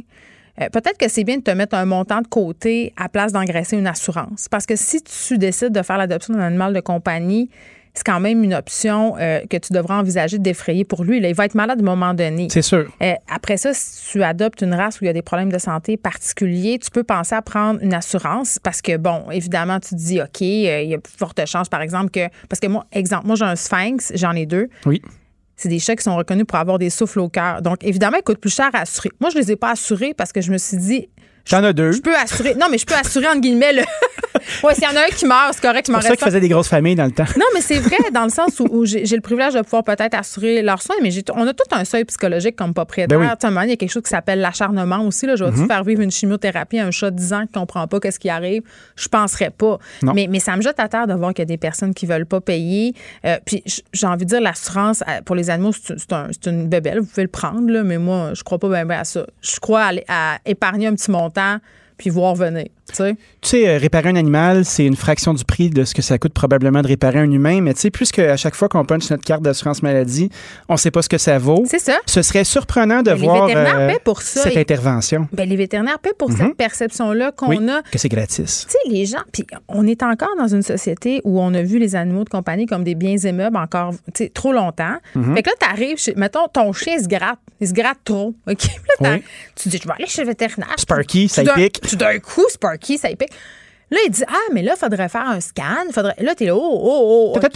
[0.62, 3.78] euh, peut-être que c'est bien de te mettre un montant de côté à place d'engraisser
[3.78, 4.48] une assurance.
[4.50, 7.50] Parce que si tu décides de faire l'adoption d'un animal de compagnie,
[7.96, 11.18] c'est quand même une option euh, que tu devras envisager de défrayer pour lui.
[11.18, 12.48] il va être malade à un moment donné.
[12.52, 12.88] C'est sûr.
[13.02, 15.58] Euh, après ça, si tu adoptes une race où il y a des problèmes de
[15.58, 19.96] santé particuliers, tu peux penser à prendre une assurance parce que, bon, évidemment, tu te
[19.96, 22.28] dis, OK, euh, il y a plus forte chance, par exemple, que.
[22.50, 24.68] Parce que moi, exemple, moi, j'ai un sphinx, j'en ai deux.
[24.86, 25.02] Oui.
[25.56, 27.62] C'est des chats qui sont reconnus pour avoir des souffles au cœur.
[27.62, 29.10] Donc, évidemment, ils coûtent plus cher à assurer.
[29.22, 31.10] Moi, je ne les ai pas assurés parce que je me suis dit,
[31.46, 31.92] J'en ai deux.
[31.92, 32.56] Je peux assurer.
[32.56, 33.82] Non, mais je peux assurer, entre guillemets, le.
[34.64, 36.24] ouais, s'il y en a un qui meurt, c'est correct, je m'en C'est ça qui
[36.24, 37.26] faisait des grosses familles dans le temps.
[37.38, 40.64] Non, mais c'est vrai, dans le sens où, j'ai le privilège de pouvoir peut-être assurer
[40.64, 43.20] leurs soins, mais on a tout un seuil psychologique comme propriétaire.
[43.20, 43.64] Ben oui.
[43.66, 45.28] il y a quelque chose qui s'appelle l'acharnement aussi.
[45.28, 45.36] Là.
[45.36, 45.68] Je vais-tu mm-hmm.
[45.68, 48.20] faire vivre une chimiothérapie à un chat de 10 ans qui ne comprend pas qu'est-ce
[48.20, 48.64] qui arrive?
[48.96, 49.78] Je penserais pas.
[50.02, 52.06] Mais, mais ça me jette à terre de voir qu'il y a des personnes qui
[52.06, 52.94] veulent pas payer.
[53.26, 53.64] Euh, puis
[53.94, 57.00] j'ai envie de dire, l'assurance euh, pour les animaux, c'est une bébelle.
[57.00, 59.26] Vous pouvez le prendre, là, mais moi, je crois pas bien à ça.
[59.42, 61.62] Je crois à épargner un petit montant tá?
[61.98, 62.66] Puis voir venir.
[62.88, 65.96] Tu sais, tu sais euh, réparer un animal, c'est une fraction du prix de ce
[65.96, 67.60] que ça coûte probablement de réparer un humain.
[67.62, 70.30] Mais tu sais, puisque à chaque fois qu'on punch notre carte d'assurance maladie,
[70.70, 71.64] on ne sait pas ce que ça vaut.
[71.66, 71.98] C'est ça.
[72.06, 74.44] Ce serait surprenant de voir euh, pour ça.
[74.44, 75.28] cette intervention.
[75.34, 76.56] Ben, les vétérinaires paient pour cette mhm.
[76.56, 77.82] perception-là qu'on a.
[77.92, 78.68] Que c'est gratis.
[78.68, 79.24] Tu sais, les gens.
[79.32, 82.68] Puis on est encore dans une société où on a vu les animaux de compagnie
[82.68, 83.94] comme des biens immeubles encore
[84.34, 84.98] trop longtemps.
[85.16, 85.36] Mhm.
[85.36, 87.40] Fait que là, tu arrives, mettons, ton chien se gratte.
[87.60, 88.36] Il se gratte trop.
[88.48, 88.68] OK?
[89.56, 90.76] Tu dis, je vais aller chez le vétérinaire.
[90.78, 91.80] Sparky, ça pique.
[91.90, 93.32] Tout d'un coup, Sparky, ça y pique.
[93.92, 95.86] Là, il dit Ah, mais là, il faudrait faire un scan.
[95.92, 96.16] Faudrait...
[96.20, 97.40] Là, t'es là, oh, oh, oh.
[97.40, 97.50] Là,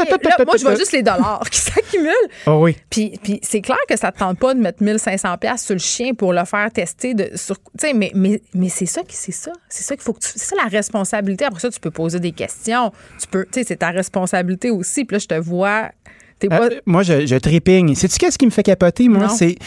[0.46, 2.14] moi, je vois juste les dollars qui s'accumulent.
[2.46, 2.78] Oh oui.
[2.90, 5.80] Puis, puis c'est clair que ça ne te tente pas de mettre 1500$ sur le
[5.80, 7.16] chien pour le faire tester.
[7.16, 7.56] De, sur,
[7.96, 9.52] mais mais, mais c'est ça, c'est ça.
[9.70, 10.30] C'est ça qu'il faut que tu.
[10.36, 11.46] C'est ça la responsabilité.
[11.46, 12.92] Après ça, tu peux poser des questions.
[13.20, 13.46] Tu peux.
[13.46, 15.06] Tu sais, c'est ta responsabilité aussi.
[15.06, 15.90] Puis là, je te vois.
[16.38, 16.68] T'es pas...
[16.68, 17.96] Euh, moi, je, je trépigne.
[17.96, 19.30] Sais-tu qu'est-ce qui me fait capoter, moi?
[19.30, 19.58] C'est.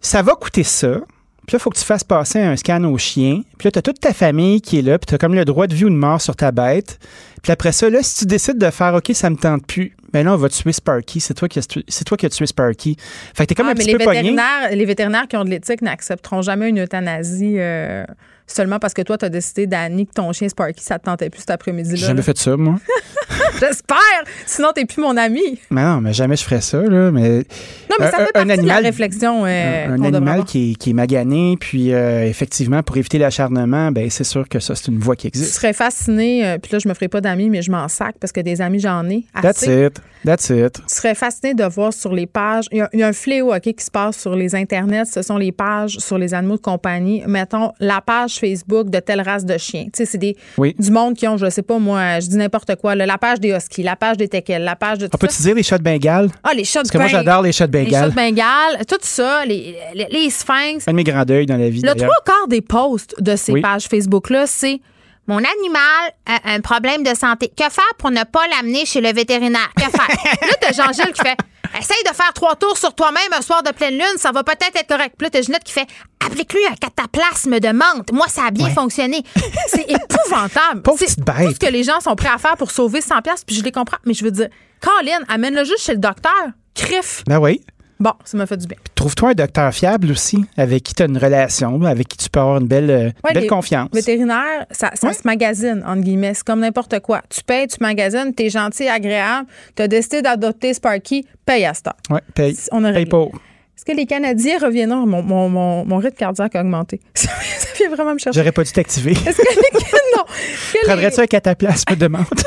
[0.00, 1.00] Ça va coûter ça
[1.46, 3.42] puis là, il faut que tu fasses passer un scan au chien.
[3.56, 4.98] Puis là, tu as toute ta famille qui est là.
[4.98, 6.98] Puis tu as comme le droit de vie ou de mort sur ta bête.
[7.42, 10.24] Puis après ça, là, si tu décides de faire OK, ça me tente plus, ben
[10.24, 11.20] là, on va tuer Sparky.
[11.20, 12.96] C'est toi qui as, c'est toi qui as tué Sparky.
[13.34, 15.82] Fait que t'es comme un petit les peu vétérinaires, Les vétérinaires qui ont de l'éthique
[15.82, 17.54] n'accepteront jamais une euthanasie.
[17.58, 18.04] Euh,
[18.46, 21.30] seulement parce que toi, tu as décidé, Danny, que ton chien Sparky, ça te tentait
[21.30, 21.96] plus cet après-midi-là.
[21.96, 22.76] J'ai jamais fait ça, moi.
[23.60, 23.96] J'espère!
[24.44, 25.58] Sinon, t'es plus mon ami.
[25.70, 27.10] Mais non, mais jamais je ferais ça, là.
[27.10, 29.44] Mais, non, mais ça fait un, animal, de la réflexion.
[29.46, 34.08] Euh, un, animal qui est, qui est, magané, puis euh, effectivement, pour éviter l'acharnement, ben
[34.10, 35.54] c'est sûr que ça, c'est une voie qui existe.
[35.54, 38.16] Je serais fasciné, euh, puis là, je me ferai pas d'amis, mais je m'en sac
[38.20, 39.24] parce que des amis, j'en ai.
[39.40, 40.00] That's it.
[40.24, 40.80] That's it.
[40.88, 42.66] Tu serais fasciné de voir sur les pages.
[42.72, 45.04] Il y a, un fléau OK, qui se passe sur les internets.
[45.04, 47.22] Ce sont les pages sur les animaux de compagnie.
[47.26, 49.84] Mettons la page Facebook de telle race de chien.
[49.84, 50.36] Tu sais, c'est des
[50.78, 52.94] du monde qui ont, je sais pas moi, je dis n'importe quoi.
[52.94, 55.08] la page des huskies, la page des teckels, la page de.
[55.12, 56.30] On peut-tu dire les chats de Bengale?
[56.42, 57.86] Ah, les chats de Parce que moi, j'adore les chats de Bengale.
[57.86, 60.86] Les chats de Bengale, tout ça, les, les, sphinx.
[60.86, 61.82] Un de mes grands deuils dans la vie.
[61.82, 64.80] Le trois quarts des posts de ces pages Facebook-là, c'est
[65.28, 67.48] mon animal a un problème de santé.
[67.48, 69.72] Que faire pour ne pas l'amener chez le vétérinaire?
[69.76, 70.08] Que faire?
[70.08, 71.36] là, t'as Jean-Gilles qui fait
[71.78, 74.76] Essaye de faire trois tours sur toi-même un soir de pleine lune, ça va peut-être
[74.76, 75.14] être correct.
[75.16, 75.86] Puis là, t'as Ginette qui fait
[76.24, 78.12] Applique-lui un cataplasme de menthe.
[78.12, 79.22] Moi, ça a bien fonctionné.
[79.68, 80.82] C'est épouvantable.
[80.96, 83.62] C'est tout ce que les gens sont prêts à faire pour sauver 100$, puis je
[83.62, 83.98] les comprends.
[84.04, 84.48] Mais je veux dire,
[84.80, 86.32] Colin, amène-le juste chez le docteur.
[86.74, 87.22] Crif.
[87.26, 87.62] Ben oui.
[87.98, 88.76] Bon, ça m'a fait du bien.
[88.94, 92.40] Trouve-toi un docteur fiable aussi, avec qui tu as une relation, avec qui tu peux
[92.40, 93.88] avoir une belle, euh, belle confiance.
[93.92, 96.34] Vétérinaire, ça, ça se magasine, entre guillemets.
[96.34, 97.22] C'est comme n'importe quoi.
[97.30, 101.72] Tu payes, tu magasines, tu es gentil, agréable, tu as décidé d'adopter Sparky, paye à
[101.72, 101.96] ce temps.
[102.10, 102.56] Oui, paye.
[102.70, 103.32] On paye pour.
[103.76, 105.06] Est-ce que les Canadiens reviendront?
[105.06, 106.98] Mon, mon, mon, mon rythme cardiaque a augmenté.
[107.14, 107.28] ça
[107.76, 108.40] vient vraiment me chercher.
[108.40, 109.12] J'aurais pas dû t'activer.
[109.12, 110.16] Est-ce que les...
[110.16, 110.24] Non.
[110.84, 112.44] Prendrais-tu un cataplasme de menthe?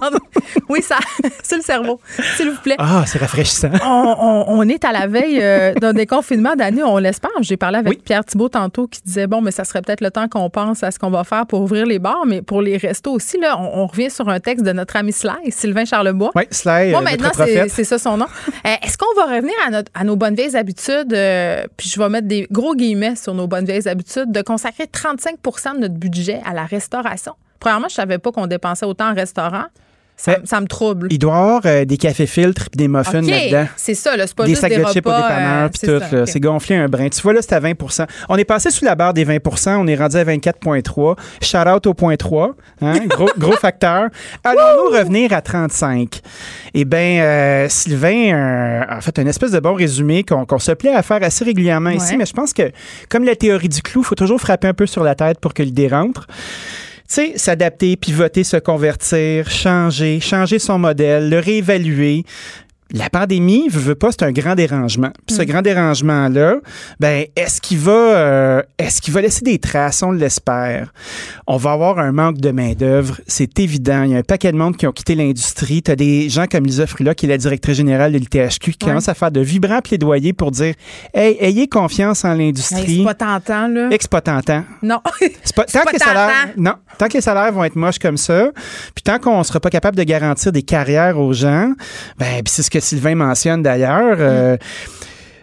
[0.68, 0.98] oui, ça,
[1.42, 2.00] c'est le cerveau,
[2.36, 2.76] s'il vous plaît.
[2.78, 3.70] Ah, c'est rafraîchissant.
[3.84, 7.30] On, on, est à la veille euh, d'un déconfinement d'année, on l'espère.
[7.40, 10.28] J'ai parlé avec Pierre Thibault tantôt qui disait, bon, mais ça serait peut-être le temps
[10.28, 13.12] qu'on pense à ce qu'on va faire pour ouvrir les bars, mais pour les restos
[13.12, 16.30] aussi, là, on, revient sur un texte de notre ami Sly, Sylvain Charlebois.
[16.34, 18.26] Oui, Sly, Bon, maintenant, c'est ça son nom.
[18.66, 21.98] Euh, est-ce qu'on va revenir à, notre, à nos bonnes vieilles habitudes, euh, puis je
[21.98, 25.36] vais mettre des gros guillemets sur nos bonnes vieilles habitudes, de consacrer 35
[25.74, 27.34] de notre budget à la restauration?
[27.60, 29.64] Premièrement, je savais pas qu'on dépensait autant en restaurant.
[30.18, 31.08] Ça, me trouble.
[31.10, 33.66] Il doit y avoir euh, des cafés filtres et des muffins là-dedans.
[33.76, 36.26] C'est ça, c'est pas des juste sacs des de chips au dépanneur puis tout.
[36.26, 37.08] C'est gonflé un brin.
[37.08, 37.74] Tu vois, là, c'est à 20
[38.28, 41.86] On est passé sous la barre des 20% On est rendu à 24,3 Shout out
[41.86, 42.54] au point 3.
[42.82, 42.98] Hein?
[43.06, 44.08] Gros, gros facteur.
[44.44, 46.20] Allons-nous revenir à 35
[46.74, 51.02] Eh bien, euh, Sylvain a fait une espèce de bon résumé qu'on se plaît à
[51.02, 52.70] faire assez régulièrement ici, mais je pense que,
[53.08, 55.54] comme la théorie du clou, il faut toujours frapper un peu sur la tête pour
[55.54, 56.26] que l'idée rentre
[57.08, 62.24] sais, s'adapter, pivoter, se convertir, changer, changer son modèle, le réévaluer,
[62.92, 65.10] la pandémie, veut, veut pas, c'est un grand dérangement.
[65.26, 65.46] Puis ce mm.
[65.46, 66.56] grand dérangement-là,
[67.00, 70.02] ben, est-ce qu'il va, euh, est-ce qu'il va laisser des traces?
[70.02, 70.92] On l'espère.
[71.46, 73.20] On va avoir un manque de main-d'œuvre.
[73.26, 74.04] C'est évident.
[74.04, 75.82] Il y a un paquet de monde qui ont quitté l'industrie.
[75.82, 78.78] Tu as des gens comme Lisa Frula, qui est la directrice générale de l'ITHQ, qui
[78.78, 80.74] commence à faire de vibrants plaidoyers pour dire,
[81.12, 82.98] hey, ayez confiance en l'industrie.
[82.98, 83.88] c'est pas tentant, là.
[83.90, 84.64] C'est pas tentant.
[84.82, 85.00] Non.
[85.44, 86.74] C'est pas, tant que les salaires, non.
[86.96, 88.50] Tant que les salaires vont être moches comme ça,
[88.94, 91.72] puis tant qu'on sera pas capable de garantir des carrières aux gens,
[92.18, 94.16] ben, c'est ce que Sylvain mentionne d'ailleurs.
[94.20, 94.56] Euh,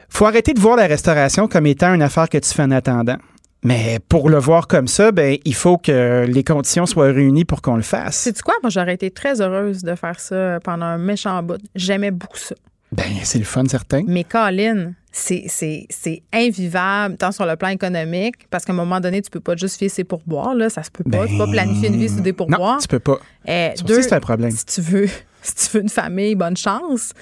[0.10, 3.18] faut arrêter de voir la restauration comme étant une affaire que tu fais en attendant.
[3.64, 7.64] Mais pour le voir comme ça, ben, il faut que les conditions soient réunies pour
[7.64, 8.16] qu'on le fasse.
[8.16, 8.54] C'est quoi?
[8.62, 11.60] Moi, j'aurais été très heureuse de faire ça pendant un méchant bout.
[11.74, 12.56] J'aimais beaucoup ça.
[12.92, 14.04] Ben, c'est le fun, certain.
[14.08, 19.30] Mais Colin, c'est invivable, tant sur le plan économique, parce qu'à un moment donné, tu
[19.30, 21.26] peux pas juste fier ses pourboires, là, ça se peut pas.
[21.26, 22.76] tu peux pas planifier une vie sur des pourboires.
[22.76, 23.20] Non, tu peux pas.
[23.48, 24.52] Eh, deux, c'est un problème.
[24.52, 25.10] Si tu, veux,
[25.46, 27.14] si tu veux une famille, bonne chance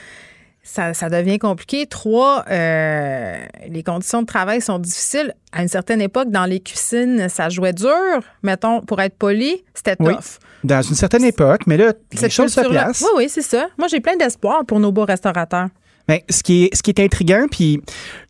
[0.63, 1.85] ça, ça, devient compliqué.
[1.85, 3.37] Trois, euh,
[3.67, 5.35] les conditions de travail sont difficiles.
[5.51, 8.21] À une certaine époque, dans les cuisines, ça jouait dur.
[8.41, 10.39] Mettons, pour être poli, c'était tough.
[10.63, 13.01] Dans une certaine époque, mais là, les choses se placent.
[13.01, 13.67] Oui, oui, c'est ça.
[13.77, 15.67] Moi, j'ai plein d'espoir pour nos beaux restaurateurs.
[16.09, 17.79] Mais ben, ce qui est, ce qui est intriguant, puis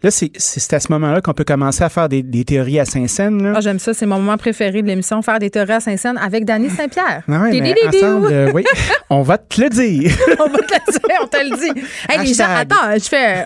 [0.03, 3.53] là, c'est, à ce moment-là qu'on peut commencer à faire des, théories à Saint-Saëns.
[3.55, 6.45] Ah, j'aime ça, c'est mon moment préféré de l'émission, faire des théories à Saint-Saëns avec
[6.45, 7.23] Dany Saint-Pierre.
[7.27, 7.45] Ah
[7.87, 8.63] ensemble, euh, oui,
[9.09, 10.11] on va te le dire.
[10.39, 11.81] on va te le dire, on te le dit.
[12.23, 13.43] les gens, attends, je fais,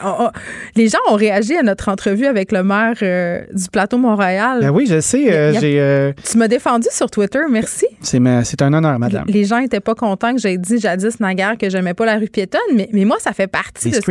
[0.76, 4.60] les gens ont réagi à notre entrevue avec le maire euh, du plateau Montréal.
[4.62, 5.28] Ben oui, je sais.
[5.32, 7.86] Euh, tu m'as défendu sur Twitter, merci.
[8.02, 9.24] C'est, un honneur, madame.
[9.28, 12.28] Les gens n'étaient pas contents que j'ai dit jadis naguère que j'aimais pas la rue
[12.28, 14.02] piétonne, mais, mais moi, ça fait partie de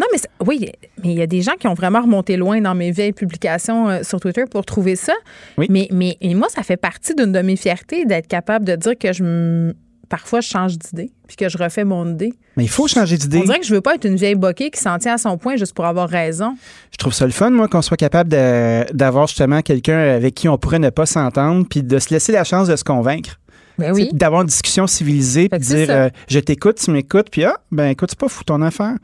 [0.00, 0.70] non, mais oui,
[1.02, 3.88] mais il y a des gens qui ont vraiment remonté loin dans mes vieilles publications
[3.88, 5.14] euh, sur Twitter pour trouver ça.
[5.58, 5.66] Oui.
[5.70, 9.12] Mais, mais moi, ça fait partie d'une de mes fiertés d'être capable de dire que
[9.12, 9.72] je
[10.08, 12.32] parfois je change d'idée puis que je refais mon idée.
[12.56, 13.38] Mais il faut changer d'idée.
[13.38, 15.36] On dirait que je veux pas être une vieille boquée qui s'en tient à son
[15.36, 16.56] point juste pour avoir raison.
[16.92, 20.56] Je trouve ça le fun, moi, qu'on soit capable d'avoir justement quelqu'un avec qui on
[20.56, 23.40] pourrait ne pas s'entendre puis de se laisser la chance de se convaincre.
[23.78, 24.10] Ben oui.
[24.12, 28.10] D'avoir une discussion civilisée, puis dire euh, je t'écoute, tu m'écoutes, puis ah, ben écoute,
[28.10, 28.94] c'est pas fou ton affaire.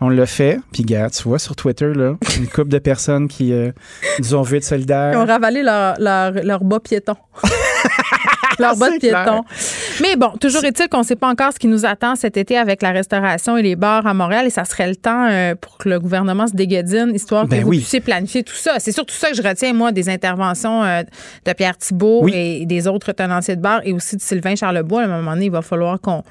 [0.00, 3.52] On l'a fait, puis gars, tu vois sur Twitter, là, une couple de personnes qui
[3.52, 3.72] euh,
[4.18, 5.12] nous ont vu être solidaires.
[5.12, 7.16] Ils ont ravalé leur, leur, leur bas piéton.
[8.58, 9.44] leur bas de piéton.
[10.00, 12.56] Mais bon, toujours est-il qu'on ne sait pas encore ce qui nous attend cet été
[12.56, 15.78] avec la restauration et les bars à Montréal et ça serait le temps euh, pour
[15.78, 18.78] que le gouvernement se dégadine, histoire ben que vous puissiez planifier tout ça.
[18.78, 21.02] C'est surtout ça que je retiens, moi, des interventions euh,
[21.44, 25.02] de Pierre Thibault et des autres tenanciers de bars et aussi de Sylvain Charlebois.
[25.02, 26.22] À un moment donné, il va falloir qu'on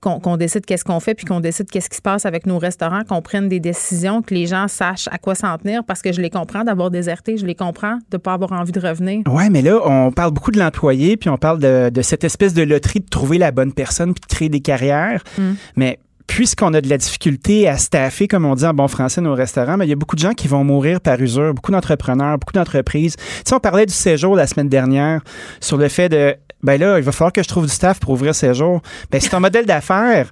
[0.00, 3.02] qu'on décide qu'est-ce qu'on fait, puis qu'on décide qu'est-ce qui se passe avec nos restaurants,
[3.04, 6.20] qu'on prenne des décisions, que les gens sachent à quoi s'en tenir, parce que je
[6.20, 9.22] les comprends d'avoir déserté, je les comprends de ne pas avoir envie de revenir.
[9.28, 12.62] Oui, mais là, on parle beaucoup de l'employé, puis on parle de, cette espèce de
[12.62, 15.24] loterie de trouver la bonne personne, puis de créer des carrières.
[15.38, 15.52] Mm.
[15.76, 19.34] Mais puisqu'on a de la difficulté à staffer, comme on dit en bon français, nos
[19.34, 22.38] restaurants, mais il y a beaucoup de gens qui vont mourir par usure, beaucoup d'entrepreneurs,
[22.38, 23.16] beaucoup d'entreprises.
[23.16, 25.22] Tu sais, on parlait du séjour la semaine dernière
[25.60, 28.10] sur le fait de ben là, il va falloir que je trouve du staff pour
[28.10, 28.80] ouvrir ces jours.
[29.10, 30.30] Ben, c'est un modèle d'affaires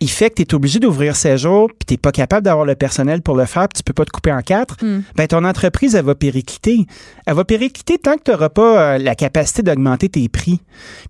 [0.00, 2.64] il fait que tu es obligé d'ouvrir ses jours, puis tu n'es pas capable d'avoir
[2.64, 5.02] le personnel pour le faire, puis tu peux pas te couper en quatre, hmm.
[5.16, 6.86] ben ton entreprise, elle va péricliter.
[7.26, 10.60] Elle va péricliter tant que tu n'auras pas euh, la capacité d'augmenter tes prix.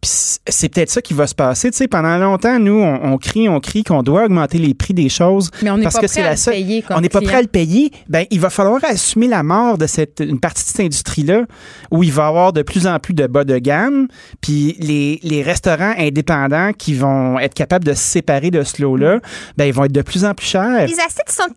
[0.01, 0.11] Puis
[0.47, 1.71] c'est peut-être ça qui va se passer.
[1.71, 5.09] Tu sais, pendant longtemps, nous, on, crie, on crie qu'on doit augmenter les prix des
[5.09, 5.51] choses.
[5.63, 6.85] Mais on n'est pas prêt à le payer.
[6.91, 7.91] on n'est pas prêt à le payer.
[8.09, 11.45] Ben, il va falloir assumer la mort de cette une partie de cette industrie-là
[11.91, 14.09] où il va y avoir de plus en plus de bas de gamme,
[14.41, 19.21] puis les, les restaurants indépendants qui vont être capables de se séparer de ce là
[19.57, 20.87] ben, ils vont être de plus en plus chers.
[20.87, 21.49] Les assiettes sont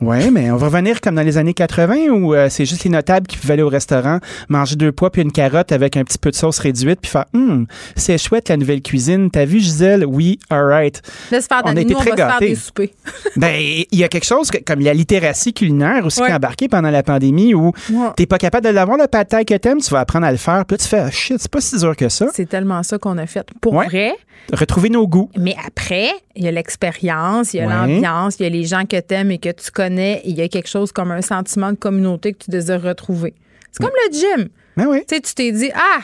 [0.00, 2.90] oui, mais on va revenir comme dans les années 80 où euh, c'est juste les
[2.90, 4.18] notables qui pouvaient aller au restaurant,
[4.50, 7.24] manger deux pois puis une carotte avec un petit peu de sauce réduite puis faire
[7.32, 7.66] hum,
[7.96, 9.30] c'est chouette la nouvelle cuisine.
[9.30, 10.04] T'as vu Gisèle?
[10.04, 11.00] Oui, alright.
[11.30, 12.58] Laisse faire on a été très gâtés.
[13.36, 16.90] ben il y a quelque chose comme la littératie culinaire aussi qui est embarquée pendant
[16.90, 17.72] la pandémie où
[18.16, 20.66] t'es pas capable de l'avoir le pâté que t'aimes, tu vas apprendre à le faire
[20.66, 22.26] puis tu fais ah, shit, c'est pas si dur que ça.
[22.34, 23.46] C'est tellement ça qu'on a fait.
[23.60, 24.14] Pour vrai.
[24.52, 25.28] Retrouver nos goûts.
[25.36, 28.84] Mais après, il y a l'expérience, il y a l'ambiance, il y a les gens
[28.84, 31.76] que t'aimes et que tu connais il y a quelque chose comme un sentiment de
[31.76, 33.34] communauté que tu désires retrouver.
[33.72, 34.48] C'est comme le gym.
[34.76, 35.04] Ben oui.
[35.08, 36.00] Tu sais, tu t'es dit, ah,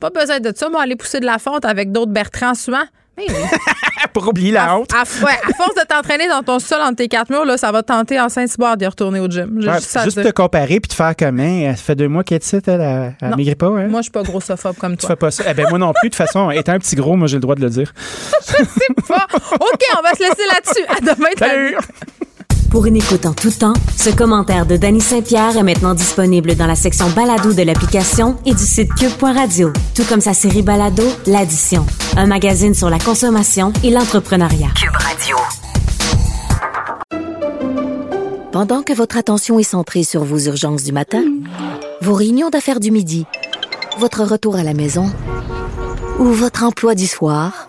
[0.00, 2.84] pas besoin de ça, moi, aller pousser de la fonte avec d'autres Bertrand souvent.
[3.16, 3.26] Oui.
[4.12, 4.92] Pour oublier la honte.
[4.92, 7.82] À, à, force de t'entraîner dans ton sol entre tes quatre murs, là, ça va
[7.82, 9.60] tenter en Saint-Cyboire d'y retourner au gym.
[9.60, 12.58] juste, te comparer puis te faire comme, hein, ça fait deux mois qu'elle est ici,
[12.66, 13.68] elle, elle, maigrit pas.
[13.68, 13.86] Hein?
[13.86, 15.08] Moi, je suis pas grossophobe comme toi.
[15.08, 15.44] Tu fais pas ça.
[15.48, 16.10] Eh ben, moi non plus.
[16.10, 17.92] De toute façon, étant un petit gros, moi, j'ai le droit de le dire.
[18.40, 19.26] je sais pas.
[19.32, 20.84] OK, on va se laisser là-dessus.
[20.88, 21.30] À demain.
[21.38, 21.76] Salut.
[22.74, 26.66] Pour une écoute en tout temps, ce commentaire de Danny Saint-Pierre est maintenant disponible dans
[26.66, 31.86] la section balado de l'application et du site cube.radio, tout comme sa série balado L'Addition,
[32.16, 34.70] un magazine sur la consommation et l'entrepreneuriat.
[34.74, 35.36] Cube Radio.
[38.50, 41.22] Pendant que votre attention est centrée sur vos urgences du matin,
[42.02, 43.24] vos réunions d'affaires du midi,
[44.00, 45.12] votre retour à la maison
[46.18, 47.68] ou votre emploi du soir,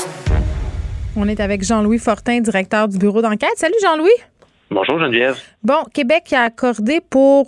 [1.17, 3.55] On est avec Jean-Louis Fortin, directeur du bureau d'enquête.
[3.55, 4.15] Salut Jean-Louis.
[4.69, 5.35] Bonjour Geneviève.
[5.61, 7.47] Bon, Québec a accordé pour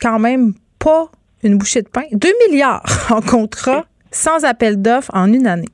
[0.00, 1.06] quand même pas
[1.42, 5.66] une bouchée de pain 2 milliards en contrat sans appel d'offres en une année.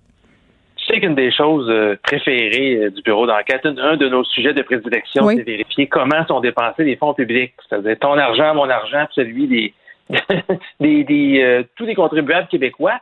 [0.78, 4.54] Je sais qu'une des choses euh, préférées euh, du bureau d'enquête, un de nos sujets
[4.54, 7.52] de prédilection, c'est vérifier comment sont dépensés les fonds publics.
[7.68, 9.46] C'est-à-dire ton argent, mon argent, celui
[10.80, 12.98] des, des, euh, tous les contribuables québécois.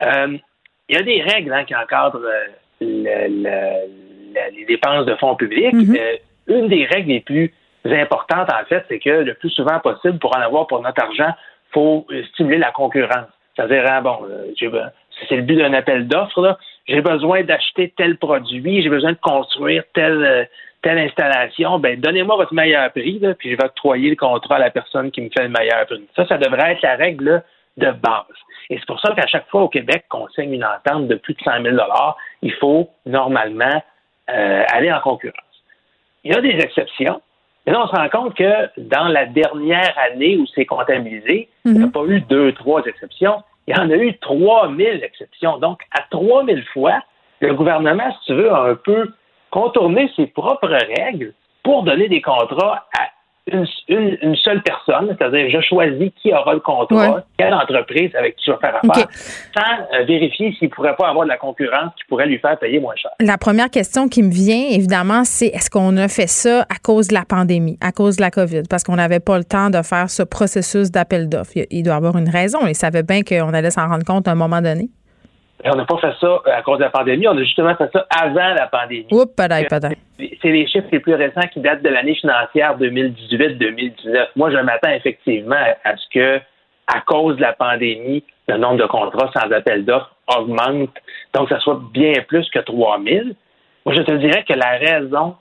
[0.00, 0.40] il
[0.88, 2.22] y a des règles hein, qui encadrent
[2.80, 5.74] les dépenses de fonds publics.
[5.74, 6.18] Mm-hmm.
[6.48, 7.52] une des règles les plus
[7.84, 11.32] importantes, en fait, c'est que le plus souvent possible, pour en avoir pour notre argent,
[11.68, 13.28] il faut stimuler la concurrence.
[13.56, 14.18] C'est-à-dire, hein, bon,
[15.28, 16.58] c'est le but d'un appel d'offres,
[16.88, 20.44] j'ai besoin d'acheter tel produit, j'ai besoin de construire telle, euh,
[20.82, 24.60] telle installation, ben donnez-moi votre meilleur prix, là, puis je vais octroyer le contrat à
[24.60, 26.06] la personne qui me fait le meilleur prix.
[26.16, 27.42] Ça, ça devrait être la règle
[27.76, 28.24] de base.
[28.68, 31.34] Et c'est pour ça qu'à chaque fois au Québec qu'on signe une entente de plus
[31.34, 31.76] de 100 000
[32.42, 33.82] il faut normalement
[34.30, 35.34] euh, aller en concurrence.
[36.24, 37.20] Il y a des exceptions.
[37.66, 41.72] Mais là, on se rend compte que dans la dernière année où c'est comptabilisé, il
[41.72, 41.92] n'y a mhm.
[41.92, 45.58] pas eu deux, trois exceptions il y en a eu 3000 exceptions.
[45.58, 47.00] Donc, à 3000 fois,
[47.40, 49.12] le gouvernement, si tu veux, a un peu
[49.50, 53.08] contourné ses propres règles pour donner des contrats à
[53.46, 58.52] une, seule personne, c'est-à-dire je choisis qui aura le contrat, quelle entreprise avec qui je
[58.52, 59.08] vais faire affaire,
[59.56, 62.58] sans euh, vérifier s'il ne pourrait pas avoir de la concurrence qui pourrait lui faire
[62.58, 63.10] payer moins cher.
[63.20, 67.08] La première question qui me vient, évidemment, c'est est-ce qu'on a fait ça à cause
[67.08, 69.82] de la pandémie, à cause de la COVID, parce qu'on n'avait pas le temps de
[69.82, 71.52] faire ce processus d'appel d'offres.
[71.70, 72.66] Il doit y avoir une raison.
[72.66, 74.90] Ils savaient bien qu'on allait s'en rendre compte à un moment donné.
[75.64, 78.06] On n'a pas fait ça à cause de la pandémie, on a justement fait ça
[78.10, 79.06] avant la pandémie.
[79.10, 79.32] Oups.
[80.42, 84.28] C'est les chiffres les plus récents qui datent de l'année financière 2018-2019.
[84.36, 86.40] Moi, je m'attends effectivement à ce que,
[86.86, 90.90] à cause de la pandémie, le nombre de contrats sans appel d'offres augmente,
[91.34, 93.34] donc ça soit bien plus que 3000.
[93.84, 95.36] Moi, je te dirais que la raison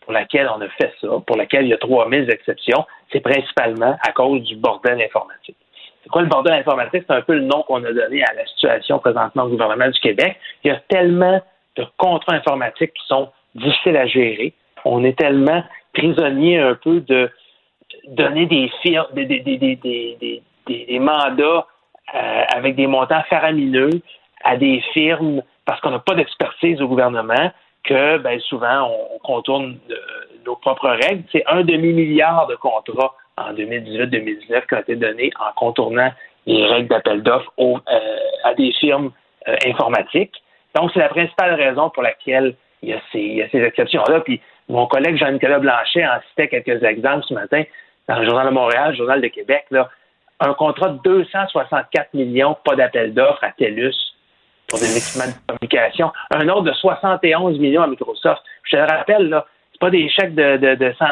[0.00, 3.96] pour laquelle on a fait ça, pour laquelle il y a 3000 exceptions, c'est principalement
[4.06, 5.56] à cause du bordel informatique.
[6.04, 7.04] C'est quoi le bordel informatique?
[7.08, 9.98] C'est un peu le nom qu'on a donné à la situation présentement au gouvernement du
[10.00, 10.36] Québec.
[10.62, 11.40] Il y a tellement
[11.76, 14.52] de contrats informatiques qui sont difficiles à gérer.
[14.84, 15.64] On est tellement
[15.94, 17.30] prisonnier un peu de
[18.08, 21.66] donner des firmes, des, des, des, mandats
[22.14, 23.90] euh, avec des montants faramineux
[24.42, 27.50] à des firmes parce qu'on n'a pas d'expertise au gouvernement
[27.82, 29.94] que ben, souvent on contourne euh,
[30.44, 31.22] nos propres règles.
[31.32, 36.10] C'est un demi-milliard de contrats en 2018-2019 qui ont été donnés en contournant
[36.46, 37.80] les règles d'appel d'offres euh,
[38.44, 39.10] à des firmes
[39.48, 40.42] euh, informatiques.
[40.74, 44.20] Donc, c'est la principale raison pour laquelle il y a ces, ces exceptions-là.
[44.20, 47.62] Puis, mon collègue Jean-Nicolas Blanchet en citait quelques exemples ce matin
[48.08, 49.64] dans le Journal de Montréal, le Journal de Québec.
[49.70, 49.88] Là,
[50.40, 53.94] un contrat de 264 millions, pas d'appel d'offres à TELUS
[54.68, 56.12] pour des équipements de communication.
[56.30, 58.42] Un autre de 71 millions à Microsoft.
[58.64, 59.46] Je te le rappelle, là,
[59.78, 61.04] pas des chèques de, de, de 100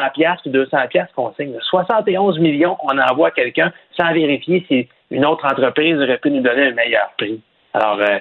[0.45, 0.77] ou 200
[1.15, 1.53] qu'on signe.
[1.69, 6.41] 71 millions qu'on envoie à quelqu'un sans vérifier si une autre entreprise aurait pu nous
[6.41, 7.41] donner un meilleur prix.
[7.73, 8.19] Alors, euh,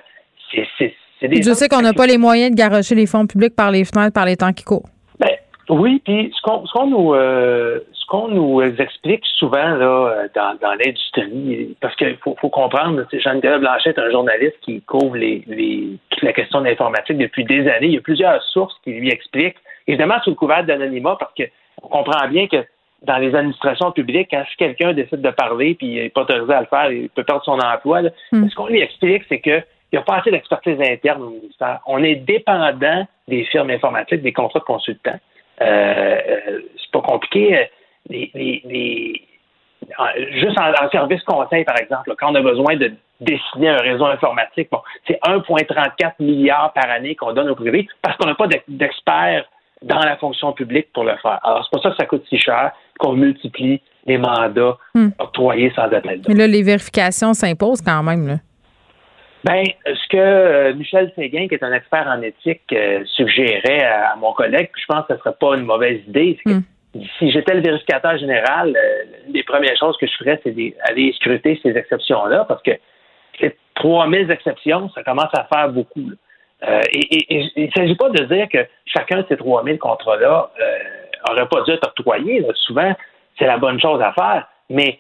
[0.51, 1.43] c'est des...
[1.43, 4.13] Je sais qu'on n'a pas les moyens de garocher les fonds publics par les fenêtres,
[4.13, 4.89] par les temps qui courent.
[5.19, 5.31] Ben,
[5.69, 11.77] oui, puis ce qu'on nous euh, ce qu'on nous explique souvent là dans, dans l'industrie,
[11.81, 16.33] parce qu'il faut, faut, comprendre, Jean-Nicolas Blanchet est un journaliste qui couvre les, les la
[16.33, 17.87] question d'informatique depuis des années.
[17.87, 19.57] Il y a plusieurs sources qui lui expliquent
[19.87, 22.65] Évidemment, sous le couvert d'anonymat, parce qu'on comprend bien que
[23.03, 26.53] dans les administrations publiques, quand si quelqu'un décide de parler puis il n'est pas autorisé
[26.53, 28.03] à le faire, il peut perdre son emploi.
[28.31, 28.49] Hmm.
[28.49, 31.81] Ce qu'on lui explique, c'est qu'il n'y a pas assez d'expertise interne au ministère.
[31.87, 35.19] On est dépendant des firmes informatiques, des contrats de consultants.
[35.61, 35.65] Euh,
[36.29, 37.69] euh c'est pas compliqué.
[38.09, 39.23] Les,
[40.33, 44.69] juste en, service conseil, par exemple, quand on a besoin de dessiner un réseau informatique,
[44.71, 49.45] bon, c'est 1,34 milliards par année qu'on donne au privé parce qu'on n'a pas d'experts
[49.83, 51.39] dans la fonction publique pour le faire.
[51.43, 55.09] Alors, c'est pour ça que ça coûte si cher qu'on multiplie les mandats hmm.
[55.19, 58.35] octroyés sans appel Mais là, les vérifications s'imposent quand même, là.
[59.45, 64.15] Ben, ce que euh, Michel Séguin, qui est un expert en éthique, euh, suggérait à,
[64.17, 67.03] mon collègue, je pense que ce ne serait pas une mauvaise idée, c'est que hmm.
[67.19, 71.13] si j'étais le vérificateur général, euh, une des premières choses que je ferais, c'est d'aller
[71.17, 72.71] scruter ces exceptions-là, parce que
[73.75, 76.09] 3000 exceptions, ça commence à faire beaucoup.
[76.09, 76.15] Là.
[76.69, 80.51] Euh, et, il ne s'agit pas de dire que chacun de ces 3000 contrats-là
[81.29, 82.47] n'aurait euh, pas dû être octroyé.
[82.55, 82.93] Souvent,
[83.39, 84.99] c'est la bonne chose à faire, mais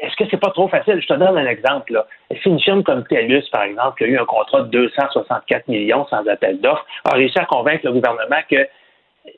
[0.00, 1.00] est-ce que c'est pas trop facile?
[1.00, 1.92] Je te donne un exemple.
[1.92, 2.06] Là.
[2.42, 6.06] Si une firme comme TELUS, par exemple, qui a eu un contrat de 264 millions
[6.08, 8.68] sans appel d'offres, a réussi à convaincre le gouvernement qu'il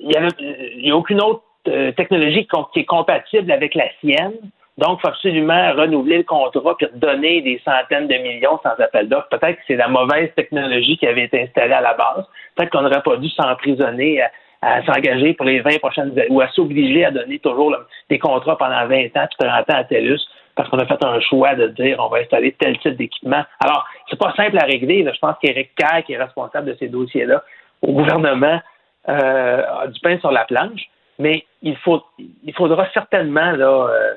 [0.03, 4.35] n'y a aucune autre euh, technologie qui est compatible avec la sienne
[4.79, 9.09] Donc, il faut absolument renouveler le contrat puis redonner des centaines de millions sans appel
[9.09, 9.29] d'offres.
[9.29, 12.25] Peut-être que c'est la mauvaise technologie qui avait été installée à la base.
[12.55, 14.23] Peut-être qu'on n'aurait pas dû s'emprisonner
[14.63, 17.75] à, s'engager pour les 20 prochaines années ou à s'obliger à donner toujours
[18.09, 20.21] des contrats pendant 20 ans puis 30 ans à TELUS
[20.55, 23.45] parce qu'on a fait un choix de dire on va installer tel type d'équipement.
[23.61, 25.05] Alors, c'est pas simple à régler.
[25.05, 27.43] Je pense qu'Éric Kerr, qui est responsable de ces dossiers-là
[27.83, 28.61] au gouvernement,
[29.09, 30.83] euh, a du pain sur la planche.
[31.19, 34.15] Mais il faut, il faudra certainement là, euh,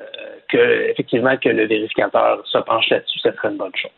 [0.48, 3.18] que, effectivement, que le vérificateur se penche là-dessus.
[3.18, 3.90] Ce serait une bonne chose.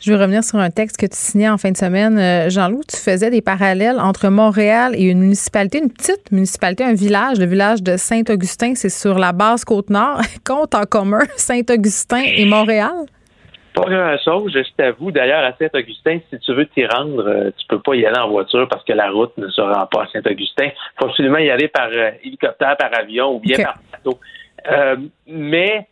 [0.00, 2.18] Je veux revenir sur un texte que tu signais en fin de semaine.
[2.18, 6.94] Euh, Jean-Loup, tu faisais des parallèles entre Montréal et une municipalité, une petite municipalité, un
[6.94, 8.74] village, le village de Saint-Augustin.
[8.74, 10.20] C'est sur la base Côte-Nord.
[10.46, 13.06] Compte en commun Saint-Augustin et Montréal?
[13.78, 15.12] Pas grand-chose, je t'avoue.
[15.12, 18.28] D'ailleurs, à Saint-Augustin, si tu veux t'y rendre, euh, tu peux pas y aller en
[18.28, 20.66] voiture parce que la route ne se rend pas à Saint-Augustin.
[20.66, 24.18] Il faut absolument y aller par euh, hélicoptère, par avion ou bien par bateau.
[24.70, 24.96] Euh,
[25.26, 25.86] mais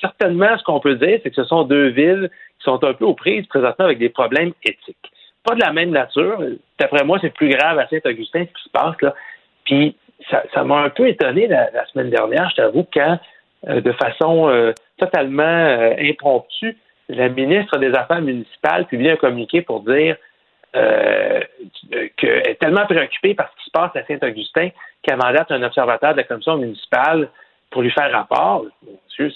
[0.00, 3.04] certainement, ce qu'on peut dire, c'est que ce sont deux villes qui sont un peu
[3.04, 5.10] aux prises présentement avec des problèmes éthiques.
[5.42, 6.38] Pas de la même nature.
[6.78, 9.14] D'après moi, c'est plus grave à Saint-Augustin ce qui se passe là.
[9.64, 9.96] Puis
[10.54, 13.18] ça m'a un peu étonné la, la, semaine dernière, je t'avoue, quand
[13.66, 16.76] de façon totalement euh, impromptu,
[17.08, 20.16] la ministre des Affaires municipales publie un communiqué pour dire
[20.74, 21.40] euh,
[22.16, 24.70] qu'elle est tellement préoccupée par ce qui se passe à Saint-Augustin
[25.02, 27.28] qu'elle mandate un observateur de la commission municipale
[27.70, 28.64] pour lui faire rapport.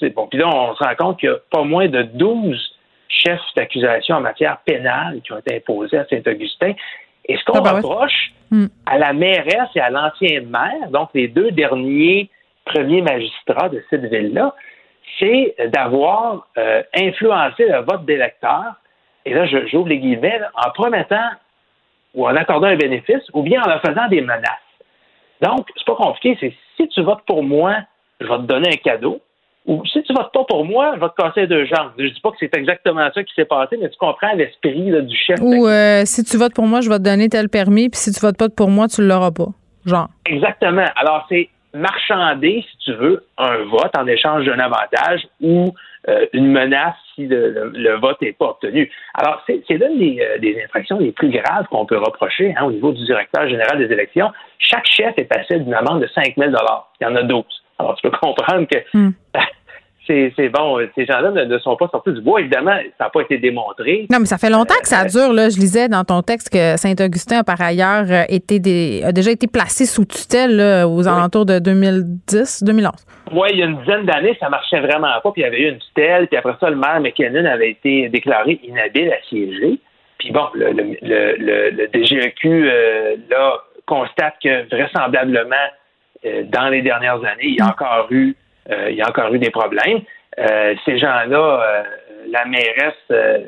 [0.01, 0.27] c'est bon.
[0.29, 2.75] Puis là, on se rend compte qu'il y a pas moins de 12
[3.09, 6.73] chefs d'accusation en matière pénale qui ont été imposés à Saint-Augustin.
[7.27, 8.67] Et ce qu'on ah, ben reproche hmm.
[8.87, 12.31] à la mairesse et à l'ancien maire, donc les deux derniers
[12.73, 14.55] premiers magistrats de cette ville-là,
[15.19, 18.75] c'est d'avoir euh, influencé le vote des électeurs,
[19.25, 21.31] et là, j'ouvre les guillemets, en promettant
[22.15, 24.69] ou en accordant un bénéfice, ou bien en leur faisant des menaces.
[25.43, 27.77] Donc, c'est pas compliqué, c'est si tu votes pour moi,
[28.21, 29.21] je vais te donner un cadeau,
[29.67, 31.93] ou si tu votes pas pour moi, je vais te casser deux jambes.
[31.99, 35.17] Je dis pas que c'est exactement ça qui s'est passé, mais tu comprends l'esprit du
[35.17, 35.39] chef.
[35.43, 38.11] Ou euh, si tu votes pour moi, je vais te donner tel permis, puis si
[38.11, 39.49] tu votes pas pour moi, tu l'auras pas.
[39.85, 40.09] Genre.
[40.25, 40.87] Exactement.
[40.97, 45.75] Alors, c'est marchander, si tu veux, un vote en échange d'un avantage ou
[46.09, 48.91] euh, une menace si le, vote n'est pas obtenu.
[49.15, 52.73] Alors, c'est l'une des, euh, des, infractions les plus graves qu'on peut reprocher hein, au
[52.73, 54.31] niveau du directeur général des élections.
[54.59, 57.45] Chaque chef est passé d'une amende de 5 000 Il y en a 12.
[57.79, 59.13] Alors, tu peux comprendre que hmm.
[60.09, 60.79] C'est bon.
[60.95, 62.41] Ces gens-là ne, sont pas sortis du bois.
[62.41, 64.07] Évidemment, ça n'a pas été démontré.
[64.11, 65.33] Non, mais ça fait longtemps que ça euh, dure.
[65.33, 65.51] Là.
[65.51, 69.47] Je lisais dans ton texte que Saint-Augustin a par ailleurs euh, été a déjà été
[69.47, 72.93] placé sous tutelle aux alentours de 2010, 2011.
[73.33, 75.31] Oui, il y a une dizaine d'années, ça marchait vraiment pas.
[75.33, 76.29] Puis il y avait eu une tutelle.
[76.29, 79.79] Puis après ça, le maire McKinnon avait été déclaré inhabile à siéger.
[80.19, 85.57] Puis bon, le, le, DGEQ, euh, là, constate que vraisemblablement,
[86.47, 87.71] dans les dernières années, il y a mm.
[87.71, 88.35] encore eu
[88.69, 90.03] il y a encore eu des problèmes.
[90.39, 91.83] Euh, ces gens-là, euh,
[92.29, 93.47] la mairesse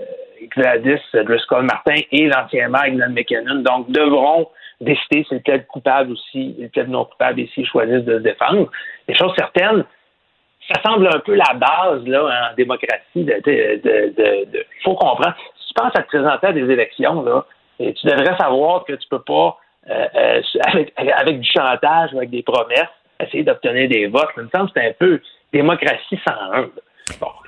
[0.57, 4.49] Gladys Driscoll-Martin et l'ancien maire Glenn McKinnon, donc devront
[4.81, 8.71] décider si le coupable aussi, le plaide non coupable et s'ils choisissent de se défendre.
[9.07, 9.85] Les choses certaines,
[10.73, 13.25] ça semble un peu la base là en démocratie.
[13.25, 15.37] De, de, faut comprendre.
[15.61, 17.45] Si tu penses à te présenter à des élections là,
[17.79, 22.89] et tu devrais savoir que tu peux pas avec, avec, du chantage, avec des promesses,
[23.25, 24.29] essayer d'obtenir des votes.
[24.35, 25.21] Ça me semble que c'est un peu
[25.53, 26.69] démocratie sans un.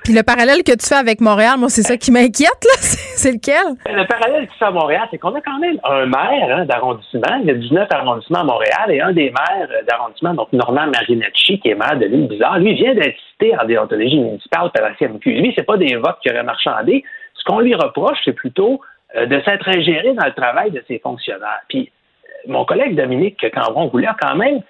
[0.03, 2.75] Puis le parallèle que tu fais avec Montréal, moi, c'est ça qui m'inquiète, là.
[3.15, 3.77] C'est lequel?
[3.85, 6.65] Ben, le parallèle qui fait à Montréal, c'est qu'on a quand même un maire hein,
[6.65, 7.39] d'arrondissement.
[7.41, 11.59] Il y a 19 arrondissements à Montréal et un des maires d'arrondissement, donc Normand Marinacci,
[11.59, 14.95] qui est maire de l'île Bizarre, lui vient d'être cité en déontologie municipale par la
[14.97, 15.31] CMQ.
[15.31, 17.03] Lui, c'est pas des votes qui auraient marchandé.
[17.35, 18.81] Ce qu'on lui reproche, c'est plutôt
[19.15, 21.61] euh, de s'être ingéré dans le travail de ses fonctionnaires.
[21.69, 21.91] Puis
[22.25, 24.61] euh, mon collègue Dominique Cambron voulait quand même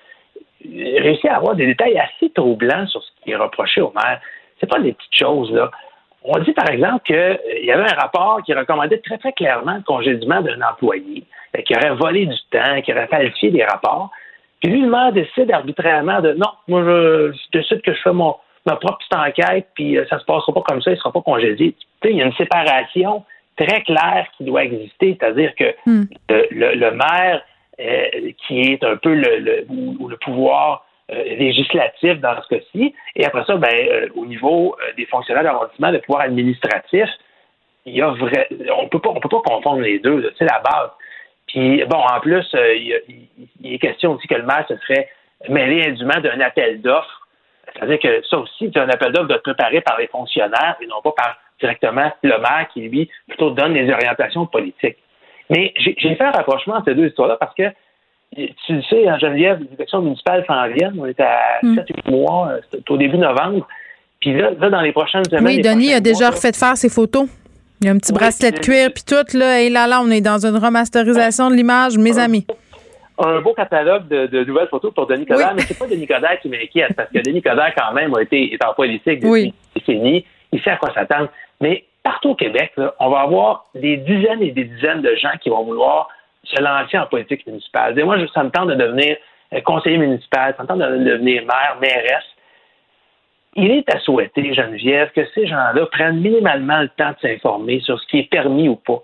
[0.66, 4.20] réussi à avoir des détails assez troublants sur ce qui est reproché au maire.
[4.60, 5.72] C'est pas des petites choses, là.
[6.26, 9.76] On dit, par exemple, qu'il euh, y avait un rapport qui recommandait très, très clairement
[9.76, 11.26] le congédiement d'un employé,
[11.58, 14.10] euh, qui aurait volé du temps, qui aurait falsifié des rapports.
[14.62, 18.36] Puis lui, le maire décide arbitrairement de non, moi, je, décide que je fais mon,
[18.66, 21.22] ma propre petite enquête, puis euh, ça se passera pas comme ça, il sera pas
[21.22, 21.74] congédié.
[21.74, 23.26] Tu sais, il y a une séparation
[23.58, 26.06] très claire qui doit exister, c'est-à-dire que hmm.
[26.30, 27.42] le, maire
[28.48, 32.96] qui est un peu le, le, le pouvoir euh, législatif dans ce cas-ci.
[33.18, 37.10] Et après ça, ben, euh, au niveau des fonctionnaires d'arrondissement, le pouvoir administratif,
[37.86, 38.48] il y a vrai,
[38.78, 40.32] on peut pas, on peut pas confondre les deux.
[40.38, 40.92] C'est la base.
[41.48, 43.02] Puis bon, en plus, il,
[43.66, 45.10] est question aussi que le maire se serait
[45.50, 47.28] mêlé indûment d'un appel d'offres.
[47.74, 50.88] C'est-à-dire que ça aussi, c'est un appel d'offres doit être préparé par les fonctionnaires et
[50.88, 54.98] non pas par directement le maire qui, lui, plutôt donne les orientations politiques.
[55.50, 57.64] Mais j'ai fait un rapprochement entre ces deux histoires-là parce que
[58.36, 60.96] tu le sais, en Geneviève, les élections municipales s'en viennent.
[61.00, 61.72] On est à 7
[62.06, 62.12] hmm.
[62.12, 63.68] mois, c'est au début novembre.
[64.20, 65.46] Puis là, dans les prochaines semaines.
[65.46, 67.28] Oui, Denis a déjà refait faire ses photos.
[67.82, 70.10] Il y a un petit bracelet de cuir, puis tout, là, et là, là, on
[70.10, 72.46] est dans une remasterisation de l'image, mes amis.
[73.20, 76.48] Un beau catalogue de, nouvelles photos pour Denis Coderre, mais c'est pas Denis Coderre qui
[76.48, 79.54] m'inquiète, parce que Denis Coderre, quand même, a été, est en politique depuis oui.
[79.76, 80.26] des décennies.
[80.54, 81.28] Il sait à quoi s'attendre.
[81.60, 85.50] Mais partout au Québec, on va avoir des dizaines et des dizaines de gens qui
[85.50, 86.10] vont vouloir
[86.44, 87.98] se lancer en politique municipale.
[87.98, 89.18] Et moi, ça me tente de devenir
[89.54, 92.26] euh, conseiller municipal, ça me tente de devenir maire, mairesse.
[93.56, 98.00] Il est à souhaiter, Geneviève, que ces gens-là prennent minimalement le temps de s'informer sur
[98.00, 99.02] ce qui est permis ou pas.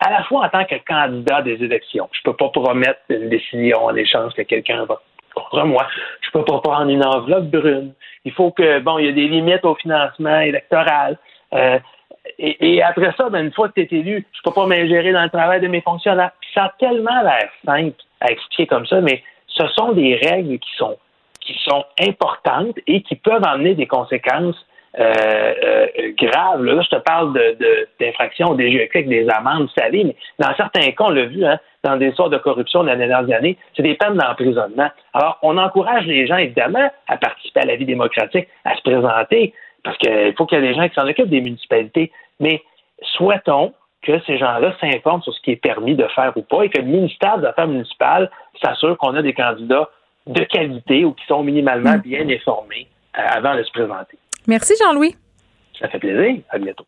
[0.00, 2.08] À la fois en tant que candidat des élections.
[2.12, 5.00] Je ne peux pas promettre une décision en échange que quelqu'un va
[5.34, 5.86] contre moi.
[6.20, 7.94] Je ne peux pas prendre une enveloppe brune.
[8.24, 11.18] Il faut que, bon, il y a des limites au financement électoral.
[11.54, 11.78] Euh,
[12.38, 15.22] et, après ça, ben, une fois que tu es élu, je peux pas m'ingérer dans
[15.22, 16.32] le travail de mes fonctionnaires.
[16.54, 20.70] ça a tellement l'air simple à expliquer comme ça, mais ce sont des règles qui
[20.76, 20.96] sont
[21.40, 24.66] qui sont importantes et qui peuvent amener des conséquences
[24.98, 25.12] euh,
[25.64, 25.86] euh,
[26.18, 26.64] graves.
[26.64, 27.32] Là, je te parle
[28.00, 31.58] d'infractions de, DGEQ avec des amendes salées, mais dans certains cas, on l'a vu, hein,
[31.84, 34.90] dans des sortes de corruption dans les dernières années, c'est des peines d'emprisonnement.
[35.14, 39.54] Alors, on encourage les gens, évidemment, à participer à la vie démocratique, à se présenter,
[39.88, 42.12] parce qu'il faut qu'il y ait des gens qui s'en occupent des municipalités.
[42.40, 42.62] Mais
[43.16, 46.68] souhaitons que ces gens-là s'informent sur ce qui est permis de faire ou pas et
[46.68, 48.30] que le ministère des Affaires municipales
[48.62, 49.88] s'assure qu'on a des candidats
[50.26, 52.02] de qualité ou qui sont minimalement mm.
[52.02, 52.86] bien informés
[53.16, 54.18] euh, avant de se présenter.
[54.46, 55.16] Merci Jean-Louis.
[55.80, 56.42] Ça fait plaisir.
[56.50, 56.84] À bientôt.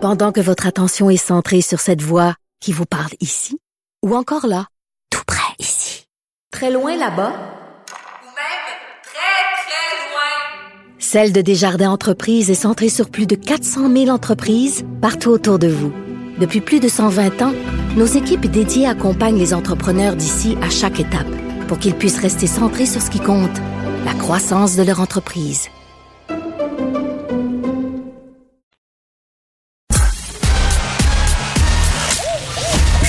[0.00, 3.58] Pendant que votre attention est centrée sur cette voix qui vous parle ici
[4.04, 4.66] ou encore là,
[5.10, 6.06] tout près ici,
[6.52, 8.68] très loin là-bas, ou même
[9.02, 14.84] très, très loin, Celle de Desjardins Entreprises est centrée sur plus de 400 000 entreprises
[15.00, 15.90] partout autour de vous.
[16.38, 17.54] Depuis plus de 120 ans,
[17.96, 21.26] nos équipes dédiées accompagnent les entrepreneurs d'ici à chaque étape
[21.66, 23.56] pour qu'ils puissent rester centrés sur ce qui compte,
[24.04, 25.70] la croissance de leur entreprise.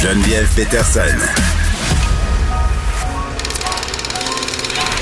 [0.02, 1.02] Geneviève Peterson.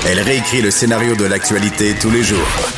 [0.04, 2.77] Elle réécrit le scénario de l'actualité tous les jours.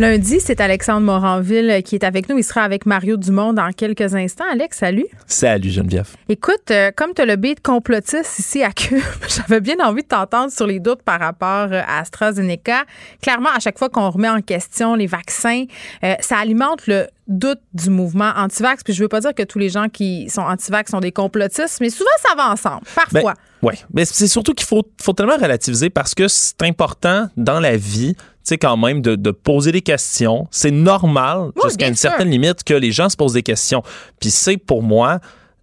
[0.00, 2.38] Lundi, c'est Alexandre Moranville qui est avec nous.
[2.38, 4.46] Il sera avec Mario Dumont dans quelques instants.
[4.50, 5.04] Alex, salut.
[5.26, 6.16] Salut Geneviève.
[6.30, 10.08] Écoute, euh, comme tu as le beat complotiste ici à Cube, j'avais bien envie de
[10.08, 12.84] t'entendre sur les doutes par rapport euh, à AstraZeneca.
[13.20, 15.66] Clairement, à chaque fois qu'on remet en question les vaccins,
[16.02, 18.82] euh, ça alimente le doute du mouvement anti-vax.
[18.82, 21.76] Puis je veux pas dire que tous les gens qui sont anti-vax sont des complotistes,
[21.82, 23.34] mais souvent ça va ensemble, parfois.
[23.34, 27.60] Ben, oui, mais c'est surtout qu'il faut, faut tellement relativiser parce que c'est important dans
[27.60, 30.48] la vie sais, quand même, de, poser des questions.
[30.50, 33.82] C'est normal, jusqu'à une certaine limite, que les gens se posent des questions.
[34.20, 35.20] Puis c'est pour moi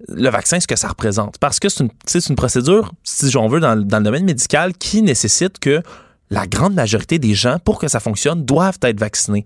[0.08, 1.38] le vaccin, ce que ça représente.
[1.40, 1.90] Parce que c'est une,
[2.30, 5.82] une, procédure, si j'en veux, dans, le domaine médical qui nécessite que
[6.30, 9.46] la grande majorité des gens, pour que ça fonctionne, doivent être vaccinés.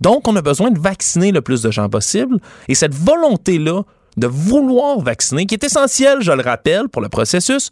[0.00, 2.38] Donc, on a besoin de vacciner le plus de gens possible.
[2.68, 3.82] Et cette volonté-là
[4.16, 7.70] de vouloir vacciner, qui est essentielle, je le rappelle, pour le processus,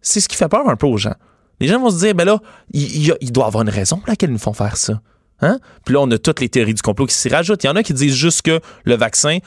[0.00, 1.14] c'est ce qui fait peur un peu aux gens.
[1.60, 2.38] Les gens vont se dire, ben là,
[2.72, 5.00] il, il, doit avoir une raison pour laquelle ils nous font faire ça.
[5.40, 5.58] Hein?
[5.84, 7.64] Puis là, on a toutes les théories du complot qui s'y rajoutent.
[7.64, 9.38] Il y en a qui disent juste que le vaccin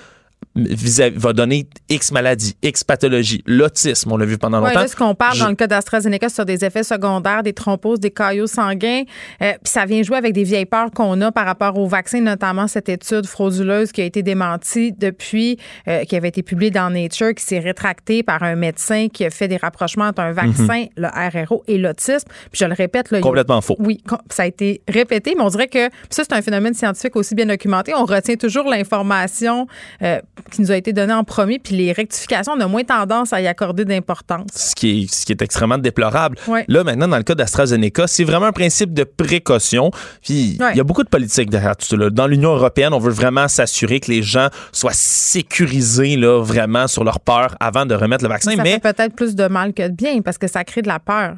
[0.55, 4.81] va donner X maladie, X pathologie, l'autisme, on l'a vu pendant longtemps.
[4.81, 8.11] Oui, ce qu'on parle dans le cas d'AstraZeneca sur des effets secondaires, des thromboses, des
[8.11, 9.03] caillots sanguins,
[9.41, 12.21] euh, puis ça vient jouer avec des vieilles peurs qu'on a par rapport au vaccin,
[12.21, 15.57] notamment cette étude frauduleuse qui a été démentie depuis,
[15.87, 19.29] euh, qui avait été publiée dans Nature, qui s'est rétractée par un médecin qui a
[19.29, 20.89] fait des rapprochements entre un vaccin, mhm.
[20.97, 22.27] le RRO et l'autisme.
[22.51, 23.75] Puis je le répète, là, complètement faux.
[23.79, 27.35] Oui, ça a été répété, mais on dirait que ça c'est un phénomène scientifique aussi
[27.35, 27.93] bien documenté.
[27.93, 29.67] On retient toujours l'information
[30.01, 30.19] euh,
[30.51, 33.41] qui nous a été donné en premier, puis les rectifications, on a moins tendance à
[33.41, 34.47] y accorder d'importance.
[34.53, 36.37] Ce qui est, ce qui est extrêmement déplorable.
[36.67, 39.91] Là, maintenant, dans le cas d'AstraZeneca, c'est vraiment un principe de précaution.
[40.23, 42.09] Puis il y a beaucoup de politique derrière tout ça.
[42.09, 47.03] Dans l'Union européenne, on veut vraiment s'assurer que les gens soient sécurisés là, vraiment sur
[47.03, 48.55] leur peur avant de remettre le vaccin.
[48.55, 50.87] Ça mais fait peut-être plus de mal que de bien parce que ça crée de
[50.87, 51.35] la peur.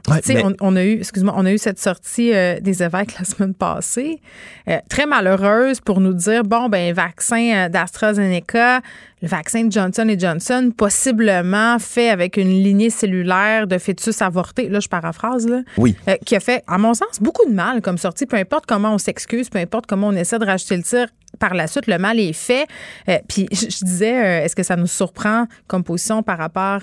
[0.61, 4.19] on, a eu, excuse-moi, on a eu cette sortie euh, des évêques la semaine passée,
[4.67, 8.81] euh, très malheureuse pour nous dire bon ben vaccin euh, d'AstraZeneca
[9.21, 14.79] le vaccin de Johnson Johnson, possiblement fait avec une lignée cellulaire de fœtus avortés, là
[14.79, 15.95] je paraphrase, là, oui.
[16.07, 18.93] Euh, qui a fait, à mon sens, beaucoup de mal comme sortie, peu importe comment
[18.93, 21.07] on s'excuse, peu importe comment on essaie de racheter le tir,
[21.39, 22.67] par la suite, le mal est fait.
[23.09, 26.81] Euh, puis je, disais, euh, est-ce que ça nous surprend comme position par rapport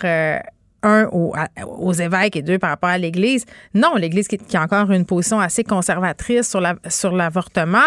[0.82, 3.44] un, aux, évêques et deux, par rapport à l'Église.
[3.74, 7.78] Non, l'Église qui, a encore une position assez conservatrice sur, la, sur l'avortement.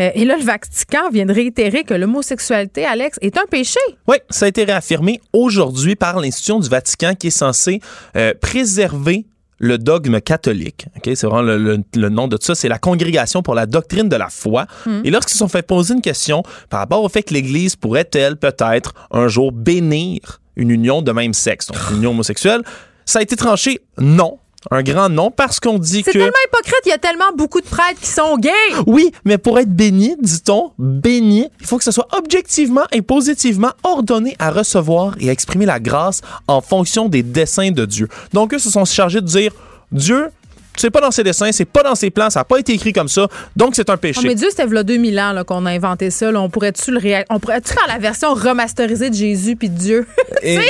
[0.00, 3.80] Euh, et là, le Vatican vient de réitérer que l'homosexualité, Alex, est un péché.
[4.06, 7.80] Oui, ça a été réaffirmé aujourd'hui par l'institution du Vatican qui est censée
[8.16, 9.26] euh, préserver
[9.58, 10.86] le dogme catholique.
[10.98, 11.14] Okay?
[11.16, 12.54] C'est vraiment le, nom de tout ça.
[12.54, 14.66] C'est la congrégation pour la doctrine de la foi.
[14.84, 15.00] Hmm.
[15.04, 18.36] Et lorsqu'ils se sont fait poser une question par rapport au fait que l'Église pourrait-elle
[18.36, 22.62] peut-être un jour bénir une union de même sexe, donc une union homosexuelle,
[23.04, 24.38] ça a été tranché non
[24.70, 26.12] un grand nom parce qu'on dit que.
[26.12, 28.50] C'est tellement hypocrite, il y a tellement beaucoup de prêtres qui sont gays.
[28.86, 33.72] Oui, mais pour être béni, dit-on, béni, il faut que ce soit objectivement et positivement
[33.82, 38.08] ordonné à recevoir et à exprimer la grâce en fonction des desseins de Dieu.
[38.32, 39.52] Donc, eux se sont chargés de dire
[39.92, 40.30] Dieu
[40.76, 42.92] c'est pas dans ses dessins, c'est pas dans ses plans, ça n'a pas été écrit
[42.92, 44.20] comme ça, donc c'est un péché.
[44.22, 46.30] Oh, mais Dieu, c'était là 2000 ans qu'on a inventé ça.
[46.30, 47.00] On pourrait-tu le
[47.30, 50.06] on pourrait faire la version remasterisée de Jésus puis de Dieu?
[50.42, 50.60] c'est une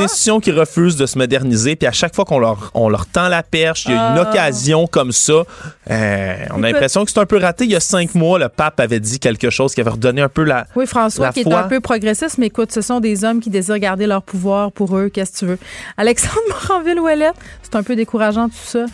[0.00, 3.28] institution qui refuse de se moderniser, puis à chaque fois qu'on leur, on leur tend
[3.28, 4.30] la perche, il y a une ah.
[4.30, 5.44] occasion comme ça,
[5.90, 7.64] euh, on a l'impression que c'est un peu raté.
[7.64, 10.28] Il y a cinq mois, le pape avait dit quelque chose qui avait redonné un
[10.28, 10.66] peu la.
[10.76, 13.78] Oui, François, qui est un peu progressiste, mais écoute, ce sont des hommes qui désirent
[13.78, 15.08] garder leur pouvoir pour eux.
[15.08, 15.58] Qu'est-ce que tu veux?
[15.96, 18.84] Alexandre Moranville-Ouellette, c'est un peu décourageant tout ça.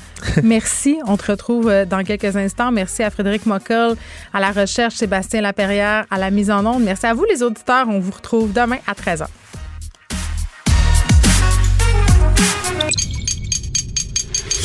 [0.62, 1.00] Merci.
[1.08, 2.70] On te retrouve euh, dans quelques instants.
[2.70, 3.96] Merci à Frédéric Mockel,
[4.32, 6.84] à la recherche, Sébastien Laperrière, à la mise en onde.
[6.84, 7.88] Merci à vous, les auditeurs.
[7.88, 9.26] On vous retrouve demain à 13h.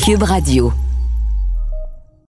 [0.04, 0.72] Cube Radio.